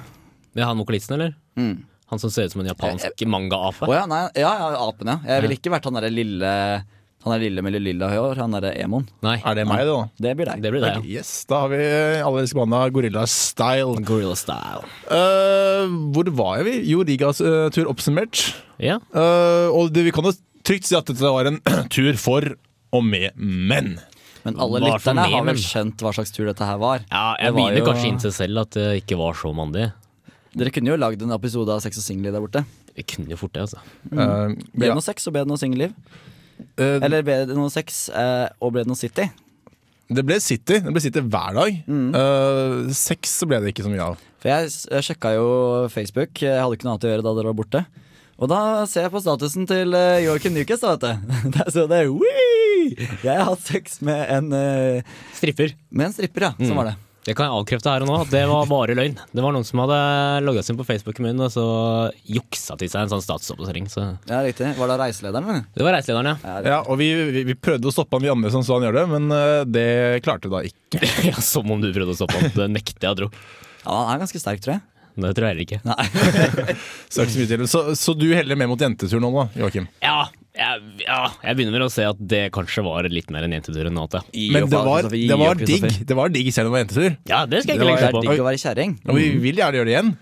Er 0.64 0.66
han 0.70 0.78
vokalisten, 0.80 1.16
eller? 1.20 1.36
Mm. 1.60 1.84
Han 2.14 2.20
som 2.20 2.30
ser 2.30 2.46
ut 2.46 2.52
som 2.54 2.62
en 2.62 2.68
japansk 2.72 3.24
manga-ape? 3.26 3.88
Ja, 3.92 4.06
nei, 4.06 4.30
ja, 4.38 4.52
ja, 4.60 4.88
apen, 4.88 5.08
ja. 5.08 5.20
Jeg 5.28 5.42
ville 5.48 5.56
ikke 5.58 5.72
vært 5.74 5.88
han 5.90 5.96
derre 5.98 6.12
lille 6.14 6.52
Han 7.24 7.34
er 7.38 7.40
lille 7.46 7.62
med 7.64 7.76
lilla 7.80 8.10
hår, 8.12 8.36
han 8.42 8.54
er 8.60 8.66
Emon. 8.84 9.06
Nei, 9.24 9.38
Er 9.48 9.56
det 9.56 9.64
meg, 9.70 9.86
da? 9.88 9.98
Det 10.20 10.34
blir 10.36 10.50
deg. 10.50 10.62
det 10.66 10.72
blir 10.74 10.82
deg 10.84 10.98
ja. 10.98 11.20
Yes, 11.22 11.30
da 11.48 11.62
har 11.64 11.70
vi 11.72 11.78
alle 12.20 12.42
elsker 12.44 12.60
banda 12.60 12.82
Gorilla 12.92 13.24
Style. 13.32 13.96
Gorilla 14.04 14.36
style. 14.36 14.84
Uh, 15.08 15.88
hvor 16.16 16.28
var 16.36 16.64
vi? 16.68 16.74
Jo, 16.90 17.04
Rigas 17.08 17.40
uh, 17.40 17.70
tur 17.72 17.88
oppsummert. 17.92 18.42
Ja. 18.84 18.98
Uh, 19.16 19.72
og 19.72 19.94
det, 19.96 20.04
vi 20.10 20.12
kan 20.16 20.28
jo 20.28 20.34
trygt 20.68 20.90
si 20.90 20.98
at 21.00 21.08
dette 21.08 21.24
var 21.24 21.48
en 21.48 21.62
tur 21.96 22.12
for 22.20 22.50
og 22.94 23.06
med 23.08 23.32
menn. 23.40 23.96
Men 24.44 24.60
alle 24.60 24.82
lytterne 24.84 25.24
har 25.24 25.40
vel 25.48 25.54
men? 25.56 25.64
skjønt 25.64 26.04
hva 26.04 26.12
slags 26.18 26.34
tur 26.36 26.50
dette 26.50 26.68
her 26.68 26.76
var. 26.82 27.06
ja, 27.08 27.24
Det 27.40 27.46
jeg 27.48 27.54
var 27.54 27.60
begynner 27.62 27.80
jo- 27.80 27.88
kanskje 27.88 28.10
inn 28.12 28.20
til 28.26 28.34
selv 28.36 28.66
at 28.66 28.76
det 28.76 28.90
ikke 29.06 29.16
var 29.22 29.40
så 29.40 29.54
mandig. 29.56 29.88
Dere 30.54 30.70
kunne 30.76 30.92
jo 30.92 31.00
lagd 31.00 31.24
en 31.26 31.32
episode 31.34 31.72
av 31.74 31.80
Sex 31.82 31.98
og 31.98 32.04
singelliv 32.06 32.36
der 32.36 32.44
borte. 32.44 32.66
Vi 32.94 33.02
kunne 33.10 33.32
jo 33.32 33.40
fort 33.40 33.56
det, 33.56 33.64
altså. 33.64 33.80
Eh, 34.12 34.52
Ble 34.76 34.84
det 34.84 34.92
ja, 34.92 34.94
noe 35.00 35.02
sex 35.02 35.26
og 35.26 35.34
ble 35.34 35.42
det 35.42 35.50
noe 35.50 35.58
singelliv? 35.58 35.96
Eh, 36.78 37.00
Eller 37.04 37.24
ble 37.26 37.40
det 37.50 37.56
noe 37.58 37.72
sex 37.74 38.06
uh, 38.14 38.48
og 38.60 38.76
ble 38.76 38.84
det 38.86 38.92
noe 38.92 39.00
City? 39.00 39.30
det 40.14 40.22
ble 40.28 40.36
City. 40.44 40.78
Det 40.84 40.92
ble 40.94 41.02
City 41.02 41.22
hver 41.26 41.56
dag. 41.56 41.78
Eh, 41.90 42.74
Sex 42.94 43.32
så 43.40 43.48
ble 43.50 43.58
det 43.64 43.72
ikke 43.72 43.86
så 43.86 43.90
mye 43.90 44.04
av. 44.12 44.20
For 44.44 44.52
jeg, 44.52 44.68
jeg 44.92 45.06
sjekka 45.08 45.32
jo 45.38 45.46
Facebook, 45.90 46.44
jeg 46.44 46.60
hadde 46.60 46.76
ikke 46.78 46.86
noe 46.86 46.94
annet 46.94 47.08
å 47.08 47.14
gjøre 47.14 47.26
da 47.26 47.34
dere 47.40 47.50
var 47.50 47.58
borte. 47.58 47.82
Og 48.38 48.50
da 48.52 48.60
ser 48.90 49.08
jeg 49.08 49.14
på 49.14 49.22
statusen 49.24 49.66
til 49.70 49.96
uh, 49.96 50.20
Joakim 50.22 50.54
Nykes, 50.58 50.84
da, 50.84 50.94
vet 50.98 51.06
du. 51.08 51.50
Der 51.56 51.72
står 51.74 51.90
det 51.90 52.02
«Wii! 52.12 53.08
Jeg 53.24 53.32
har 53.32 53.48
hatt 53.48 53.66
sex 53.66 54.02
med 54.06 54.22
en, 54.36 54.52
uh, 54.54 55.18
Stripper. 55.38 55.74
med 55.90 56.10
en 56.12 56.16
stripper, 56.20 56.50
ja. 56.50 56.54
Sånn 56.60 56.78
var 56.78 56.92
det. 56.92 56.96
Det 57.24 57.34
kan 57.38 57.48
jeg 57.48 57.56
avkrefte 57.56 57.88
her 57.88 58.04
og 58.04 58.10
nå. 58.10 58.16
Det 58.28 58.42
var 58.52 58.66
bare 58.68 58.96
løgn. 59.00 59.14
Det 59.32 59.44
var 59.46 59.54
noen 59.56 59.64
som 59.64 59.80
hadde 59.80 60.00
logga 60.44 60.60
seg 60.64 60.74
inn 60.74 60.80
på 60.82 60.86
Facebooken 60.90 61.24
min 61.24 61.40
og 61.46 61.54
så 61.54 61.64
juksa 62.28 62.76
til 62.80 62.90
seg 62.92 63.06
en 63.06 63.14
sånn 63.14 63.24
statusoppdatering. 63.24 63.88
Så 63.92 64.04
Ja, 64.28 64.42
riktig. 64.44 64.74
Var 64.76 64.92
det 64.92 64.98
reiselederen, 65.00 65.48
eller? 65.48 65.64
det 65.72 65.88
var 65.88 65.96
reiselederen, 65.96 66.34
ja. 66.34 66.56
Ja, 66.68 66.82
og 66.84 67.00
vi, 67.00 67.08
vi, 67.32 67.46
vi 67.48 67.56
prøvde 67.56 67.88
å 67.88 67.96
stoppe 67.96 68.20
han, 68.20 68.26
vi 68.28 68.34
andre 68.34 68.52
som 68.52 68.66
så 68.68 68.76
han 68.76 68.90
gjør 68.90 69.00
det, 69.00 69.06
men 69.14 69.32
eh, 69.38 69.64
det 69.72 69.88
klarte 70.28 70.52
da 70.52 70.66
ikke. 70.68 71.00
ja. 71.32 71.38
Som 71.40 71.72
om 71.72 71.80
du 71.84 71.94
prøvde 71.96 72.12
å 72.12 72.20
stoppe 72.20 72.42
han. 72.42 72.52
Det 72.60 72.68
nekter 72.76 73.08
jeg 73.08 73.16
å 73.16 73.20
tro. 73.24 73.32
Ja, 73.86 73.96
han 74.10 74.18
er 74.18 74.26
ganske 74.26 74.44
sterk, 74.44 74.60
tror 74.66 74.76
jeg. 74.76 74.84
Det 75.24 75.32
tror 75.38 75.46
jeg 75.48 75.54
heller 75.54 75.68
ikke. 75.68 75.82
Nei. 75.86 76.76
Så, 77.14 77.24
så, 77.30 77.66
så, 77.70 77.82
så 77.96 78.14
du 78.18 78.26
heller 78.34 78.58
mer 78.58 78.68
mot 78.72 78.82
jentetur 78.82 79.22
nå, 79.22 79.30
da, 79.36 79.44
Joakim? 79.62 79.86
Ja, 80.02 80.24
jeg, 80.54 80.82
ja, 81.08 81.20
jeg 81.44 81.58
begynner 81.58 81.74
med 81.80 81.86
å 81.88 81.92
se 81.94 82.04
at 82.06 82.20
det 82.20 82.44
kanskje 82.54 82.84
var 82.86 83.08
litt 83.10 83.32
mer 83.34 83.48
en 83.48 83.56
jentetur 83.56 83.88
enn 83.90 83.98
annet. 83.98 84.20
ja. 84.20 84.52
Men 84.54 84.68
det 84.70 84.82
var, 84.86 85.08
det 85.10 85.38
var 85.40 85.56
digg 85.58 85.88
Det 86.06 86.18
var 86.20 86.30
digg 86.30 86.52
selv 86.54 86.70
om 86.70 86.74
det 86.74 86.78
var 86.78 86.84
jentetur. 86.86 87.18
Ja, 87.32 87.40
det 87.50 87.64
skal 87.64 87.74
jeg 87.74 87.82
ikke 87.82 87.90
legge 87.90 88.04
seg 88.04 88.10
er 88.12 88.18
på. 88.20 88.22
digg 88.28 88.44
å 88.44 88.48
være 88.52 88.62
kjerring. 88.62 88.94
Og 89.10 89.18
vi 89.18 89.26
vil 89.48 89.58
gjerne 89.64 89.80
gjøre 89.82 89.90
det 89.90 89.96
igjen. 89.98 90.14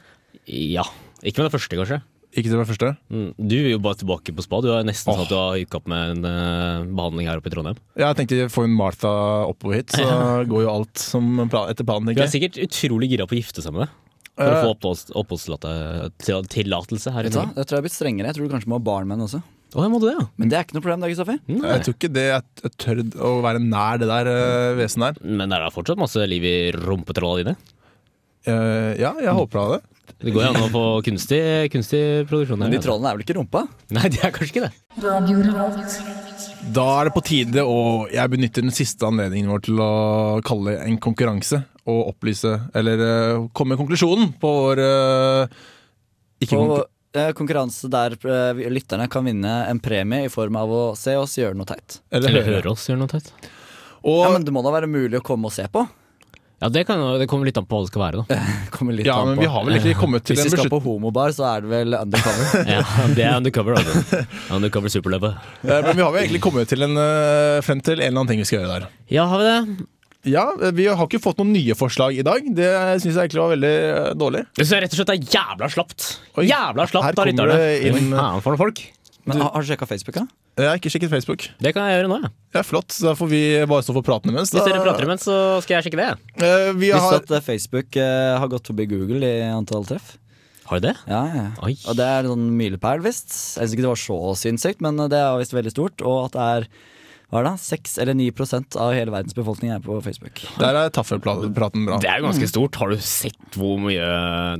Ja, 0.77 0.85
Ikke 1.21 1.43
med 1.43 1.51
det 1.51 1.55
første, 1.59 1.77
kanskje. 1.81 1.99
Ikke 2.31 2.47
til 2.47 2.55
det 2.61 2.67
første. 2.69 2.89
Mm, 3.11 3.25
Du 3.35 3.55
vil 3.59 3.73
jo 3.73 3.79
bare 3.83 3.97
tilbake 3.99 4.31
på 4.31 4.43
spa. 4.45 4.61
Du 4.63 4.69
har 4.71 4.85
nesten 4.87 5.11
sånn 5.11 5.25
at 5.25 5.29
du 5.29 5.35
har 5.35 5.57
hooka 5.59 5.81
opp 5.81 5.89
med 5.91 6.13
en 6.13 6.23
uh, 6.23 6.85
behandling 6.95 7.27
her 7.27 7.41
oppe 7.41 7.51
i 7.51 7.53
Trondheim. 7.53 7.75
Ja, 7.99 8.13
Jeg 8.13 8.21
tenkte 8.21 8.47
få 8.55 8.63
en 8.63 8.71
Martha 8.79 9.11
oppover 9.51 9.81
hit, 9.81 9.91
så 9.91 10.07
går 10.51 10.63
jo 10.63 10.69
alt 10.71 10.95
som 11.03 11.27
plan, 11.51 11.67
etter 11.73 11.83
planen. 11.83 12.15
Du 12.15 12.23
er 12.23 12.31
sikkert 12.31 12.55
utrolig 12.63 13.11
gira 13.11 13.27
på 13.27 13.35
å 13.35 13.41
gifte 13.41 13.59
seg 13.65 13.75
med 13.75 13.83
deg. 13.83 13.97
For 14.39 14.47
å 14.47 14.55
Eh, 14.55 14.63
få 14.63 14.71
oppholds- 14.77 15.11
oppholdstillatelse 15.19 17.11
her 17.13 17.27
i? 17.27 17.29
Norge. 17.33 17.53
Jeg 17.57 17.65
tror 17.67 17.75
jeg 17.75 17.79
har 17.81 17.85
blitt 17.87 17.95
strengere. 17.97 18.27
Jeg 18.31 18.35
tror 18.37 18.47
du 18.47 18.53
kanskje 18.55 18.69
må 18.71 18.79
ha 18.79 18.83
barn 18.85 19.07
med 19.09 19.17
henne 19.17 19.27
også. 19.27 19.41
Å, 19.71 19.85
jeg 19.85 19.91
måtte 19.93 20.09
det, 20.09 20.15
ja. 20.17 20.25
Men 20.35 20.49
det 20.51 20.57
er 20.57 20.65
ikke 20.65 20.75
noe 20.75 20.83
problem, 20.83 21.03
da, 21.03 21.09
Kristoffer. 21.11 21.37
Jeg 21.47 21.83
tror 21.85 21.95
ikke 21.95 22.11
det 22.11 22.25
jeg, 22.27 22.47
jeg 22.65 22.73
tør 22.83 23.01
å 23.23 23.29
være 23.45 23.61
nær 23.63 24.01
det 24.01 24.09
der 24.09 24.29
uh, 24.31 24.73
vesenet 24.75 25.21
der. 25.21 25.37
Men 25.39 25.55
er 25.55 25.63
det 25.63 25.71
fortsatt 25.75 26.01
masse 26.01 26.27
liv 26.27 26.47
i 26.47 26.57
rumpetrolla 26.75 27.39
dine. 27.39 27.55
Uh, 28.43 28.91
ja, 28.99 29.13
jeg 29.23 29.37
håper 29.37 29.61
da 29.61 29.77
det. 29.77 29.81
Det 30.21 30.33
går 30.35 30.43
jo 30.43 30.49
an 30.51 30.59
å 30.65 30.69
få 30.73 30.83
kunstig, 31.05 31.41
kunstig 31.73 32.03
produksjon 32.29 32.59
her. 32.59 32.67
Men 32.67 32.75
de 32.75 32.83
trollene 32.83 33.09
er 33.09 33.17
vel 33.17 33.23
ikke 33.23 33.37
rumpa? 33.39 33.63
Nei, 33.95 34.09
de 34.11 34.19
er 34.19 34.35
kanskje 34.35 34.51
ikke 34.51 34.67
det. 34.67 34.73
Da 36.75 36.87
er 36.99 37.07
det 37.07 37.15
på 37.15 37.23
tide, 37.25 37.63
og 37.63 38.11
jeg 38.13 38.33
benytter 38.35 38.67
den 38.67 38.75
siste 38.75 39.07
anledningen 39.07 39.49
vår 39.53 39.63
til 39.69 39.81
å 39.81 39.91
kalle 40.45 40.75
en 40.83 40.99
konkurranse 41.01 41.63
og 41.89 42.11
opplyse, 42.11 42.57
eller 42.77 43.01
uh, 43.01 43.47
komme 43.55 43.73
med 43.73 43.81
konklusjonen 43.81 44.35
på 44.41 44.51
vår 44.59 44.83
uh, 44.83 45.61
ikke 46.41 46.57
På 46.57 46.77
eh, 46.79 46.87
konkurranse 47.35 47.89
der 47.91 48.15
eh, 48.23 48.61
lytterne 48.71 49.07
kan 49.11 49.25
vinne 49.27 49.55
en 49.69 49.79
premie 49.83 50.25
i 50.25 50.29
form 50.31 50.55
av 50.61 50.69
å 50.71 50.83
se 50.97 51.15
oss 51.19 51.37
gjøre 51.37 51.57
noe 51.59 51.67
teit. 51.67 51.99
eller, 52.11 52.29
Eller 52.29 52.45
høre. 52.47 52.59
høre 52.61 52.71
oss 52.75 52.87
gjøre 52.89 53.01
noe 53.03 53.11
teit. 53.11 53.31
Og, 54.03 54.21
Ja, 54.25 54.29
Men 54.33 54.45
det 54.45 54.53
må 54.55 54.63
da 54.65 54.71
være 54.73 54.87
mulig 54.89 55.19
å 55.19 55.25
komme 55.25 55.45
og 55.51 55.53
se 55.53 55.67
på? 55.71 55.83
Ja, 56.61 56.69
det, 56.69 56.83
kan, 56.85 56.99
det 57.17 57.25
kommer 57.25 57.47
litt 57.49 57.57
an 57.57 57.65
på 57.65 57.73
hva 57.73 57.85
det 57.87 57.89
skal 57.89 58.01
være, 58.03 58.21
da. 58.21 58.41
Litt 58.93 59.07
ja, 59.07 59.15
an 59.17 59.31
men 59.31 59.39
på. 59.39 59.41
vi 59.41 59.49
har 59.49 59.63
vel 59.65 59.77
ikke 59.79 59.95
kommet 60.03 60.23
til 60.29 60.37
Hvis 60.37 60.45
vi 60.45 60.57
skal 60.59 60.69
på 60.69 60.79
homobar, 60.85 61.31
så 61.33 61.47
er 61.55 61.63
det 61.65 61.71
vel 61.71 61.95
undercover. 61.97 62.65
Ja, 62.75 62.83
det 63.17 63.23
er 63.25 63.37
undercover, 63.39 63.79
altså. 63.81 64.19
Undercover 64.53 64.93
superløpet. 64.93 65.39
Eh, 65.65 65.79
Men 65.87 65.97
vi 65.97 66.03
har 66.05 66.11
vel 66.13 66.21
egentlig 66.27 66.41
kommet 66.45 66.69
til 66.69 66.85
en, 66.85 66.93
eh, 67.01 67.61
frem 67.65 67.81
til 67.81 67.97
en 67.97 68.05
eller 68.05 68.13
annen 68.21 68.29
ting 68.29 68.43
vi 68.43 68.45
skal 68.45 68.61
gjøre 68.61 68.75
der. 68.77 68.87
Ja, 69.09 69.25
har 69.31 69.41
vi 69.41 69.49
det? 69.49 69.87
Ja, 70.27 70.45
Vi 70.75 70.85
har 70.85 71.01
ikke 71.07 71.21
fått 71.23 71.39
noen 71.41 71.53
nye 71.55 71.73
forslag 71.77 72.17
i 72.19 72.25
dag. 72.25 72.45
Det 72.55 72.69
syns 73.01 73.15
jeg 73.15 73.23
egentlig 73.25 73.41
var 73.41 73.53
veldig 73.55 73.71
eh, 73.89 74.09
dårlig. 74.21 74.43
Det 74.53 74.65
synes 74.65 74.75
jeg 74.75 74.83
rett 74.85 74.95
og 74.95 74.99
slett 75.01 75.13
er 75.15 75.21
jævla 75.37 75.69
slapt. 75.73 76.09
Oi, 76.37 76.45
Jævla 76.49 76.85
slapt 76.91 77.07
her 77.09 77.21
av 77.23 77.29
rytterne. 77.31 77.61
inn- 77.89 78.11
Faen 78.13 78.43
for 78.45 78.53
noen 78.53 78.61
folk. 78.61 78.83
Men 79.25 79.37
har, 79.41 79.51
har 79.53 79.61
du 79.61 79.67
sjekka 79.69 79.85
Facebook, 79.89 80.15
da? 80.17 80.23
Jeg 80.57 80.67
har 80.67 80.79
ikke 80.81 80.91
sjekket 80.91 81.11
Facebook. 81.13 81.43
Det 81.61 81.71
kan 81.73 81.85
jeg 81.87 81.99
gjøre 82.01 82.09
nå, 82.11 82.17
ja. 82.25 82.29
Ja, 82.57 82.61
Flott. 82.65 82.93
Da 83.01 83.13
får 83.17 83.29
vi 83.31 83.41
bare 83.69 83.85
stå 83.85 83.93
for 83.95 84.05
praten 84.05 84.33
imens. 84.33 84.49
Hvis 84.53 84.65
dere 84.65 84.81
prater 84.83 85.05
imens, 85.05 85.25
så 85.29 85.35
skal 85.63 85.77
jeg 85.77 85.87
sjekke 85.87 86.01
det. 86.01 86.09
Uh, 86.41 86.71
vi 86.77 86.89
har 86.91 87.01
Visste 87.05 87.21
at 87.21 87.35
eh, 87.37 87.43
Facebook 87.45 87.97
uh, 88.01 88.37
har 88.41 88.49
gått 88.51 88.67
forbi 88.69 88.87
Google 88.91 89.21
i 89.25 89.45
antall 89.47 89.85
treff? 89.87 90.15
Har 90.69 90.81
du 90.81 90.87
det? 90.89 90.95
Ja, 91.09 91.21
ja. 91.35 91.45
Oi. 91.65 91.73
Og 91.89 91.97
det 91.99 92.05
er 92.07 92.25
en 92.25 92.33
sånn 92.33 92.49
milepæl, 92.57 93.01
visst. 93.05 93.29
Jeg 93.57 93.63
syns 93.67 93.75
ikke 93.77 93.85
det 93.85 93.93
var 93.93 94.01
så 94.05 94.19
sinnssykt, 94.41 94.81
men 94.85 94.99
det 95.11 95.17
er 95.21 95.39
visst 95.41 95.55
veldig 95.55 95.73
stort. 95.73 96.01
Og 96.05 96.17
at 96.29 96.35
det 96.37 96.47
er 96.57 96.67
hva 97.31 97.39
er 97.39 97.45
det, 97.47 97.53
6 97.63 97.93
eller 98.03 98.17
9% 98.19 98.75
av 98.75 98.89
hele 98.91 99.13
verdens 99.13 99.35
befolkning 99.37 99.71
er 99.71 99.79
på 99.79 99.95
Facebook. 100.03 100.41
Der 100.59 100.75
er 100.75 100.89
taffelpraten 100.91 101.53
bra. 101.55 101.69
Det 102.03 102.09
er 102.11 102.19
jo 102.19 102.27
ganske 102.27 102.49
stort. 102.51 102.75
Har 102.81 102.91
du 102.91 102.99
sett 102.99 103.55
hvor 103.55 103.79
mye 103.79 104.09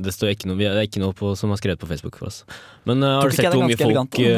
Det 0.00 0.14
står 0.16 0.32
ikke 0.32 0.48
noe, 0.48 0.56
det 0.56 0.70
er 0.72 0.88
ikke 0.88 1.02
noe 1.02 1.12
på, 1.16 1.34
som 1.36 1.52
er 1.52 1.60
skrevet 1.60 1.82
på 1.82 1.90
Facebook 1.90 2.16
for 2.16 2.30
oss. 2.30 2.40
Men 2.88 3.04
uh, 3.04 3.18
har 3.20 3.28
du 3.28 3.36
sett 3.36 3.52
hvor 3.52 3.68
mye 3.68 3.76
elegant, 3.76 4.16
folk 4.16 4.24
da? 4.24 4.32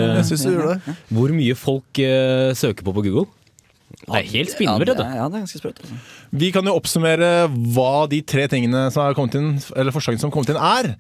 eh. 0.74 0.98
Hvor 1.14 1.34
mye 1.38 1.54
folk 1.58 2.02
uh, 2.02 2.50
søker 2.58 2.82
på 2.82 2.96
på 2.98 3.06
Google? 3.06 3.28
Det 4.04 4.20
er 4.20 4.30
helt 4.34 4.52
spinnvilt, 4.52 4.98
ja, 5.00 5.10
ja, 5.16 5.26
det 5.28 5.38
er 5.38 5.44
ganske 5.44 5.60
sprøtt. 5.60 5.78
Altså. 5.80 5.98
Vi 6.36 6.50
kan 6.54 6.66
jo 6.68 6.74
oppsummere 6.76 7.30
hva 7.74 8.04
de 8.10 8.20
tre 8.26 8.46
tingene 8.52 8.86
som 8.92 9.04
har 9.04 9.16
kommet 9.16 9.36
inn 9.38 9.54
Eller 9.78 9.94
forslagene 9.94 10.20
som 10.20 10.28
har 10.28 10.34
kommet 10.34 10.52
inn, 10.52 10.60
er. 10.60 10.90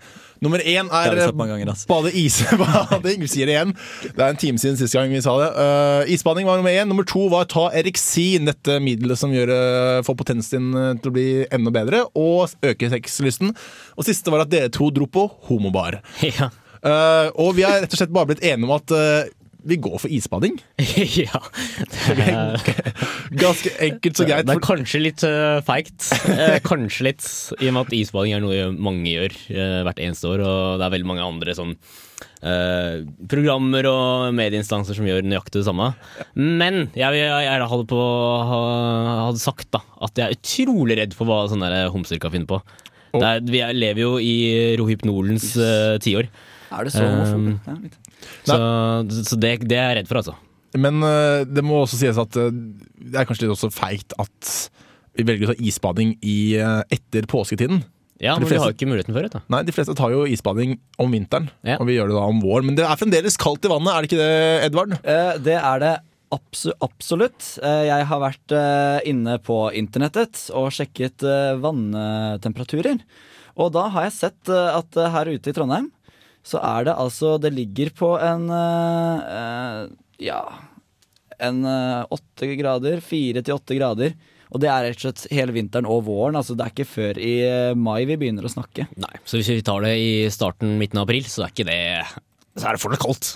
Nummer 0.44 0.60
én 0.60 0.88
er 0.92 1.16
ganger, 1.32 1.70
altså. 1.72 1.86
bade 1.88 2.10
isbading. 2.16 3.20
Vi 3.24 3.28
sier 3.30 3.48
det 3.48 3.54
igjen. 3.54 3.74
Det 4.04 4.18
er 4.18 4.32
en 4.32 4.40
time 4.40 4.60
siden 4.60 4.76
sist 4.80 4.96
gang 4.96 5.12
vi 5.12 5.22
sa 5.24 5.36
det. 5.40 5.50
Uh, 5.56 6.10
isbading 6.12 6.48
var 6.48 6.58
nummer 6.60 6.74
én. 6.74 6.88
Nummer 6.90 7.06
to 7.08 7.28
var 7.32 7.46
ta 7.48 7.68
Eriksin, 7.76 8.48
dette 8.50 8.76
middelet 8.82 9.20
som 9.20 9.32
gjør, 9.32 9.52
uh, 9.54 10.02
får 10.04 10.18
potensen 10.20 10.68
din 10.68 10.76
uh, 10.76 10.90
til 11.00 11.12
å 11.12 11.14
bli 11.14 11.28
enda 11.54 11.72
bedre, 11.74 12.02
og 12.18 12.52
øke 12.66 12.90
sexlysten. 12.92 13.54
Og 13.96 14.08
siste 14.08 14.34
var 14.34 14.44
at 14.44 14.52
dere 14.52 14.72
to 14.74 14.90
dro 14.94 15.08
på 15.08 15.28
homobar. 15.48 16.02
Ja. 16.34 16.50
Uh, 16.84 17.30
og 17.40 17.54
vi 17.56 17.62
har 17.64 17.78
rett 17.80 17.94
og 17.94 17.96
slett 17.96 18.12
bare 18.12 18.28
blitt 18.28 18.42
enige 18.44 18.66
om 18.66 18.74
at 18.74 18.92
uh, 18.92 19.22
vi 19.64 19.78
går 19.80 19.98
for 20.02 20.12
isbading. 20.12 20.58
ja. 21.24 21.40
Det 21.80 22.26
er, 22.28 22.70
Ganske 23.40 23.72
enkelt 23.86 24.18
så 24.18 24.26
greit. 24.28 24.46
det 24.48 24.56
er 24.56 24.64
kanskje 24.64 25.00
litt 25.02 25.24
uh, 25.26 25.60
feigt. 25.66 26.10
Eh, 26.30 26.58
kanskje 26.64 27.08
litt, 27.08 27.26
i 27.60 27.70
og 27.70 27.76
med 27.76 27.86
at 27.86 27.96
isbading 27.96 28.36
er 28.36 28.44
noe 28.44 28.66
mange 28.76 29.08
gjør 29.08 29.36
eh, 29.54 29.80
hvert 29.86 30.02
eneste 30.04 30.30
år, 30.30 30.44
og 30.44 30.80
det 30.80 30.86
er 30.86 30.94
veldig 30.96 31.10
mange 31.10 31.26
andre 31.26 31.56
sånn 31.56 31.74
eh, 32.44 33.02
programmer 33.30 33.88
og 33.90 34.36
medieinstanser 34.36 34.98
som 34.98 35.08
gjør 35.08 35.26
nøyaktig 35.26 35.62
det 35.62 35.66
samme. 35.68 35.90
Men 36.36 36.86
jeg, 36.92 37.20
jeg, 37.20 37.44
jeg 37.48 37.68
hadde, 37.72 37.88
på, 37.90 38.06
hadde 38.50 39.42
sagt 39.42 39.70
da 39.74 39.82
at 40.04 40.20
jeg 40.20 40.26
er 40.28 40.38
utrolig 40.38 40.98
redd 41.00 41.16
for 41.16 41.30
hva 41.30 41.44
sånne 41.52 41.86
homser 41.94 42.20
kan 42.22 42.34
finne 42.34 42.50
på. 42.50 42.60
Det 43.14 43.26
er, 43.28 43.44
vi 43.46 43.60
er, 43.62 43.76
lever 43.76 44.02
jo 44.02 44.14
i 44.18 44.34
Rohypnolens 44.80 45.52
uh, 45.54 45.94
tiår, 46.02 46.26
Er 46.74 46.88
det 46.88 46.94
så 46.96 47.04
Um, 47.04 47.14
homofob? 47.14 47.68
Ja, 47.68 47.76
litt. 47.78 48.03
Så, 48.48 48.58
så 49.30 49.38
det, 49.40 49.54
det 49.68 49.78
er 49.78 49.90
jeg 49.92 49.98
redd 50.02 50.10
for, 50.10 50.20
altså. 50.22 50.34
Men 50.74 51.02
øh, 51.06 51.44
det 51.46 51.62
må 51.62 51.82
også 51.84 52.00
sies 52.00 52.18
at 52.18 52.36
øh, 52.40 52.50
det 52.52 53.20
er 53.20 53.26
kanskje 53.28 53.46
litt 53.46 53.54
også 53.54 53.70
feigt 53.74 54.14
at 54.18 54.54
vi 55.14 55.22
velger 55.28 55.46
å 55.46 55.52
ta 55.52 55.60
isbading 55.62 56.16
i, 56.26 56.38
øh, 56.58 56.80
etter 56.90 57.28
påsketiden. 57.30 57.84
Ja, 58.22 58.36
men 58.38 58.46
fleste, 58.46 58.54
vi 58.54 58.62
har 58.62 58.70
jo 58.72 58.74
ikke 58.76 58.88
muligheten 58.90 59.14
for 59.14 59.26
det. 59.26 59.30
da 59.34 59.40
Nei, 59.50 59.60
De 59.66 59.72
fleste 59.74 59.94
tar 59.98 60.10
jo 60.14 60.24
isbading 60.30 60.76
om 61.02 61.10
vinteren, 61.14 61.48
Ja. 61.66 61.76
og 61.82 61.86
vi 61.86 61.96
gjør 61.98 62.10
det 62.10 62.16
da 62.16 62.24
om 62.30 62.40
våren. 62.42 62.66
Men 62.70 62.78
det 62.78 62.86
er 62.86 62.98
fremdeles 62.98 63.36
kaldt 63.38 63.66
i 63.66 63.70
vannet, 63.70 63.90
er 63.94 64.02
det 64.02 64.10
ikke 64.10 64.22
det, 64.22 64.34
Edvard? 64.68 64.94
Eh, 65.02 65.32
det 65.44 65.56
er 65.58 65.82
det 65.82 65.92
absolutt. 66.82 67.48
Eh, 67.62 67.82
jeg 67.90 68.06
har 68.10 68.22
vært 68.22 68.54
eh, 68.54 68.98
inne 69.10 69.36
på 69.44 69.58
internettet 69.78 70.46
og 70.56 70.70
sjekket 70.74 71.22
eh, 71.26 71.54
vanntemperaturer. 71.62 73.02
Og 73.60 73.70
da 73.74 73.84
har 73.94 74.08
jeg 74.08 74.16
sett 74.16 74.50
eh, 74.50 74.70
at 74.78 74.98
eh, 74.98 75.10
her 75.14 75.30
ute 75.34 75.50
i 75.52 75.54
Trondheim 75.56 75.90
så 76.44 76.60
er 76.60 76.84
det 76.88 76.94
altså 77.00 77.38
Det 77.40 77.54
ligger 77.56 77.88
på 77.96 78.10
en 78.20 78.46
uh, 78.52 79.88
Ja 80.20 80.42
En 81.40 81.64
eh, 81.66 82.04
åtte 82.14 82.50
grader. 82.60 83.00
Fire 83.02 83.42
til 83.42 83.56
åtte 83.56 83.74
grader. 83.74 84.12
Og 84.54 84.60
det 84.62 84.68
er 84.70 84.84
rett 84.86 85.00
og 85.00 85.06
slett 85.08 85.24
hele 85.34 85.54
vinteren 85.56 85.88
og 85.90 86.04
våren. 86.06 86.36
Altså 86.38 86.54
Det 86.54 86.62
er 86.62 86.70
ikke 86.70 86.86
før 86.86 87.18
i 87.18 87.32
mai 87.74 88.04
vi 88.06 88.14
begynner 88.20 88.46
å 88.46 88.52
snakke. 88.52 88.86
Nei, 89.02 89.10
Så 89.26 89.40
hvis 89.40 89.50
vi 89.50 89.64
tar 89.66 89.82
det 89.82 89.96
i 89.98 90.12
starten, 90.30 90.76
midten 90.78 91.00
av 91.00 91.08
april, 91.08 91.26
så 91.26 91.48
er 91.48 91.66
det 91.66 91.80
Så 92.54 92.68
er 92.68 92.76
det 92.76 92.84
fortsatt 92.84 93.02
kaldt. 93.02 93.32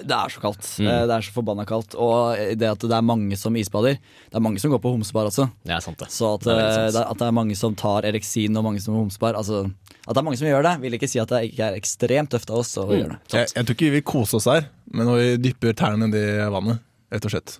Det 0.00 0.16
er 0.16 0.32
så 0.32 0.40
kaldt. 0.40 0.64
Mm. 0.80 0.86
Eh, 0.88 1.00
Det 1.06 1.14
er 1.16 1.24
så 1.26 1.34
forbanna 1.34 1.64
kaldt. 1.68 1.94
Og 2.00 2.38
det 2.58 2.68
at 2.68 2.84
det 2.84 2.96
er 2.96 3.04
mange 3.04 3.36
som 3.36 3.56
isbader 3.56 3.98
Det 3.98 4.38
er 4.38 4.44
mange 4.44 4.60
som 4.62 4.72
går 4.72 4.80
på 4.80 4.92
homsebar 4.94 5.28
også. 5.28 5.50
Det 5.64 5.74
er 5.76 5.82
sant, 5.84 5.98
det. 6.00 6.08
Så 6.10 6.34
at, 6.34 6.46
Det 6.46 6.54
er 6.56 6.86
eh, 6.86 6.92
det, 6.94 7.02
at 7.04 7.18
det 7.18 7.26
er 7.26 7.34
mange 7.36 7.56
som 7.58 7.74
tar 7.76 8.08
Eriksin 8.08 8.56
og 8.56 8.64
mange 8.64 8.80
som 8.80 8.96
homsebar 8.96 9.36
altså, 9.36 9.66
At 10.06 10.14
det 10.14 10.22
er 10.22 10.28
mange 10.28 10.40
som 10.40 10.48
gjør 10.48 10.64
det, 10.64 10.76
vil 10.86 10.96
ikke 10.96 11.10
si 11.10 11.20
at 11.20 11.28
det 11.28 11.42
ikke 11.50 11.68
er 11.68 11.76
ekstremt 11.80 12.32
tøft 12.32 12.50
av 12.50 12.62
oss 12.62 12.72
å 12.80 12.88
gjøre 12.88 13.16
det. 13.16 13.18
Jeg, 13.34 13.52
jeg 13.52 13.66
tror 13.66 13.76
ikke 13.76 13.90
vi 13.90 13.98
vil 13.98 14.08
kose 14.14 14.38
oss 14.40 14.48
her, 14.50 14.64
men 14.92 15.06
når 15.06 15.20
vi 15.20 15.28
dypper 15.48 15.76
tærne 15.78 16.08
nedi 16.08 16.24
vannet, 16.52 16.80
rett 17.12 17.28
og 17.28 17.34
slett. 17.36 17.58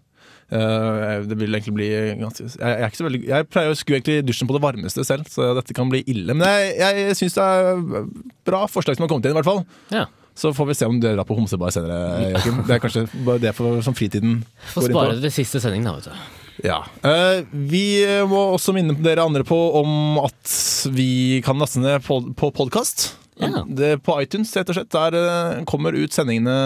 Uh, 0.53 1.23
det 1.25 1.37
vil 1.41 1.55
egentlig 1.55 1.73
bli 1.73 1.87
ganske 2.21 2.45
jeg, 2.45 2.59
jeg, 2.59 2.73
er 2.77 2.91
ikke 2.91 2.99
så 2.99 3.07
veldig, 3.07 3.21
jeg 3.25 3.47
pleier 3.49 3.71
å 3.73 3.77
skue 3.79 3.97
egentlig 3.97 4.19
dusjen 4.29 4.51
på 4.51 4.53
det 4.53 4.61
varmeste 4.61 5.05
selv, 5.09 5.31
så 5.33 5.53
dette 5.57 5.77
kan 5.77 5.89
bli 5.89 6.03
ille. 6.13 6.35
Men 6.35 6.45
jeg, 6.45 7.07
jeg 7.07 7.21
syns 7.23 7.39
det 7.39 7.47
er 7.47 8.11
bra 8.45 8.67
forslag 8.69 8.99
som 8.99 9.07
har 9.07 9.13
kommet 9.13 9.31
inn, 9.31 9.33
i 9.33 9.39
hvert 9.39 9.49
fall. 9.49 9.63
Ja. 9.95 10.09
Så 10.35 10.53
får 10.57 10.67
vi 10.71 10.75
se 10.75 10.87
om 10.89 11.01
du 11.01 11.09
drar 11.09 11.27
på 11.29 11.37
homsebar 11.37 11.73
senere, 11.75 12.31
Joakim. 12.33 12.63
Det 12.69 12.77
er 12.77 12.81
kanskje 12.83 13.03
bare 13.27 13.43
det 13.43 13.53
for, 13.57 13.83
som 13.85 13.97
fritiden 13.97 14.39
Få 14.73 14.81
går 14.81 14.89
inn 14.89 14.95
på. 14.97 15.01
spare 15.03 15.17
det 15.19 15.27
til 15.27 15.35
siste 15.43 15.61
sending, 15.61 15.85
da, 15.85 15.97
vet 15.99 16.09
du. 16.09 16.39
Ja. 16.69 16.79
Eh, 17.05 17.43
vi 17.53 17.85
må 18.29 18.45
også 18.55 18.75
minne 18.77 18.97
dere 19.03 19.25
andre 19.25 19.45
på 19.49 19.59
om 19.81 20.21
at 20.23 20.55
vi 20.93 21.41
kan 21.45 21.61
laste 21.61 21.83
ned 21.83 22.05
på, 22.07 22.23
podkast. 22.39 23.11
Ja. 23.41 23.65
På 24.05 24.17
iTunes, 24.23 24.53
rett 24.57 24.71
og 24.73 24.79
slett. 24.79 24.93
Der 24.93 25.19
eh, 25.19 25.61
kommer 25.69 25.97
ut 25.97 26.15
sendingene 26.15 26.57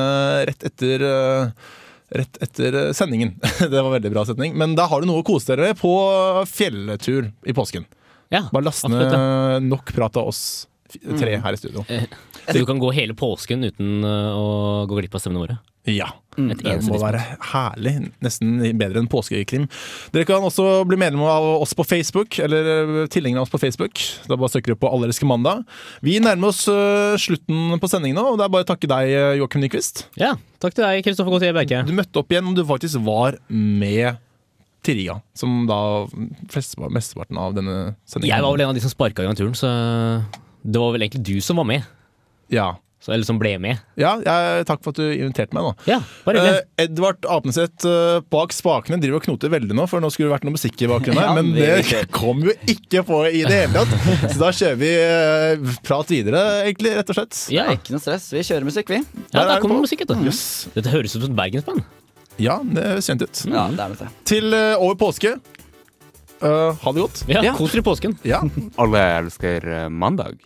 rett 0.51 0.71
etter 0.71 1.07
eh, 1.11 1.75
Rett 2.17 2.37
etter 2.39 2.93
sendingen. 2.95 3.33
det 3.59 3.67
var 3.75 3.89
en 3.89 3.97
veldig 3.97 4.13
bra 4.15 4.23
setning. 4.29 4.53
Men 4.55 4.77
da 4.79 4.85
har 4.87 5.03
du 5.03 5.09
noe 5.11 5.25
å 5.25 5.27
kose 5.27 5.49
dere 5.51 5.73
med 5.73 5.81
på 5.81 5.91
fjelletur 6.47 7.33
i 7.43 7.55
påsken. 7.57 7.83
Ja, 8.31 8.45
Bare 8.53 8.69
last 8.69 8.87
ned 8.87 9.67
nok 9.67 9.91
prat 9.95 10.15
av 10.15 10.31
oss 10.31 10.69
tre 11.19 11.37
her 11.43 11.57
i 11.57 11.61
studio. 11.61 11.85
Eh, 11.89 12.07
Så 12.47 12.61
du 12.61 12.67
kan 12.69 12.79
gå 12.79 12.93
hele 12.95 13.15
påsken 13.19 13.65
uten 13.67 14.05
uh, 14.07 14.35
å 14.37 14.45
gå 14.87 15.01
glipp 15.01 15.17
av 15.17 15.23
stemmene 15.23 15.43
våre? 15.43 15.57
Ja. 15.87 16.09
Et 16.37 16.61
Det 16.63 16.75
må 16.89 16.99
være 16.99 17.21
herlig. 17.53 17.93
Nesten 18.23 18.59
bedre 18.79 19.01
enn 19.03 19.09
påskekrim. 19.11 19.69
Dere 20.15 20.27
kan 20.27 20.43
også 20.43 20.83
bli 20.87 20.99
medlem 20.99 21.23
av 21.23 21.47
oss 21.63 21.77
på 21.79 21.87
Facebook, 21.87 22.39
eller 22.43 22.71
eh, 22.73 23.01
tilhengere 23.11 23.43
av 23.43 23.47
oss 23.47 23.55
på 23.55 23.61
Facebook. 23.63 24.03
Da 24.27 24.35
bare 24.39 24.51
søker 24.51 24.75
du 24.75 24.81
på 24.83 24.91
Allerske 24.91 25.29
mandag. 25.31 25.63
Vi 26.07 26.19
nærmer 26.23 26.51
oss 26.51 26.65
slutten 27.23 27.79
på 27.83 27.91
sendingen 27.91 28.19
nå, 28.19 28.27
og 28.33 28.39
det 28.41 28.47
er 28.49 28.55
bare 28.57 28.67
å 28.67 28.71
takke 28.75 28.91
deg, 28.91 29.15
Joakim 29.41 29.63
Nyquist. 29.63 30.07
Ja, 30.19 30.35
takk 30.63 30.75
til 30.75 30.87
deg, 30.87 31.07
Kristoffer 31.07 31.35
Gautier 31.35 31.55
Berke. 31.57 31.85
Du 31.87 31.95
møtte 31.95 32.23
opp 32.23 32.35
igjen, 32.35 32.51
og 32.51 32.59
du 32.59 32.67
faktisk 32.67 33.03
var 33.07 33.39
med 33.49 34.19
til 34.87 35.01
Riga. 35.01 35.21
Som 35.37 35.65
da 35.69 35.79
flest, 36.53 36.77
mesteparten 36.79 37.39
av 37.41 37.55
denne 37.57 37.77
sendingen 38.07 38.33
Jeg 38.35 38.45
var 38.45 38.55
vel 38.55 38.65
en 38.67 38.73
av 38.73 38.77
de 38.79 38.85
som 38.85 38.93
sparka 38.93 39.25
i 39.25 39.31
naturen, 39.31 39.57
så 39.59 39.71
det 40.67 40.83
var 40.83 40.93
vel 40.97 41.07
egentlig 41.07 41.23
du 41.29 41.37
som 41.45 41.61
var 41.63 41.67
med. 41.69 41.87
Ja. 42.53 42.75
Så, 43.03 43.13
eller 43.13 43.27
som 43.29 43.37
ble 43.39 43.53
med. 43.63 43.79
Ja, 44.01 44.15
jeg, 44.25 44.65
takk 44.67 44.81
for 44.83 44.91
at 44.91 44.99
du 44.99 45.05
inviterte 45.13 45.55
meg. 45.55 45.67
nå. 45.69 45.73
Ja, 45.87 45.99
bare 46.25 46.41
uh, 46.43 46.47
Eh, 46.57 46.87
Edvard 46.87 47.27
Apneseth 47.31 47.87
uh, 47.87 48.19
bak 48.33 48.55
spakene 48.57 48.99
driver 48.99 49.21
og 49.21 49.27
knoter 49.29 49.53
veldig 49.53 49.77
nå, 49.77 49.85
for 49.87 50.03
nå 50.03 50.09
skulle 50.11 50.31
det 50.31 50.35
vært 50.35 50.47
noe 50.49 50.57
musikk 50.57 50.81
i 50.83 50.89
bakgrunnen 50.91 51.21
her, 51.21 51.29
Ja, 51.31 51.35
men 51.37 51.53
det 51.55 51.69
det 51.87 52.01
kom 52.15 52.41
jo 52.43 52.55
ikke 52.67 53.05
på 53.07 53.21
i 53.29 53.45
det 53.47 53.61
hele 53.61 53.85
tatt. 53.85 54.33
Så 54.33 54.41
da 54.41 54.51
kjører 54.59 54.81
vi 54.81 54.91
uh, 54.97 55.77
prat 55.87 56.11
videre, 56.11 56.43
egentlig, 56.65 56.97
rett 56.99 57.13
og 57.15 57.21
slett. 57.21 57.43
Ja, 57.55 57.69
Ikke 57.77 57.95
noe 57.95 58.03
stress. 58.03 58.27
Vi 58.35 58.43
kjører 58.49 58.67
musikk, 58.73 58.91
vi. 58.91 59.03
ja 59.05 59.29
Der 59.37 59.45
er 59.45 59.53
der 59.55 59.63
kommer 59.63 59.85
musikk, 59.85 60.03
vet 60.03 60.17
du. 60.17 60.27
Yes. 60.27 60.43
Dette 60.75 60.91
høres 60.97 61.15
ut 61.15 61.21
som 61.21 61.31
et 61.31 61.39
bergensband. 61.45 61.85
Ja, 62.43 62.59
det 62.65 62.89
høres 62.91 63.07
kjent 63.13 63.23
ut. 63.23 63.45
Ja, 63.53 63.69
det 63.73 63.85
er 63.87 63.95
det. 64.03 64.09
Til 64.29 64.53
eh, 64.53 64.75
over 64.83 64.99
påske. 65.01 65.37
Eh, 66.43 66.75
ha 66.83 66.93
det 66.93 67.01
godt. 67.01 67.25
Ja, 67.29 67.43
Ja. 67.45 67.55
Kos 67.57 67.73
dere 67.73 67.81
i 67.81 67.87
påsken. 67.87 68.19
Ja. 68.27 68.43
Alle 68.83 69.03
elsker 69.21 69.69
eh, 69.73 69.89
mandag. 69.89 70.37